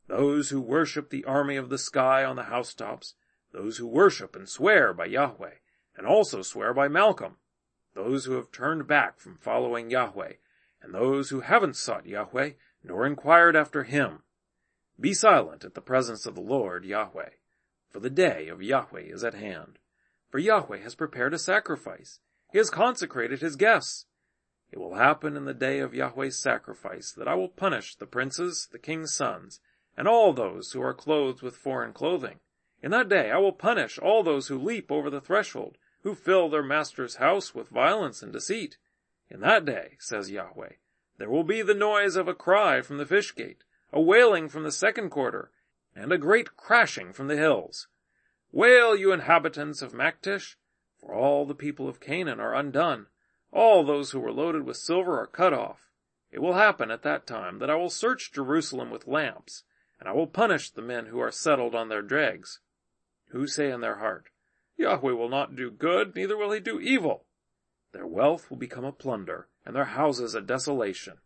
those 0.07 0.49
who 0.49 0.59
worship 0.59 1.09
the 1.09 1.23
army 1.23 1.55
of 1.55 1.69
the 1.69 1.77
sky 1.77 2.25
on 2.25 2.35
the 2.35 2.43
housetops, 2.43 3.15
those 3.53 3.77
who 3.77 3.87
worship 3.87 4.35
and 4.35 4.49
swear 4.49 4.93
by 4.93 5.05
Yahweh, 5.05 5.59
and 5.95 6.05
also 6.05 6.41
swear 6.41 6.73
by 6.73 6.89
Malcham, 6.89 7.37
those 7.93 8.25
who 8.25 8.33
have 8.33 8.51
turned 8.51 8.85
back 8.85 9.17
from 9.17 9.37
following 9.37 9.89
Yahweh, 9.89 10.33
and 10.81 10.93
those 10.93 11.29
who 11.29 11.39
haven't 11.39 11.77
sought 11.77 12.05
Yahweh, 12.05 12.51
nor 12.83 13.05
inquired 13.05 13.55
after 13.55 13.83
him. 13.83 14.23
Be 14.99 15.13
silent 15.13 15.63
at 15.63 15.73
the 15.73 15.81
presence 15.81 16.25
of 16.25 16.35
the 16.35 16.41
Lord 16.41 16.83
Yahweh 16.83 17.29
for 17.95 18.01
the 18.01 18.09
day 18.09 18.49
of 18.49 18.61
Yahweh 18.61 19.03
is 19.03 19.23
at 19.23 19.35
hand. 19.35 19.79
For 20.29 20.37
Yahweh 20.37 20.79
has 20.79 20.95
prepared 20.95 21.33
a 21.33 21.39
sacrifice. 21.39 22.19
He 22.51 22.57
has 22.57 22.69
consecrated 22.69 23.39
his 23.39 23.55
guests. 23.55 24.05
It 24.69 24.79
will 24.79 24.95
happen 24.95 25.37
in 25.37 25.45
the 25.45 25.53
day 25.53 25.79
of 25.79 25.93
Yahweh's 25.93 26.37
sacrifice 26.37 27.13
that 27.13 27.29
I 27.29 27.35
will 27.35 27.47
punish 27.47 27.95
the 27.95 28.05
princes, 28.05 28.67
the 28.69 28.79
king's 28.79 29.13
sons, 29.13 29.61
and 29.95 30.09
all 30.09 30.33
those 30.33 30.73
who 30.73 30.81
are 30.81 30.93
clothed 30.93 31.41
with 31.41 31.55
foreign 31.55 31.93
clothing. 31.93 32.41
In 32.83 32.91
that 32.91 33.07
day 33.07 33.31
I 33.31 33.37
will 33.37 33.53
punish 33.53 33.97
all 33.97 34.23
those 34.23 34.49
who 34.49 34.59
leap 34.59 34.91
over 34.91 35.09
the 35.09 35.21
threshold, 35.21 35.77
who 36.03 36.15
fill 36.15 36.49
their 36.49 36.61
master's 36.61 37.15
house 37.15 37.55
with 37.55 37.69
violence 37.69 38.21
and 38.21 38.33
deceit. 38.33 38.75
In 39.29 39.39
that 39.39 39.63
day, 39.63 39.95
says 39.99 40.29
Yahweh, 40.29 40.73
There 41.17 41.29
will 41.29 41.45
be 41.45 41.61
the 41.61 41.73
noise 41.73 42.17
of 42.17 42.27
a 42.27 42.35
cry 42.35 42.81
from 42.81 42.97
the 42.97 43.05
fish 43.05 43.33
gate, 43.33 43.63
a 43.93 44.01
wailing 44.01 44.49
from 44.49 44.63
the 44.63 44.71
second 44.73 45.11
quarter, 45.11 45.49
and 45.95 46.11
a 46.11 46.17
great 46.17 46.55
crashing 46.57 47.13
from 47.13 47.27
the 47.27 47.37
hills. 47.37 47.87
Wail, 48.51 48.95
you 48.95 49.11
inhabitants 49.11 49.81
of 49.81 49.93
Maktesh, 49.93 50.55
for 50.99 51.13
all 51.13 51.45
the 51.45 51.55
people 51.55 51.87
of 51.87 51.99
Canaan 51.99 52.39
are 52.39 52.53
undone. 52.53 53.07
All 53.51 53.83
those 53.83 54.11
who 54.11 54.19
were 54.19 54.31
loaded 54.31 54.63
with 54.63 54.77
silver 54.77 55.19
are 55.19 55.27
cut 55.27 55.53
off. 55.53 55.89
It 56.31 56.39
will 56.39 56.53
happen 56.53 56.91
at 56.91 57.03
that 57.03 57.25
time 57.25 57.59
that 57.59 57.69
I 57.69 57.75
will 57.75 57.89
search 57.89 58.33
Jerusalem 58.33 58.89
with 58.89 59.07
lamps, 59.07 59.63
and 59.99 60.09
I 60.09 60.11
will 60.11 60.27
punish 60.27 60.69
the 60.69 60.81
men 60.81 61.05
who 61.07 61.19
are 61.19 61.31
settled 61.31 61.73
on 61.73 61.89
their 61.89 62.01
dregs, 62.01 62.59
who 63.29 63.47
say 63.47 63.71
in 63.71 63.81
their 63.81 63.99
heart, 63.99 64.29
Yahweh 64.77 65.13
will 65.13 65.29
not 65.29 65.55
do 65.55 65.71
good, 65.71 66.15
neither 66.15 66.35
will 66.35 66.51
he 66.51 66.59
do 66.59 66.79
evil. 66.79 67.25
Their 67.93 68.05
wealth 68.05 68.49
will 68.49 68.57
become 68.57 68.83
a 68.83 68.91
plunder, 68.91 69.47
and 69.65 69.73
their 69.75 69.85
houses 69.85 70.35
a 70.35 70.41
desolation. 70.41 71.19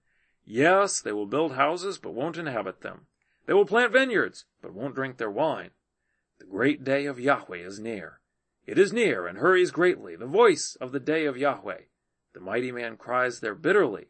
Yes, 0.46 1.02
they 1.02 1.12
will 1.12 1.26
build 1.26 1.54
houses, 1.54 1.98
but 1.98 2.14
won't 2.14 2.38
inhabit 2.38 2.82
them. 2.82 3.08
They 3.50 3.56
will 3.56 3.66
plant 3.66 3.93
vineyards, 3.93 4.45
but 4.62 4.76
won't 4.76 4.93
drink 4.93 5.18
their 5.18 5.32
wine. 5.32 5.72
The 6.38 6.45
great 6.45 6.84
day 6.84 7.08
of 7.08 7.20
Yahweh 7.20 7.58
is 7.58 7.80
near. 7.80 8.20
It 8.68 8.78
is 8.78 8.93
near 8.93 9.26
and 9.26 9.39
hurries 9.39 9.72
greatly, 9.72 10.16
the 10.16 10.28
voice 10.28 10.76
of 10.76 10.91
the 10.91 11.00
day 11.00 11.26
of 11.26 11.36
Yahweh. 11.36 11.86
The 12.34 12.39
mighty 12.39 12.72
man 12.72 12.95
cries 12.95 13.39
there 13.39 13.56
bitterly. 13.56 14.10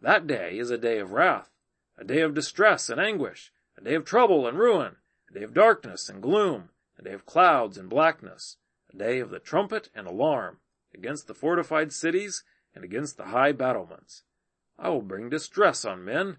That 0.00 0.26
day 0.26 0.58
is 0.58 0.72
a 0.72 0.76
day 0.76 0.98
of 0.98 1.12
wrath, 1.12 1.52
a 1.96 2.02
day 2.02 2.20
of 2.20 2.34
distress 2.34 2.90
and 2.90 3.00
anguish, 3.00 3.52
a 3.78 3.80
day 3.80 3.94
of 3.94 4.04
trouble 4.04 4.48
and 4.48 4.58
ruin, 4.58 4.96
a 5.30 5.34
day 5.34 5.44
of 5.44 5.54
darkness 5.54 6.08
and 6.08 6.20
gloom, 6.20 6.70
a 6.98 7.02
day 7.02 7.12
of 7.12 7.24
clouds 7.24 7.78
and 7.78 7.88
blackness, 7.88 8.56
a 8.92 8.96
day 8.96 9.20
of 9.20 9.30
the 9.30 9.38
trumpet 9.38 9.88
and 9.94 10.08
alarm, 10.08 10.58
against 10.92 11.28
the 11.28 11.34
fortified 11.34 11.92
cities 11.92 12.42
and 12.74 12.82
against 12.82 13.16
the 13.16 13.26
high 13.26 13.52
battlements. 13.52 14.24
I 14.76 14.88
will 14.88 15.02
bring 15.02 15.30
distress 15.30 15.84
on 15.84 16.04
men, 16.04 16.38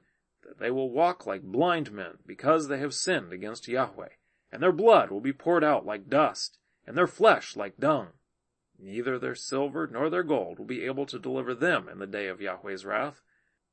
they 0.60 0.72
will 0.72 0.90
walk 0.90 1.26
like 1.26 1.44
blind 1.44 1.92
men, 1.92 2.18
because 2.26 2.68
they 2.68 2.80
have 2.80 2.94
sinned 2.94 3.32
against 3.32 3.68
Yahweh, 3.68 4.10
and 4.52 4.62
their 4.62 4.72
blood 4.72 5.12
will 5.12 5.22
be 5.22 5.34
poured 5.34 5.64
out 5.64 5.86
like 5.86 6.10
dust, 6.10 6.58
and 6.86 6.98
their 6.98 7.08
flesh 7.08 7.56
like 7.56 7.78
dung. 7.78 8.10
Neither 8.78 9.20
their 9.20 9.36
silver 9.36 9.88
nor 9.88 10.10
their 10.10 10.24
gold 10.24 10.58
will 10.58 10.66
be 10.66 10.86
able 10.86 11.06
to 11.06 11.20
deliver 11.20 11.54
them 11.54 11.88
in 11.88 12.00
the 12.00 12.08
day 12.08 12.28
of 12.28 12.42
Yahweh's 12.42 12.86
wrath, 12.86 13.22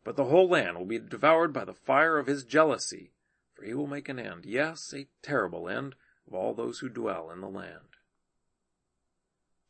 but 0.04 0.16
the 0.16 0.26
whole 0.26 0.48
land 0.48 0.78
will 0.78 0.86
be 0.86 0.98
devoured 0.98 1.52
by 1.52 1.64
the 1.64 1.74
fire 1.74 2.18
of 2.18 2.26
his 2.26 2.44
jealousy, 2.44 3.12
for 3.54 3.64
he 3.64 3.74
will 3.74 3.86
make 3.86 4.08
an 4.08 4.18
end, 4.18 4.44
yes, 4.46 4.92
a 4.94 5.08
terrible 5.22 5.68
end, 5.68 5.94
of 6.26 6.34
all 6.34 6.54
those 6.54 6.78
who 6.78 6.88
dwell 6.88 7.30
in 7.30 7.40
the 7.40 7.48
land. 7.48 7.96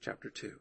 Chapter 0.01 0.29
2 0.29 0.61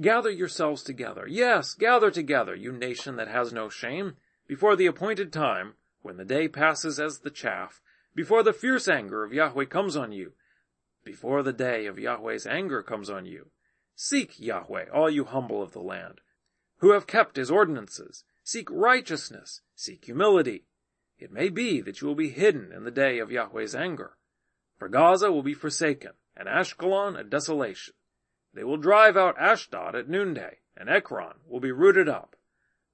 Gather 0.00 0.30
yourselves 0.30 0.84
together. 0.84 1.26
Yes, 1.28 1.74
gather 1.74 2.10
together, 2.10 2.54
you 2.54 2.70
nation 2.70 3.16
that 3.16 3.28
has 3.28 3.52
no 3.52 3.68
shame, 3.68 4.16
before 4.48 4.74
the 4.74 4.86
appointed 4.86 5.32
time, 5.32 5.74
when 6.02 6.16
the 6.16 6.24
day 6.24 6.48
passes 6.48 6.98
as 6.98 7.20
the 7.20 7.30
chaff, 7.30 7.80
before 8.14 8.42
the 8.42 8.52
fierce 8.52 8.88
anger 8.88 9.22
of 9.22 9.32
Yahweh 9.32 9.66
comes 9.66 9.94
on 9.94 10.10
you, 10.10 10.32
before 11.04 11.42
the 11.42 11.52
day 11.52 11.86
of 11.86 11.98
Yahweh's 11.98 12.46
anger 12.46 12.82
comes 12.82 13.08
on 13.08 13.26
you. 13.26 13.50
Seek 13.94 14.40
Yahweh, 14.40 14.86
all 14.92 15.10
you 15.10 15.24
humble 15.24 15.62
of 15.62 15.72
the 15.72 15.80
land, 15.80 16.20
who 16.78 16.92
have 16.92 17.06
kept 17.06 17.36
his 17.36 17.50
ordinances. 17.50 18.24
Seek 18.42 18.70
righteousness. 18.70 19.60
Seek 19.74 20.06
humility. 20.06 20.64
It 21.18 21.30
may 21.30 21.50
be 21.50 21.80
that 21.82 22.00
you 22.00 22.08
will 22.08 22.14
be 22.14 22.30
hidden 22.30 22.72
in 22.72 22.84
the 22.84 22.90
day 22.90 23.18
of 23.18 23.30
Yahweh's 23.30 23.74
anger. 23.74 24.16
For 24.78 24.88
Gaza 24.88 25.30
will 25.30 25.42
be 25.42 25.54
forsaken, 25.54 26.12
and 26.36 26.48
Ashkelon 26.48 27.18
a 27.18 27.24
desolation. 27.24 27.94
They 28.54 28.64
will 28.64 28.76
drive 28.76 29.16
out 29.16 29.38
Ashdod 29.38 29.94
at 29.94 30.08
noonday, 30.08 30.58
and 30.76 30.88
Ekron 30.88 31.34
will 31.46 31.60
be 31.60 31.72
rooted 31.72 32.08
up. 32.08 32.36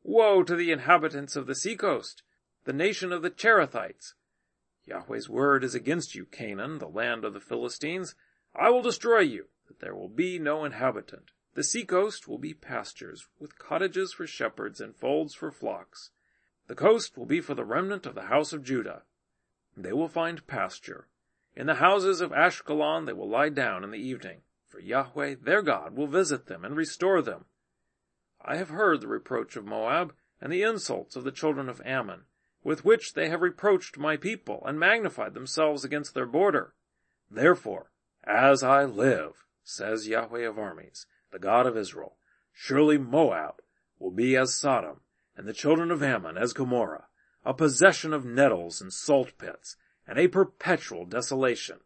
Woe 0.04 0.42
to 0.42 0.54
the 0.54 0.70
inhabitants 0.70 1.34
of 1.34 1.46
the 1.46 1.54
seacoast, 1.54 2.22
the 2.64 2.72
nation 2.72 3.10
of 3.12 3.22
the 3.22 3.30
Cherethites. 3.30 4.14
Yahweh's 4.84 5.28
word 5.28 5.64
is 5.64 5.74
against 5.74 6.14
you, 6.14 6.26
Canaan, 6.26 6.78
the 6.78 6.86
land 6.86 7.24
of 7.24 7.32
the 7.32 7.40
Philistines. 7.40 8.14
I 8.54 8.70
will 8.70 8.82
destroy 8.82 9.20
you, 9.20 9.48
that 9.66 9.80
there 9.80 9.94
will 9.94 10.08
be 10.08 10.38
no 10.38 10.64
inhabitant. 10.64 11.32
The 11.54 11.64
seacoast 11.64 12.28
will 12.28 12.38
be 12.38 12.54
pastures, 12.54 13.26
with 13.38 13.58
cottages 13.58 14.12
for 14.12 14.26
shepherds 14.26 14.80
and 14.80 14.94
folds 14.94 15.34
for 15.34 15.50
flocks. 15.50 16.10
The 16.66 16.74
coast 16.74 17.16
will 17.16 17.26
be 17.26 17.40
for 17.40 17.54
the 17.54 17.64
remnant 17.64 18.06
of 18.06 18.14
the 18.14 18.28
house 18.28 18.52
of 18.52 18.62
Judah. 18.62 19.02
They 19.76 19.92
will 19.92 20.08
find 20.08 20.46
pasture. 20.46 21.08
In 21.56 21.66
the 21.66 21.76
houses 21.76 22.20
of 22.20 22.30
Ashkelon 22.30 23.06
they 23.06 23.12
will 23.12 23.28
lie 23.28 23.48
down 23.48 23.82
in 23.82 23.90
the 23.90 23.98
evening 23.98 24.42
for 24.74 24.80
Yahweh 24.80 25.36
their 25.40 25.62
God 25.62 25.96
will 25.96 26.08
visit 26.08 26.46
them 26.46 26.64
and 26.64 26.76
restore 26.76 27.22
them. 27.22 27.44
I 28.44 28.56
have 28.56 28.68
heard 28.68 29.00
the 29.00 29.08
reproach 29.08 29.56
of 29.56 29.64
Moab 29.64 30.14
and 30.40 30.52
the 30.52 30.62
insults 30.62 31.16
of 31.16 31.24
the 31.24 31.32
children 31.32 31.68
of 31.68 31.80
Ammon, 31.84 32.24
with 32.62 32.84
which 32.84 33.14
they 33.14 33.28
have 33.30 33.40
reproached 33.40 33.96
my 33.96 34.16
people 34.16 34.62
and 34.66 34.78
magnified 34.78 35.32
themselves 35.32 35.84
against 35.84 36.12
their 36.14 36.26
border. 36.26 36.74
Therefore, 37.30 37.90
as 38.22 38.62
I 38.62 38.84
live, 38.84 39.44
says 39.62 40.08
Yahweh 40.08 40.46
of 40.46 40.58
armies, 40.58 41.06
the 41.32 41.38
God 41.38 41.66
of 41.66 41.76
Israel, 41.76 42.16
surely 42.52 42.98
Moab 42.98 43.62
will 43.98 44.10
be 44.10 44.36
as 44.36 44.54
Sodom, 44.54 45.00
and 45.36 45.48
the 45.48 45.54
children 45.54 45.90
of 45.90 46.02
Ammon 46.02 46.36
as 46.36 46.52
Gomorrah, 46.52 47.06
a 47.44 47.54
possession 47.54 48.12
of 48.12 48.24
nettles 48.24 48.80
and 48.80 48.92
salt 48.92 49.38
pits, 49.38 49.76
and 50.06 50.18
a 50.18 50.28
perpetual 50.28 51.06
desolation. 51.06 51.80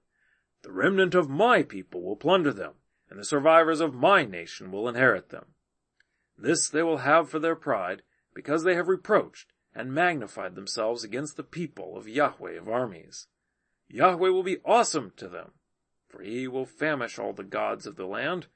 The 0.62 0.72
remnant 0.72 1.14
of 1.14 1.30
my 1.30 1.62
people 1.62 2.02
will 2.02 2.16
plunder 2.16 2.52
them, 2.52 2.74
and 3.09 3.18
the 3.18 3.24
survivors 3.24 3.80
of 3.80 3.94
my 3.94 4.24
nation 4.24 4.72
will 4.72 4.88
inherit 4.88 5.30
them. 5.30 5.54
This 6.39 6.68
they 6.68 6.82
will 6.82 6.99
have 6.99 7.28
for 7.28 7.41
their 7.41 7.57
pride, 7.57 8.03
because 8.32 8.62
they 8.62 8.76
have 8.76 8.89
reproached 8.89 9.53
and 9.74 9.93
magnified 9.93 10.55
themselves 10.55 11.03
against 11.03 11.36
the 11.36 11.43
people 11.43 11.97
of 11.97 12.09
Yahweh 12.09 12.53
of 12.53 12.68
armies. 12.68 13.26
Yahweh 13.89 14.28
will 14.28 14.43
be 14.43 14.59
awesome 14.64 15.12
to 15.16 15.28
them, 15.28 15.53
for 16.07 16.22
he 16.22 16.47
will 16.47 16.64
famish 16.64 17.18
all 17.18 17.32
the 17.32 17.43
gods 17.43 17.86
of 17.86 17.97
the 17.97 18.07
land. 18.07 18.47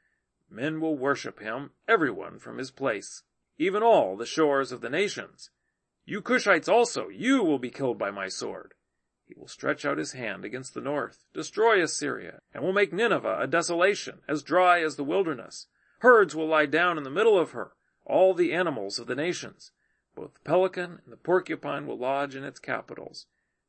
Men 0.49 0.81
will 0.81 0.97
worship 0.97 1.41
him, 1.41 1.71
everyone 1.89 2.39
from 2.39 2.59
his 2.59 2.71
place, 2.71 3.23
even 3.59 3.83
all 3.83 4.17
the 4.17 4.27
shores 4.27 4.71
of 4.71 4.81
the 4.81 4.91
nations. 4.91 5.51
You 6.05 6.21
Cushites 6.21 6.69
also, 6.69 7.09
you 7.09 7.43
will 7.43 7.59
be 7.59 7.71
killed 7.71 7.99
by 7.99 8.11
my 8.11 8.29
sword. 8.29 8.75
He 9.25 9.35
will 9.35 9.49
stretch 9.49 9.85
out 9.85 9.99
his 9.99 10.13
hand 10.13 10.45
against 10.45 10.75
the 10.75 10.81
north, 10.81 11.25
destroy 11.33 11.83
Assyria, 11.83 12.43
and 12.53 12.63
will 12.63 12.73
make 12.73 12.93
Nineveh 12.93 13.39
a 13.41 13.47
desolation, 13.47 14.21
as 14.29 14.43
dry 14.43 14.83
as 14.83 14.97
the 14.97 15.05
wilderness. 15.05 15.69
Herds 16.03 16.35
will 16.35 16.49
lie 16.49 16.67
down 16.67 16.99
in 16.99 17.05
the 17.05 17.11
middle 17.11 17.39
of 17.39 17.53
her, 17.53 17.75
all 18.05 18.35
the 18.35 18.53
animals 18.53 18.99
of 18.99 19.07
the 19.07 19.15
nations. 19.15 19.71
Both 20.17 20.35
the 20.35 20.41
pelican 20.41 21.01
and 21.05 21.13
the 21.13 21.17
porcupine 21.17 21.87
will 21.87 21.97
lodge 21.97 22.35
in 22.35 22.43
its 22.43 22.59
capitals. 22.59 23.27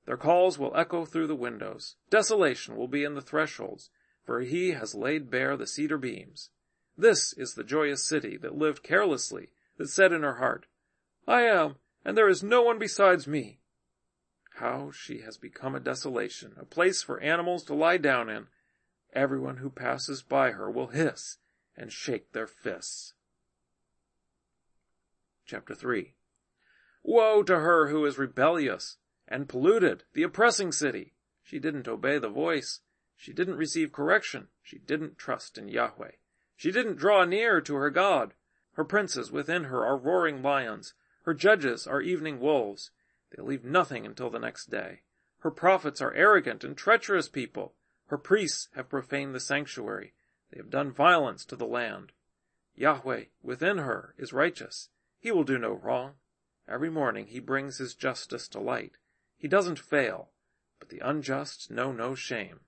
Their 0.07 0.17
calls 0.17 0.57
will 0.57 0.75
echo 0.75 1.05
through 1.05 1.27
the 1.27 1.36
windows. 1.36 1.95
Desolation 2.09 2.75
will 2.75 2.88
be 2.88 3.03
in 3.03 3.13
the 3.13 3.21
thresholds, 3.21 3.91
for 4.25 4.41
he 4.41 4.71
has 4.71 4.95
laid 4.95 5.29
bare 5.29 5.55
the 5.55 5.67
cedar 5.67 5.99
beams. 5.99 6.49
This 6.97 7.34
is 7.34 7.53
the 7.53 7.63
joyous 7.63 8.03
city 8.03 8.36
that 8.38 8.57
lived 8.57 8.81
carelessly, 8.81 9.51
that 9.77 9.89
said 9.89 10.11
in 10.11 10.23
her 10.23 10.38
heart, 10.38 10.65
I 11.27 11.43
am, 11.43 11.75
and 12.03 12.17
there 12.17 12.29
is 12.29 12.41
no 12.41 12.63
one 12.63 12.79
besides 12.79 13.27
me. 13.27 13.59
How 14.55 14.89
she 14.89 15.19
has 15.19 15.38
become 15.38 15.75
a 15.75 15.79
desolation, 15.79 16.55
a 16.59 16.65
place 16.65 17.03
for 17.03 17.19
animals 17.19 17.63
to 17.65 17.75
lie 17.75 17.97
down 17.97 18.27
in. 18.27 18.47
Everyone 19.13 19.57
who 19.57 19.69
passes 19.69 20.23
by 20.23 20.53
her 20.53 20.71
will 20.71 20.88
hiss 20.88 21.38
and 21.76 21.91
shake 21.91 22.32
their 22.32 22.47
fists. 22.47 23.13
Chapter 25.45 25.76
3 25.76 26.15
Woe 27.03 27.43
to 27.43 27.59
her 27.59 27.89
who 27.89 28.05
is 28.05 28.17
rebellious 28.17 28.97
and 29.28 29.49
polluted, 29.49 30.03
the 30.13 30.24
oppressing 30.24 30.71
city. 30.71 31.13
She 31.43 31.59
didn't 31.59 31.88
obey 31.88 32.17
the 32.17 32.30
voice. 32.30 32.80
She 33.15 33.34
didn't 33.34 33.57
receive 33.57 33.91
correction. 33.91 34.47
She 34.61 34.80
didn't 34.80 35.17
trust 35.17 35.57
in 35.57 35.67
Yahweh. 35.67 36.11
She 36.55 36.71
didn't 36.71 36.97
draw 36.97 37.26
near 37.26 37.61
to 37.61 37.76
her 37.76 37.89
God. 37.89 38.34
Her 38.74 38.84
princes 38.84 39.32
within 39.32 39.65
her 39.65 39.86
are 39.86 39.97
roaring 39.97 40.41
lions. 40.41 40.93
Her 41.24 41.34
judges 41.34 41.88
are 41.88 42.01
evening 42.01 42.39
wolves. 42.39 42.91
They 43.36 43.43
leave 43.43 43.63
nothing 43.63 44.05
until 44.05 44.30
the 44.30 44.39
next 44.39 44.69
day. 44.69 45.01
Her 45.39 45.51
prophets 45.51 46.01
are 46.01 46.13
arrogant 46.13 46.63
and 46.63 46.78
treacherous 46.78 47.28
people. 47.28 47.76
Her 48.07 48.17
priests 48.17 48.69
have 48.76 48.89
profaned 48.89 49.36
the 49.36 49.39
sanctuary. 49.39 50.13
They 50.54 50.60
have 50.60 50.70
done 50.70 50.91
violence 50.91 51.45
to 51.45 51.56
the 51.56 51.66
land. 51.66 52.12
Yahweh 52.76 53.26
within 53.41 53.80
her 53.80 54.14
is 54.20 54.32
righteous. 54.32 54.89
He 55.20 55.32
will 55.32 55.43
do 55.43 55.58
no 55.58 55.72
wrong. 55.72 56.14
Every 56.68 56.91
morning 56.91 57.26
he 57.26 57.39
brings 57.39 57.80
his 57.80 57.95
justice 57.95 58.47
to 58.49 58.60
light. 58.60 58.97
He 59.36 59.47
doesn't 59.47 59.80
fail, 59.80 60.30
but 60.78 60.89
the 60.89 60.99
unjust 60.99 61.72
know 61.72 61.91
no 61.91 62.14
shame. 62.14 62.60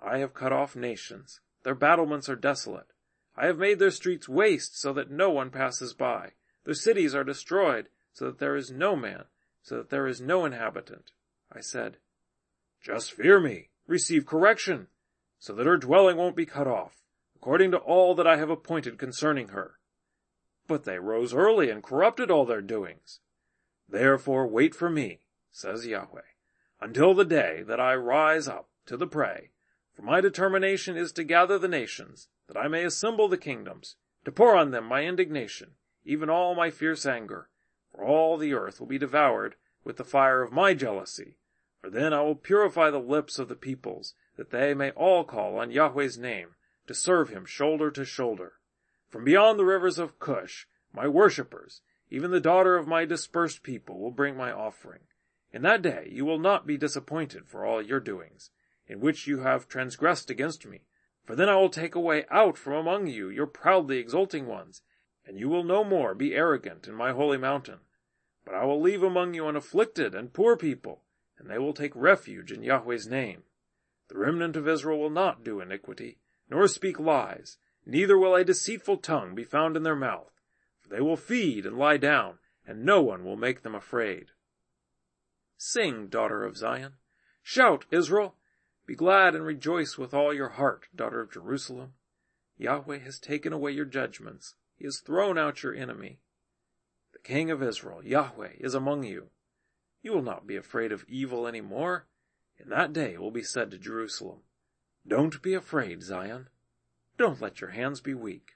I 0.00 0.18
have 0.18 0.34
cut 0.34 0.52
off 0.52 0.76
nations. 0.76 1.40
Their 1.64 1.74
battlements 1.74 2.28
are 2.28 2.36
desolate. 2.36 2.92
I 3.36 3.46
have 3.46 3.58
made 3.58 3.80
their 3.80 3.90
streets 3.90 4.28
waste 4.28 4.80
so 4.80 4.92
that 4.92 5.10
no 5.10 5.30
one 5.30 5.50
passes 5.50 5.94
by. 5.94 6.34
Their 6.64 6.74
cities 6.74 7.12
are 7.12 7.24
destroyed 7.24 7.88
so 8.12 8.26
that 8.26 8.38
there 8.38 8.54
is 8.54 8.70
no 8.70 8.94
man 8.94 9.24
so 9.64 9.78
that 9.78 9.90
there 9.90 10.06
is 10.06 10.20
no 10.20 10.44
inhabitant. 10.44 11.10
I 11.50 11.60
said, 11.60 11.96
Just 12.80 13.12
fear 13.12 13.40
me, 13.40 13.70
receive 13.86 14.26
correction, 14.26 14.88
so 15.44 15.52
that 15.52 15.66
her 15.66 15.76
dwelling 15.76 16.16
won't 16.16 16.34
be 16.34 16.46
cut 16.46 16.66
off, 16.66 17.02
according 17.36 17.70
to 17.70 17.76
all 17.76 18.14
that 18.14 18.26
I 18.26 18.38
have 18.38 18.48
appointed 18.48 18.96
concerning 18.96 19.48
her. 19.48 19.78
But 20.66 20.84
they 20.84 20.98
rose 20.98 21.34
early 21.34 21.68
and 21.68 21.82
corrupted 21.82 22.30
all 22.30 22.46
their 22.46 22.62
doings. 22.62 23.20
Therefore 23.86 24.46
wait 24.46 24.74
for 24.74 24.88
me, 24.88 25.26
says 25.50 25.86
Yahweh, 25.86 26.22
until 26.80 27.12
the 27.12 27.26
day 27.26 27.62
that 27.66 27.78
I 27.78 27.94
rise 27.94 28.48
up 28.48 28.70
to 28.86 28.96
the 28.96 29.06
prey. 29.06 29.50
For 29.92 30.00
my 30.00 30.22
determination 30.22 30.96
is 30.96 31.12
to 31.12 31.24
gather 31.24 31.58
the 31.58 31.68
nations, 31.68 32.28
that 32.46 32.56
I 32.56 32.66
may 32.66 32.82
assemble 32.82 33.28
the 33.28 33.36
kingdoms, 33.36 33.96
to 34.24 34.32
pour 34.32 34.56
on 34.56 34.70
them 34.70 34.86
my 34.86 35.02
indignation, 35.02 35.72
even 36.06 36.30
all 36.30 36.54
my 36.54 36.70
fierce 36.70 37.04
anger. 37.04 37.50
For 37.90 38.02
all 38.02 38.38
the 38.38 38.54
earth 38.54 38.80
will 38.80 38.86
be 38.86 38.96
devoured 38.96 39.56
with 39.84 39.98
the 39.98 40.04
fire 40.04 40.40
of 40.40 40.52
my 40.52 40.72
jealousy. 40.72 41.36
For 41.82 41.90
then 41.90 42.14
I 42.14 42.22
will 42.22 42.34
purify 42.34 42.88
the 42.88 42.98
lips 42.98 43.38
of 43.38 43.50
the 43.50 43.56
peoples, 43.56 44.14
that 44.36 44.50
they 44.50 44.74
may 44.74 44.90
all 44.90 45.24
call 45.24 45.58
on 45.58 45.70
Yahweh's 45.70 46.18
name, 46.18 46.54
to 46.86 46.94
serve 46.94 47.30
him 47.30 47.44
shoulder 47.44 47.90
to 47.90 48.04
shoulder. 48.04 48.54
From 49.08 49.24
beyond 49.24 49.58
the 49.58 49.64
rivers 49.64 49.98
of 49.98 50.18
Cush, 50.18 50.66
my 50.92 51.06
worshippers, 51.06 51.82
even 52.10 52.30
the 52.30 52.40
daughter 52.40 52.76
of 52.76 52.86
my 52.86 53.04
dispersed 53.04 53.62
people, 53.62 53.98
will 53.98 54.10
bring 54.10 54.36
my 54.36 54.52
offering. 54.52 55.00
In 55.52 55.62
that 55.62 55.82
day 55.82 56.08
you 56.10 56.24
will 56.24 56.38
not 56.38 56.66
be 56.66 56.76
disappointed 56.76 57.46
for 57.46 57.64
all 57.64 57.80
your 57.80 58.00
doings, 58.00 58.50
in 58.86 59.00
which 59.00 59.26
you 59.26 59.40
have 59.40 59.68
transgressed 59.68 60.30
against 60.30 60.66
me. 60.66 60.82
For 61.24 61.36
then 61.36 61.48
I 61.48 61.56
will 61.56 61.70
take 61.70 61.94
away 61.94 62.26
out 62.30 62.58
from 62.58 62.74
among 62.74 63.06
you 63.06 63.28
your 63.28 63.46
proudly 63.46 63.98
exulting 63.98 64.46
ones, 64.46 64.82
and 65.26 65.38
you 65.38 65.48
will 65.48 65.64
no 65.64 65.84
more 65.84 66.14
be 66.14 66.34
arrogant 66.34 66.86
in 66.86 66.94
my 66.94 67.12
holy 67.12 67.38
mountain. 67.38 67.80
But 68.44 68.54
I 68.54 68.64
will 68.64 68.80
leave 68.80 69.02
among 69.02 69.32
you 69.32 69.48
an 69.48 69.56
afflicted 69.56 70.14
and 70.14 70.32
poor 70.32 70.56
people, 70.56 71.02
and 71.38 71.48
they 71.48 71.58
will 71.58 71.72
take 71.72 71.94
refuge 71.94 72.52
in 72.52 72.62
Yahweh's 72.62 73.06
name. 73.06 73.44
The 74.08 74.18
remnant 74.18 74.56
of 74.56 74.68
Israel 74.68 74.98
will 74.98 75.10
not 75.10 75.44
do 75.44 75.60
iniquity, 75.60 76.18
nor 76.50 76.68
speak 76.68 77.00
lies, 77.00 77.58
neither 77.86 78.18
will 78.18 78.34
a 78.34 78.44
deceitful 78.44 78.98
tongue 78.98 79.34
be 79.34 79.44
found 79.44 79.76
in 79.76 79.82
their 79.82 79.96
mouth. 79.96 80.32
For 80.80 80.88
they 80.88 81.00
will 81.00 81.16
feed 81.16 81.64
and 81.64 81.78
lie 81.78 81.96
down, 81.96 82.38
and 82.66 82.84
no 82.84 83.02
one 83.02 83.24
will 83.24 83.36
make 83.36 83.62
them 83.62 83.74
afraid. 83.74 84.32
Sing, 85.56 86.08
daughter 86.08 86.44
of 86.44 86.56
Zion. 86.56 86.94
Shout, 87.42 87.86
Israel. 87.90 88.36
Be 88.86 88.94
glad 88.94 89.34
and 89.34 89.44
rejoice 89.44 89.96
with 89.96 90.12
all 90.12 90.34
your 90.34 90.50
heart, 90.50 90.88
daughter 90.94 91.20
of 91.20 91.32
Jerusalem. 91.32 91.94
Yahweh 92.58 92.98
has 92.98 93.18
taken 93.18 93.52
away 93.52 93.72
your 93.72 93.86
judgments. 93.86 94.54
He 94.76 94.84
has 94.84 95.00
thrown 95.00 95.38
out 95.38 95.62
your 95.62 95.74
enemy. 95.74 96.20
The 97.12 97.18
King 97.20 97.50
of 97.50 97.62
Israel, 97.62 98.04
Yahweh, 98.04 98.56
is 98.58 98.74
among 98.74 99.04
you. 99.04 99.30
You 100.02 100.12
will 100.12 100.22
not 100.22 100.46
be 100.46 100.56
afraid 100.56 100.92
of 100.92 101.04
evil 101.08 101.46
any 101.46 101.62
more. 101.62 102.06
In 102.58 102.68
that 102.70 102.92
day 102.92 103.18
will 103.18 103.30
be 103.30 103.42
said 103.42 103.70
to 103.70 103.78
Jerusalem, 103.78 104.40
don't 105.06 105.42
be 105.42 105.52
afraid, 105.52 106.02
Zion. 106.02 106.48
Don't 107.18 107.40
let 107.40 107.60
your 107.60 107.70
hands 107.70 108.00
be 108.00 108.14
weak. 108.14 108.52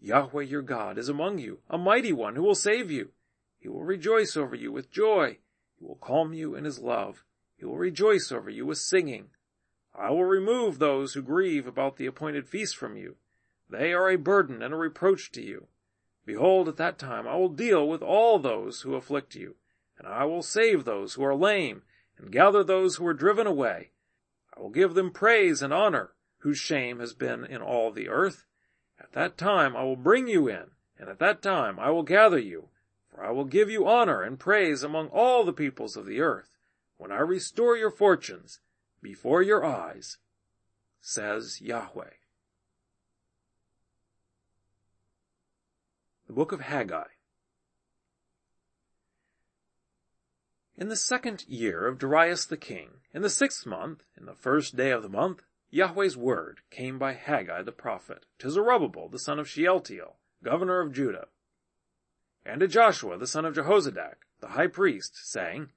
Yahweh 0.00 0.44
your 0.44 0.62
God 0.62 0.96
is 0.96 1.10
among 1.10 1.38
you, 1.38 1.60
a 1.68 1.76
mighty 1.76 2.12
one 2.12 2.34
who 2.34 2.42
will 2.42 2.54
save 2.54 2.90
you. 2.90 3.10
He 3.58 3.68
will 3.68 3.84
rejoice 3.84 4.36
over 4.36 4.54
you 4.54 4.72
with 4.72 4.90
joy. 4.90 5.38
He 5.78 5.84
will 5.84 5.96
calm 5.96 6.32
you 6.32 6.54
in 6.54 6.64
his 6.64 6.78
love. 6.78 7.24
He 7.58 7.66
will 7.66 7.76
rejoice 7.76 8.32
over 8.32 8.48
you 8.48 8.64
with 8.64 8.78
singing. 8.78 9.30
I 9.94 10.10
will 10.10 10.24
remove 10.24 10.78
those 10.78 11.12
who 11.12 11.22
grieve 11.22 11.66
about 11.66 11.96
the 11.96 12.06
appointed 12.06 12.48
feast 12.48 12.76
from 12.76 12.96
you. 12.96 13.16
They 13.68 13.92
are 13.92 14.08
a 14.08 14.16
burden 14.16 14.62
and 14.62 14.72
a 14.72 14.78
reproach 14.78 15.30
to 15.32 15.42
you. 15.42 15.66
Behold, 16.24 16.68
at 16.68 16.76
that 16.78 16.98
time 16.98 17.28
I 17.28 17.36
will 17.36 17.50
deal 17.50 17.86
with 17.86 18.02
all 18.02 18.38
those 18.38 18.80
who 18.80 18.94
afflict 18.94 19.34
you, 19.34 19.56
and 19.98 20.08
I 20.08 20.24
will 20.24 20.42
save 20.42 20.84
those 20.84 21.14
who 21.14 21.24
are 21.24 21.34
lame, 21.34 21.82
and 22.20 22.30
gather 22.30 22.62
those 22.62 22.96
who 22.96 23.06
are 23.06 23.14
driven 23.14 23.46
away, 23.46 23.90
I 24.54 24.60
will 24.60 24.70
give 24.70 24.94
them 24.94 25.10
praise 25.10 25.62
and 25.62 25.72
honor, 25.72 26.12
whose 26.38 26.58
shame 26.58 27.00
has 27.00 27.14
been 27.14 27.44
in 27.44 27.62
all 27.62 27.90
the 27.90 28.08
earth. 28.08 28.44
At 28.98 29.12
that 29.12 29.38
time 29.38 29.74
I 29.74 29.84
will 29.84 29.96
bring 29.96 30.28
you 30.28 30.48
in, 30.48 30.72
and 30.98 31.08
at 31.08 31.18
that 31.18 31.40
time 31.40 31.78
I 31.78 31.90
will 31.90 32.02
gather 32.02 32.38
you, 32.38 32.68
for 33.08 33.24
I 33.24 33.30
will 33.30 33.44
give 33.44 33.70
you 33.70 33.88
honor 33.88 34.22
and 34.22 34.38
praise 34.38 34.82
among 34.82 35.08
all 35.08 35.44
the 35.44 35.52
peoples 35.52 35.96
of 35.96 36.06
the 36.06 36.20
earth, 36.20 36.58
when 36.98 37.10
I 37.10 37.20
restore 37.20 37.76
your 37.76 37.90
fortunes 37.90 38.60
before 39.02 39.42
your 39.42 39.64
eyes, 39.64 40.18
says 41.00 41.60
Yahweh. 41.62 42.10
The 46.26 46.32
Book 46.34 46.52
of 46.52 46.60
Haggai 46.60 47.06
In 50.80 50.88
the 50.88 50.96
second 50.96 51.44
year 51.46 51.86
of 51.86 51.98
Darius 51.98 52.46
the 52.46 52.56
king, 52.56 53.02
in 53.12 53.20
the 53.20 53.28
sixth 53.28 53.66
month, 53.66 54.02
in 54.16 54.24
the 54.24 54.34
first 54.34 54.76
day 54.76 54.92
of 54.92 55.02
the 55.02 55.10
month, 55.10 55.42
Yahweh's 55.68 56.16
word 56.16 56.62
came 56.70 56.98
by 56.98 57.12
Haggai 57.12 57.60
the 57.64 57.70
prophet 57.70 58.24
to 58.38 58.50
Zerubbabel 58.50 59.10
the 59.10 59.18
son 59.18 59.38
of 59.38 59.46
Shealtiel, 59.46 60.16
governor 60.42 60.80
of 60.80 60.94
Judah, 60.94 61.28
and 62.46 62.60
to 62.60 62.66
Joshua 62.66 63.18
the 63.18 63.26
son 63.26 63.44
of 63.44 63.54
Jehozadak, 63.54 64.26
the 64.40 64.48
high 64.48 64.68
priest, 64.68 65.30
saying, 65.30 65.70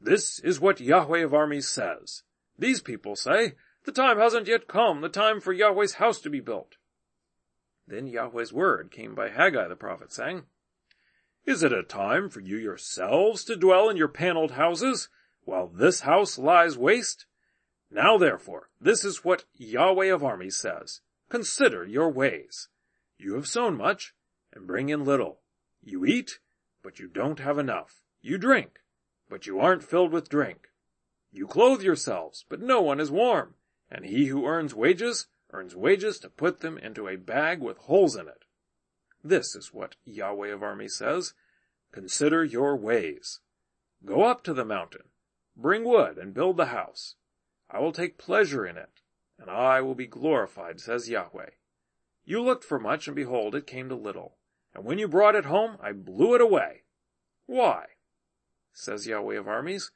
This 0.00 0.40
is 0.40 0.58
what 0.58 0.80
Yahweh 0.80 1.22
of 1.22 1.32
armies 1.32 1.68
says. 1.68 2.24
These 2.58 2.80
people 2.80 3.14
say, 3.14 3.52
The 3.84 3.92
time 3.92 4.18
hasn't 4.18 4.48
yet 4.48 4.66
come, 4.66 5.02
the 5.02 5.08
time 5.08 5.40
for 5.40 5.52
Yahweh's 5.52 5.94
house 5.94 6.20
to 6.22 6.30
be 6.30 6.40
built. 6.40 6.78
Then 7.86 8.08
Yahweh's 8.08 8.52
word 8.52 8.90
came 8.90 9.14
by 9.14 9.28
Haggai 9.28 9.68
the 9.68 9.76
prophet, 9.76 10.12
saying, 10.12 10.46
is 11.46 11.62
it 11.62 11.72
a 11.72 11.84
time 11.84 12.28
for 12.28 12.40
you 12.40 12.56
yourselves 12.56 13.44
to 13.44 13.54
dwell 13.54 13.88
in 13.88 13.96
your 13.96 14.08
paneled 14.08 14.52
houses, 14.52 15.08
while 15.44 15.68
this 15.68 16.00
house 16.00 16.38
lies 16.38 16.76
waste? 16.76 17.26
Now 17.88 18.18
therefore, 18.18 18.68
this 18.80 19.04
is 19.04 19.24
what 19.24 19.44
Yahweh 19.54 20.12
of 20.12 20.24
armies 20.24 20.56
says. 20.56 21.00
Consider 21.28 21.84
your 21.84 22.10
ways. 22.10 22.68
You 23.16 23.34
have 23.34 23.46
sown 23.46 23.76
much, 23.76 24.12
and 24.52 24.66
bring 24.66 24.88
in 24.88 25.04
little. 25.04 25.40
You 25.82 26.04
eat, 26.04 26.40
but 26.82 26.98
you 26.98 27.06
don't 27.06 27.38
have 27.38 27.58
enough. 27.58 28.02
You 28.20 28.38
drink, 28.38 28.80
but 29.28 29.46
you 29.46 29.60
aren't 29.60 29.84
filled 29.84 30.12
with 30.12 30.28
drink. 30.28 30.68
You 31.30 31.46
clothe 31.46 31.82
yourselves, 31.82 32.44
but 32.48 32.60
no 32.60 32.80
one 32.80 32.98
is 32.98 33.10
warm, 33.10 33.54
and 33.88 34.04
he 34.04 34.26
who 34.26 34.46
earns 34.46 34.74
wages, 34.74 35.28
earns 35.52 35.76
wages 35.76 36.18
to 36.20 36.28
put 36.28 36.58
them 36.58 36.76
into 36.76 37.06
a 37.06 37.16
bag 37.16 37.60
with 37.60 37.78
holes 37.78 38.16
in 38.16 38.26
it. 38.26 38.45
This 39.28 39.56
is 39.56 39.74
what 39.74 39.96
Yahweh 40.04 40.52
of 40.52 40.62
armies 40.62 40.94
says. 40.94 41.34
Consider 41.90 42.44
your 42.44 42.76
ways. 42.76 43.40
Go 44.04 44.22
up 44.22 44.44
to 44.44 44.54
the 44.54 44.64
mountain. 44.64 45.08
Bring 45.56 45.82
wood 45.82 46.16
and 46.16 46.32
build 46.32 46.56
the 46.56 46.66
house. 46.66 47.16
I 47.68 47.80
will 47.80 47.90
take 47.90 48.18
pleasure 48.18 48.64
in 48.64 48.76
it, 48.76 49.00
and 49.36 49.50
I 49.50 49.80
will 49.80 49.96
be 49.96 50.06
glorified, 50.06 50.80
says 50.80 51.08
Yahweh. 51.08 51.50
You 52.24 52.40
looked 52.40 52.62
for 52.62 52.78
much, 52.78 53.08
and 53.08 53.16
behold, 53.16 53.56
it 53.56 53.66
came 53.66 53.88
to 53.88 53.96
little. 53.96 54.36
And 54.72 54.84
when 54.84 54.98
you 54.98 55.08
brought 55.08 55.34
it 55.34 55.46
home, 55.46 55.76
I 55.82 55.90
blew 55.90 56.36
it 56.36 56.40
away. 56.40 56.84
Why? 57.46 57.86
says 58.72 59.08
Yahweh 59.08 59.38
of 59.38 59.48
armies. 59.48 59.90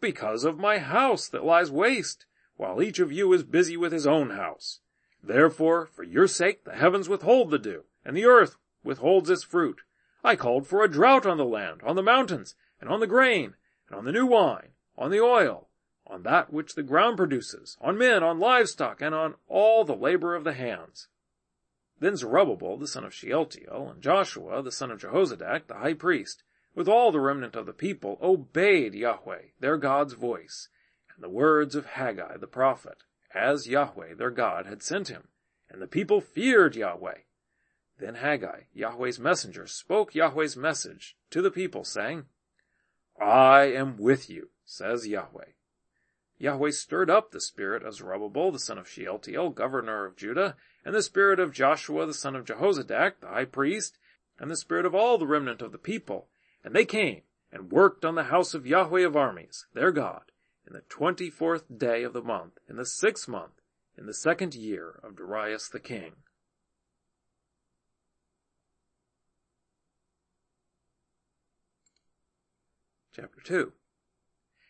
Because 0.00 0.44
of 0.44 0.56
my 0.56 0.78
house 0.78 1.28
that 1.30 1.44
lies 1.44 1.72
waste, 1.72 2.26
while 2.54 2.80
each 2.80 3.00
of 3.00 3.10
you 3.10 3.32
is 3.32 3.42
busy 3.42 3.76
with 3.76 3.90
his 3.90 4.06
own 4.06 4.30
house. 4.30 4.78
Therefore, 5.20 5.84
for 5.84 6.04
your 6.04 6.28
sake, 6.28 6.62
the 6.62 6.76
heavens 6.76 7.08
withhold 7.08 7.50
the 7.50 7.58
dew, 7.58 7.82
and 8.04 8.16
the 8.16 8.24
earth 8.24 8.56
withholds 8.88 9.28
its 9.28 9.44
fruit. 9.44 9.82
I 10.24 10.34
called 10.34 10.66
for 10.66 10.82
a 10.82 10.88
drought 10.88 11.26
on 11.26 11.36
the 11.36 11.44
land, 11.44 11.82
on 11.84 11.94
the 11.94 12.02
mountains, 12.02 12.54
and 12.80 12.88
on 12.88 13.00
the 13.00 13.06
grain, 13.06 13.52
and 13.86 13.98
on 13.98 14.06
the 14.06 14.12
new 14.12 14.24
wine, 14.24 14.70
on 14.96 15.10
the 15.10 15.20
oil, 15.20 15.68
on 16.06 16.22
that 16.22 16.50
which 16.50 16.74
the 16.74 16.82
ground 16.82 17.18
produces, 17.18 17.76
on 17.82 17.98
men, 17.98 18.22
on 18.22 18.40
livestock, 18.40 19.02
and 19.02 19.14
on 19.14 19.34
all 19.46 19.84
the 19.84 19.94
labor 19.94 20.34
of 20.34 20.42
the 20.42 20.54
hands. 20.54 21.08
Then 22.00 22.16
Zerubbabel 22.16 22.78
the 22.78 22.88
son 22.88 23.04
of 23.04 23.12
Shealtiel, 23.12 23.90
and 23.90 24.02
Joshua 24.02 24.62
the 24.62 24.72
son 24.72 24.90
of 24.90 25.00
Jehozadak 25.00 25.66
the 25.66 25.74
high 25.74 25.92
priest, 25.92 26.42
with 26.74 26.88
all 26.88 27.12
the 27.12 27.20
remnant 27.20 27.56
of 27.56 27.66
the 27.66 27.74
people, 27.74 28.18
obeyed 28.22 28.94
Yahweh, 28.94 29.48
their 29.60 29.76
God's 29.76 30.14
voice, 30.14 30.70
and 31.14 31.22
the 31.22 31.28
words 31.28 31.74
of 31.74 31.84
Haggai 31.84 32.38
the 32.38 32.46
prophet, 32.46 33.02
as 33.34 33.68
Yahweh 33.68 34.14
their 34.14 34.30
God 34.30 34.64
had 34.64 34.82
sent 34.82 35.08
him. 35.08 35.28
And 35.68 35.82
the 35.82 35.86
people 35.86 36.22
feared 36.22 36.74
Yahweh, 36.74 37.18
then 37.98 38.16
Haggai, 38.16 38.62
Yahweh's 38.72 39.18
messenger, 39.18 39.66
spoke 39.66 40.14
Yahweh's 40.14 40.56
message 40.56 41.16
to 41.30 41.42
the 41.42 41.50
people, 41.50 41.84
saying, 41.84 42.24
I 43.20 43.62
am 43.64 43.96
with 43.96 44.30
you, 44.30 44.50
says 44.64 45.06
Yahweh. 45.06 45.52
Yahweh 46.38 46.70
stirred 46.70 47.10
up 47.10 47.32
the 47.32 47.40
spirit 47.40 47.82
of 47.82 47.94
Zerubbabel, 47.94 48.52
the 48.52 48.60
son 48.60 48.78
of 48.78 48.88
Shealtiel, 48.88 49.50
governor 49.50 50.06
of 50.06 50.16
Judah, 50.16 50.54
and 50.84 50.94
the 50.94 51.02
spirit 51.02 51.40
of 51.40 51.52
Joshua, 51.52 52.06
the 52.06 52.14
son 52.14 52.36
of 52.36 52.44
Jehozadak, 52.44 53.14
the 53.20 53.26
high 53.26 53.44
priest, 53.44 53.98
and 54.38 54.48
the 54.48 54.56
spirit 54.56 54.86
of 54.86 54.94
all 54.94 55.18
the 55.18 55.26
remnant 55.26 55.60
of 55.60 55.72
the 55.72 55.78
people. 55.78 56.28
And 56.62 56.74
they 56.74 56.84
came 56.84 57.22
and 57.50 57.72
worked 57.72 58.04
on 58.04 58.14
the 58.14 58.24
house 58.24 58.54
of 58.54 58.66
Yahweh 58.66 59.04
of 59.04 59.16
armies, 59.16 59.66
their 59.74 59.90
God, 59.90 60.30
in 60.64 60.74
the 60.74 60.82
twenty-fourth 60.82 61.64
day 61.76 62.04
of 62.04 62.12
the 62.12 62.22
month, 62.22 62.58
in 62.68 62.76
the 62.76 62.86
sixth 62.86 63.26
month, 63.26 63.60
in 63.96 64.06
the 64.06 64.14
second 64.14 64.54
year 64.54 65.00
of 65.02 65.16
Darius 65.16 65.68
the 65.68 65.80
king. 65.80 66.12
Chapter 73.20 73.40
2 73.40 73.72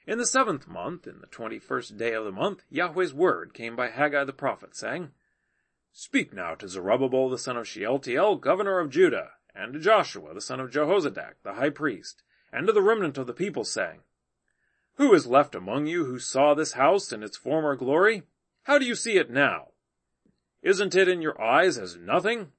In 0.07 0.17
the 0.17 0.25
seventh 0.25 0.67
month, 0.67 1.07
in 1.07 1.21
the 1.21 1.27
twenty-first 1.27 1.99
day 1.99 2.15
of 2.15 2.25
the 2.25 2.33
month, 2.33 2.65
Yahweh's 2.71 3.13
word 3.13 3.53
came 3.53 3.77
by 3.77 3.91
Haggai 3.91 4.25
the 4.25 4.33
prophet, 4.33 4.75
saying, 4.75 5.11
Speak 5.93 6.33
now 6.33 6.55
to 6.55 6.67
Zerubbabel 6.67 7.29
the 7.29 7.37
son 7.37 7.59
of 7.59 7.69
Shealtiel, 7.69 8.37
governor 8.37 8.79
of 8.79 8.89
Judah, 8.89 9.33
and 9.55 9.75
to 9.75 9.79
Joshua 9.79 10.33
the 10.33 10.41
son 10.41 10.61
of 10.61 10.71
Jehozadak, 10.71 11.35
the 11.43 11.55
high 11.55 11.69
priest, 11.69 12.23
and 12.51 12.67
to 12.67 12.73
the 12.73 12.81
remnant 12.81 13.19
of 13.19 13.27
the 13.27 13.35
people, 13.35 13.65
saying, 13.65 14.01
Who 14.95 15.13
is 15.13 15.27
left 15.27 15.55
among 15.55 15.87
you 15.87 16.07
who 16.07 16.19
saw 16.19 16.55
this 16.55 16.73
house 16.73 17.13
in 17.13 17.23
its 17.23 17.37
former 17.37 17.77
glory? 17.77 18.23
How 18.63 18.79
do 18.79 18.87
you 18.87 18.95
see 18.95 19.19
it 19.19 19.29
now? 19.29 19.73
Isn't 20.63 20.95
it 20.95 21.07
in 21.07 21.21
your 21.21 21.39
eyes 21.39 21.77
as 21.77 21.99
nothing? 21.99 22.53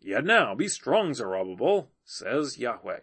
Yet 0.00 0.24
now 0.24 0.54
be 0.54 0.68
strong, 0.68 1.14
Zerubbabel, 1.14 1.90
says 2.04 2.58
Yahweh. 2.58 3.00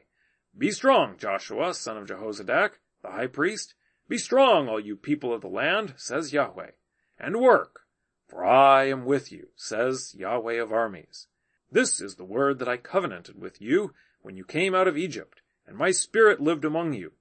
Be 0.56 0.72
strong, 0.72 1.18
Joshua, 1.18 1.74
son 1.74 1.98
of 1.98 2.08
Jehozadak, 2.08 2.74
the 3.02 3.10
high 3.10 3.28
priest. 3.28 3.74
Be 4.08 4.18
strong, 4.18 4.68
all 4.68 4.80
you 4.80 4.96
people 4.96 5.34
of 5.34 5.42
the 5.42 5.48
land, 5.48 5.96
says 5.98 6.34
Yahweh, 6.34 6.72
and 7.18 7.40
work, 7.40 7.82
for 8.28 8.46
I 8.46 8.86
am 8.86 9.06
with 9.06 9.32
you, 9.32 9.48
says 9.56 10.14
Yahweh 10.16 10.62
of 10.62 10.72
armies. 10.72 11.28
This 11.72 12.00
is 12.00 12.16
the 12.16 12.24
word 12.24 12.60
that 12.60 12.68
I 12.70 12.78
covenanted 12.78 13.42
with 13.42 13.62
you 13.62 13.94
when 14.22 14.38
you 14.38 14.46
came 14.46 14.76
out 14.76 14.88
of 14.88 14.98
Egypt, 14.98 15.42
and 15.66 15.76
my 15.76 15.92
spirit 15.92 16.40
lived 16.40 16.66
among 16.66 16.94
you. 16.94 17.14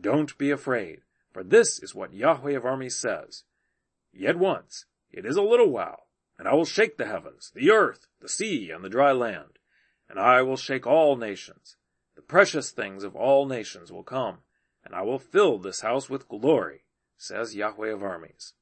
Don't 0.00 0.38
be 0.38 0.50
afraid, 0.50 1.00
for 1.32 1.42
this 1.42 1.82
is 1.82 1.94
what 1.94 2.14
Yahweh 2.14 2.52
of 2.52 2.64
armies 2.64 2.96
says. 2.96 3.42
Yet 4.12 4.38
once, 4.38 4.86
it 5.10 5.26
is 5.26 5.36
a 5.36 5.42
little 5.42 5.70
while, 5.70 6.06
and 6.38 6.46
I 6.46 6.54
will 6.54 6.64
shake 6.64 6.98
the 6.98 7.06
heavens, 7.06 7.50
the 7.54 7.70
earth, 7.70 8.06
the 8.20 8.28
sea, 8.28 8.70
and 8.70 8.84
the 8.84 8.88
dry 8.88 9.10
land, 9.12 9.58
and 10.08 10.20
I 10.20 10.42
will 10.42 10.56
shake 10.56 10.86
all 10.86 11.16
nations. 11.16 11.76
The 12.16 12.22
precious 12.22 12.70
things 12.70 13.04
of 13.04 13.14
all 13.14 13.46
nations 13.46 13.92
will 13.92 14.02
come, 14.02 14.38
and 14.84 14.94
I 14.94 15.02
will 15.02 15.18
fill 15.18 15.58
this 15.58 15.82
house 15.82 16.10
with 16.10 16.28
glory, 16.28 16.84
says 17.16 17.54
Yahweh 17.54 17.92
of 17.92 18.02
armies. 18.02 18.54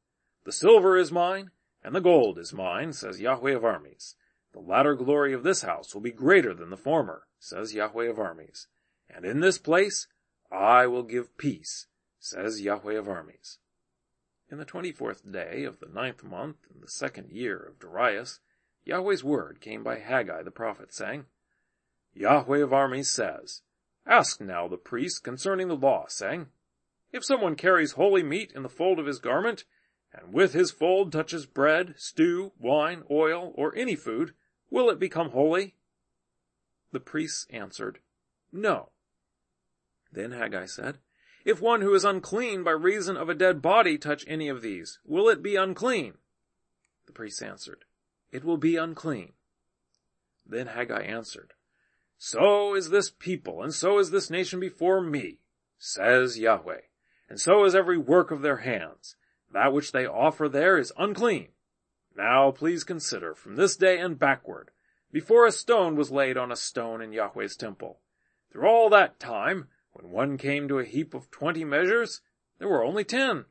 The 0.45 0.53
silver 0.53 0.97
is 0.97 1.11
mine, 1.11 1.51
and 1.83 1.95
the 1.95 2.01
gold 2.01 2.39
is 2.39 2.53
mine, 2.53 2.93
says 2.93 3.21
Yahweh 3.21 3.53
of 3.53 3.65
armies. 3.65 4.17
The 4.53 4.61
latter 4.61 4.95
glory 4.95 5.33
of 5.33 5.43
this 5.43 5.63
house 5.63 5.95
will 5.95 6.03
be 6.03 6.13
greater 6.13 6.53
than 6.53 6.71
the 6.71 6.77
former, 6.77 7.27
says 7.39 7.75
Yahweh 7.75 8.07
of 8.09 8.19
armies. 8.19 8.67
And 9.09 9.25
in 9.25 9.41
this 9.41 9.59
place 9.59 10.09
I 10.51 10.87
will 10.87 11.03
give 11.03 11.37
peace, 11.39 11.87
says 12.19 12.61
Yahweh 12.61 12.95
of 12.95 13.09
armies. 13.09 13.59
In 14.51 14.59
the 14.59 14.65
twenty-fourth 14.65 15.31
day 15.31 15.65
of 15.65 15.81
the 15.81 15.89
ninth 15.89 16.23
month 16.23 16.57
in 16.73 16.81
the 16.81 16.89
second 16.89 17.31
year 17.31 17.57
of 17.57 17.81
Darius, 17.81 18.41
Yahweh's 18.85 19.25
word 19.25 19.61
came 19.61 19.83
by 19.83 19.99
Haggai 19.99 20.43
the 20.43 20.51
prophet, 20.51 20.93
saying, 20.93 21.27
Yahweh 22.15 22.63
of 22.63 22.73
armies 22.73 23.11
says, 23.11 23.63
Ask 24.07 24.41
now 24.41 24.69
the 24.69 24.77
priest 24.77 25.25
concerning 25.25 25.69
the 25.69 25.77
law, 25.77 26.07
saying, 26.09 26.49
If 27.13 27.25
someone 27.25 27.57
carries 27.57 27.93
holy 27.93 28.23
meat 28.23 28.53
in 28.55 28.63
the 28.63 28.69
fold 28.69 28.99
of 28.99 29.07
his 29.07 29.19
garment, 29.19 29.65
and 30.13 30.33
with 30.33 30.53
his 30.53 30.71
fold 30.71 31.11
touches 31.11 31.47
bread, 31.47 31.95
stew, 31.97 32.53
wine, 32.59 33.03
oil, 33.11 33.53
or 33.57 33.75
any 33.75 33.97
food, 33.97 34.35
will 34.71 34.89
it 34.91 34.99
become 35.01 35.31
holy? 35.31 35.75
The 36.93 37.01
priests 37.01 37.47
answered, 37.51 37.99
No. 38.53 38.91
Then 40.13 40.31
Haggai 40.31 40.67
said, 40.67 40.99
If 41.45 41.61
one 41.61 41.81
who 41.81 41.95
is 41.95 42.05
unclean 42.05 42.63
by 42.63 42.71
reason 42.71 43.17
of 43.17 43.29
a 43.29 43.35
dead 43.35 43.61
body 43.61 43.99
touch 43.99 44.25
any 44.29 44.49
of 44.49 44.63
these, 44.63 45.01
will 45.05 45.29
it 45.29 45.43
be 45.43 45.57
unclean? 45.57 46.15
The 47.07 47.13
priests 47.13 47.43
answered, 47.43 47.85
It 48.31 48.45
will 48.45 48.59
be 48.59 48.77
unclean. 48.77 49.33
Then 50.47 50.69
Haggai 50.69 51.03
answered, 51.03 51.55
So 52.17 52.75
is 52.75 52.91
this 52.91 53.11
people, 53.11 53.63
and 53.63 53.75
so 53.75 53.99
is 53.99 54.11
this 54.11 54.31
nation 54.31 54.61
before 54.61 55.01
me, 55.01 55.41
says 55.79 56.39
Yahweh, 56.39 56.81
and 57.29 57.41
so 57.41 57.65
is 57.65 57.75
every 57.75 57.99
work 57.99 58.31
of 58.31 58.43
their 58.43 58.59
hands 58.59 59.17
that 59.53 59.73
which 59.73 59.93
they 59.93 60.07
offer 60.07 60.49
there 60.49 60.79
is 60.79 60.93
unclean. 60.97 61.49
Now 62.17 62.51
please 62.51 62.85
consider 62.85 63.35
from 63.35 63.57
this 63.57 63.77
day 63.77 63.99
and 63.99 64.19
backward, 64.19 64.71
before 65.13 65.47
a 65.47 65.53
stone 65.53 65.97
was 65.97 66.11
laid 66.11 66.37
on 66.37 66.51
a 66.51 66.57
stone 66.57 67.01
in 67.01 67.13
Yahweh's 67.13 67.57
temple. 67.57 68.01
Through 68.51 68.69
all 68.69 68.89
that 68.91 69.21
time, 69.21 69.69
when 69.93 70.11
one 70.11 70.39
came 70.39 70.67
to 70.69 70.79
a 70.79 70.85
heap 70.85 71.15
of 71.15 71.31
twenty 71.31 71.65
measures, 71.65 72.21
there 72.59 72.69
were 72.69 72.85
only 72.85 73.05
ten. 73.05 73.45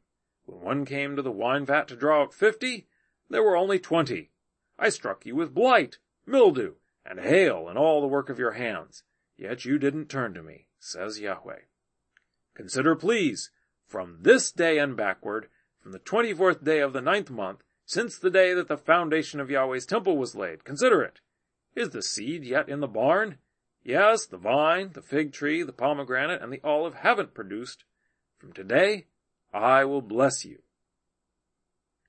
When 0.46 0.62
one 0.62 0.86
came 0.86 1.16
to 1.16 1.22
the 1.22 1.32
wine 1.32 1.66
vat 1.66 1.88
to 1.90 1.96
draw 1.96 2.24
out 2.24 2.34
fifty, 2.34 2.88
there 3.30 3.44
were 3.44 3.56
only 3.56 3.80
twenty. 3.80 4.32
I 4.78 4.90
struck 4.90 5.26
you 5.26 5.36
with 5.36 5.54
blight, 5.54 6.00
mildew, 6.26 6.74
and 7.06 7.20
hail 7.20 7.68
and 7.68 7.78
all 7.78 8.02
the 8.02 8.08
work 8.08 8.30
of 8.30 8.40
your 8.40 8.54
hands, 8.54 9.04
yet 9.38 9.66
you 9.66 9.78
didn't 9.78 10.10
turn 10.10 10.34
to 10.34 10.44
me, 10.44 10.68
says 10.80 11.20
Yahweh. 11.20 11.60
Consider 12.56 12.96
please, 12.96 13.52
from 13.88 14.20
this 14.22 14.52
day 14.52 14.78
and 14.78 14.96
backward, 14.96 15.48
from 15.82 15.92
the 15.92 16.00
twenty-fourth 16.00 16.64
day 16.64 16.80
of 16.80 16.94
the 16.94 17.02
ninth 17.02 17.30
month, 17.30 17.64
since 17.86 18.18
the 18.18 18.30
day 18.30 18.54
that 18.54 18.68
the 18.70 18.78
foundation 18.78 19.40
of 19.40 19.50
Yahweh's 19.50 19.86
temple 19.86 20.18
was 20.18 20.36
laid. 20.36 20.64
Consider 20.64 21.02
it. 21.02 21.20
Is 21.76 21.90
the 21.90 22.02
seed 22.02 22.44
yet 22.46 22.70
in 22.70 22.80
the 22.80 22.88
barn? 22.88 23.38
Yes, 23.84 24.26
the 24.26 24.38
vine, 24.38 24.92
the 24.94 25.02
fig 25.02 25.34
tree, 25.34 25.62
the 25.62 25.74
pomegranate, 25.74 26.42
and 26.42 26.54
the 26.54 26.62
olive 26.64 26.94
haven't 26.94 27.34
produced. 27.34 27.84
From 28.38 28.54
today, 28.54 29.08
I 29.54 29.84
will 29.84 30.02
bless 30.02 30.46
you. 30.46 30.60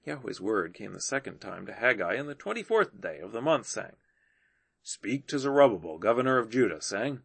Yahweh's 0.04 0.40
word 0.40 0.74
came 0.74 0.92
the 0.92 1.00
second 1.00 1.40
time 1.40 1.66
to 1.66 1.72
Haggai 1.72 2.14
in 2.14 2.26
the 2.26 2.34
twenty-fourth 2.34 3.00
day 3.00 3.18
of 3.18 3.32
the 3.32 3.40
month, 3.40 3.66
saying, 3.66 3.96
Speak 4.86 5.26
to 5.28 5.38
Zerubbabel, 5.38 5.96
governor 5.96 6.36
of 6.36 6.50
Judah, 6.50 6.82
saying, 6.82 7.22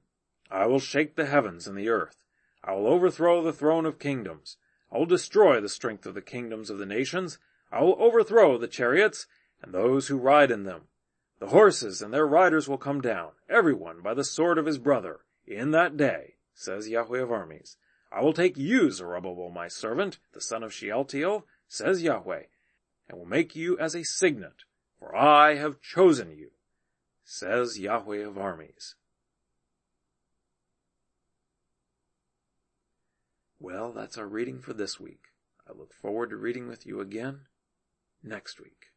I 0.49 0.65
will 0.65 0.79
shake 0.79 1.15
the 1.17 1.25
heavens 1.25 1.67
and 1.67 1.77
the 1.77 1.89
earth. 1.89 2.23
I 2.63 2.71
will 2.71 2.87
overthrow 2.87 3.43
the 3.43 3.51
throne 3.51 3.85
of 3.85 3.99
kingdoms. 3.99 4.55
I 4.89 4.97
will 4.97 5.05
destroy 5.05 5.59
the 5.59 5.67
strength 5.67 6.05
of 6.05 6.13
the 6.13 6.21
kingdoms 6.21 6.69
of 6.69 6.77
the 6.77 6.85
nations. 6.85 7.37
I 7.69 7.83
will 7.83 8.01
overthrow 8.01 8.57
the 8.57 8.69
chariots 8.69 9.27
and 9.61 9.73
those 9.73 10.07
who 10.07 10.17
ride 10.17 10.51
in 10.51 10.63
them. 10.63 10.83
The 11.39 11.47
horses 11.47 12.01
and 12.01 12.13
their 12.13 12.25
riders 12.25 12.69
will 12.69 12.77
come 12.77 13.01
down, 13.01 13.31
every 13.49 13.73
one 13.73 13.99
by 14.01 14.13
the 14.13 14.23
sword 14.23 14.57
of 14.57 14.65
his 14.65 14.77
brother, 14.77 15.19
in 15.45 15.71
that 15.71 15.97
day, 15.97 16.35
says 16.53 16.87
Yahweh 16.87 17.19
of 17.19 17.29
armies. 17.29 17.75
I 18.09 18.21
will 18.21 18.31
take 18.31 18.57
you, 18.57 18.89
Zerubbabel, 18.89 19.49
my 19.49 19.67
servant, 19.67 20.19
the 20.31 20.39
son 20.39 20.63
of 20.63 20.73
Shealtiel, 20.73 21.45
says 21.67 22.03
Yahweh, 22.03 22.43
and 23.09 23.17
will 23.17 23.25
make 23.25 23.53
you 23.53 23.77
as 23.77 23.95
a 23.95 24.03
signet, 24.03 24.63
for 24.97 25.13
I 25.13 25.55
have 25.55 25.81
chosen 25.81 26.31
you, 26.31 26.51
says 27.31 27.77
Yahweh 27.77 28.25
of 28.25 28.39
armies. 28.39 28.95
Well, 33.59 33.93
that's 33.93 34.17
our 34.17 34.27
reading 34.27 34.61
for 34.61 34.73
this 34.73 34.99
week. 34.99 35.25
I 35.67 35.77
look 35.77 35.93
forward 35.93 36.31
to 36.31 36.37
reading 36.37 36.67
with 36.67 36.87
you 36.87 37.01
again 37.01 37.41
next 38.23 38.59
week. 38.59 38.88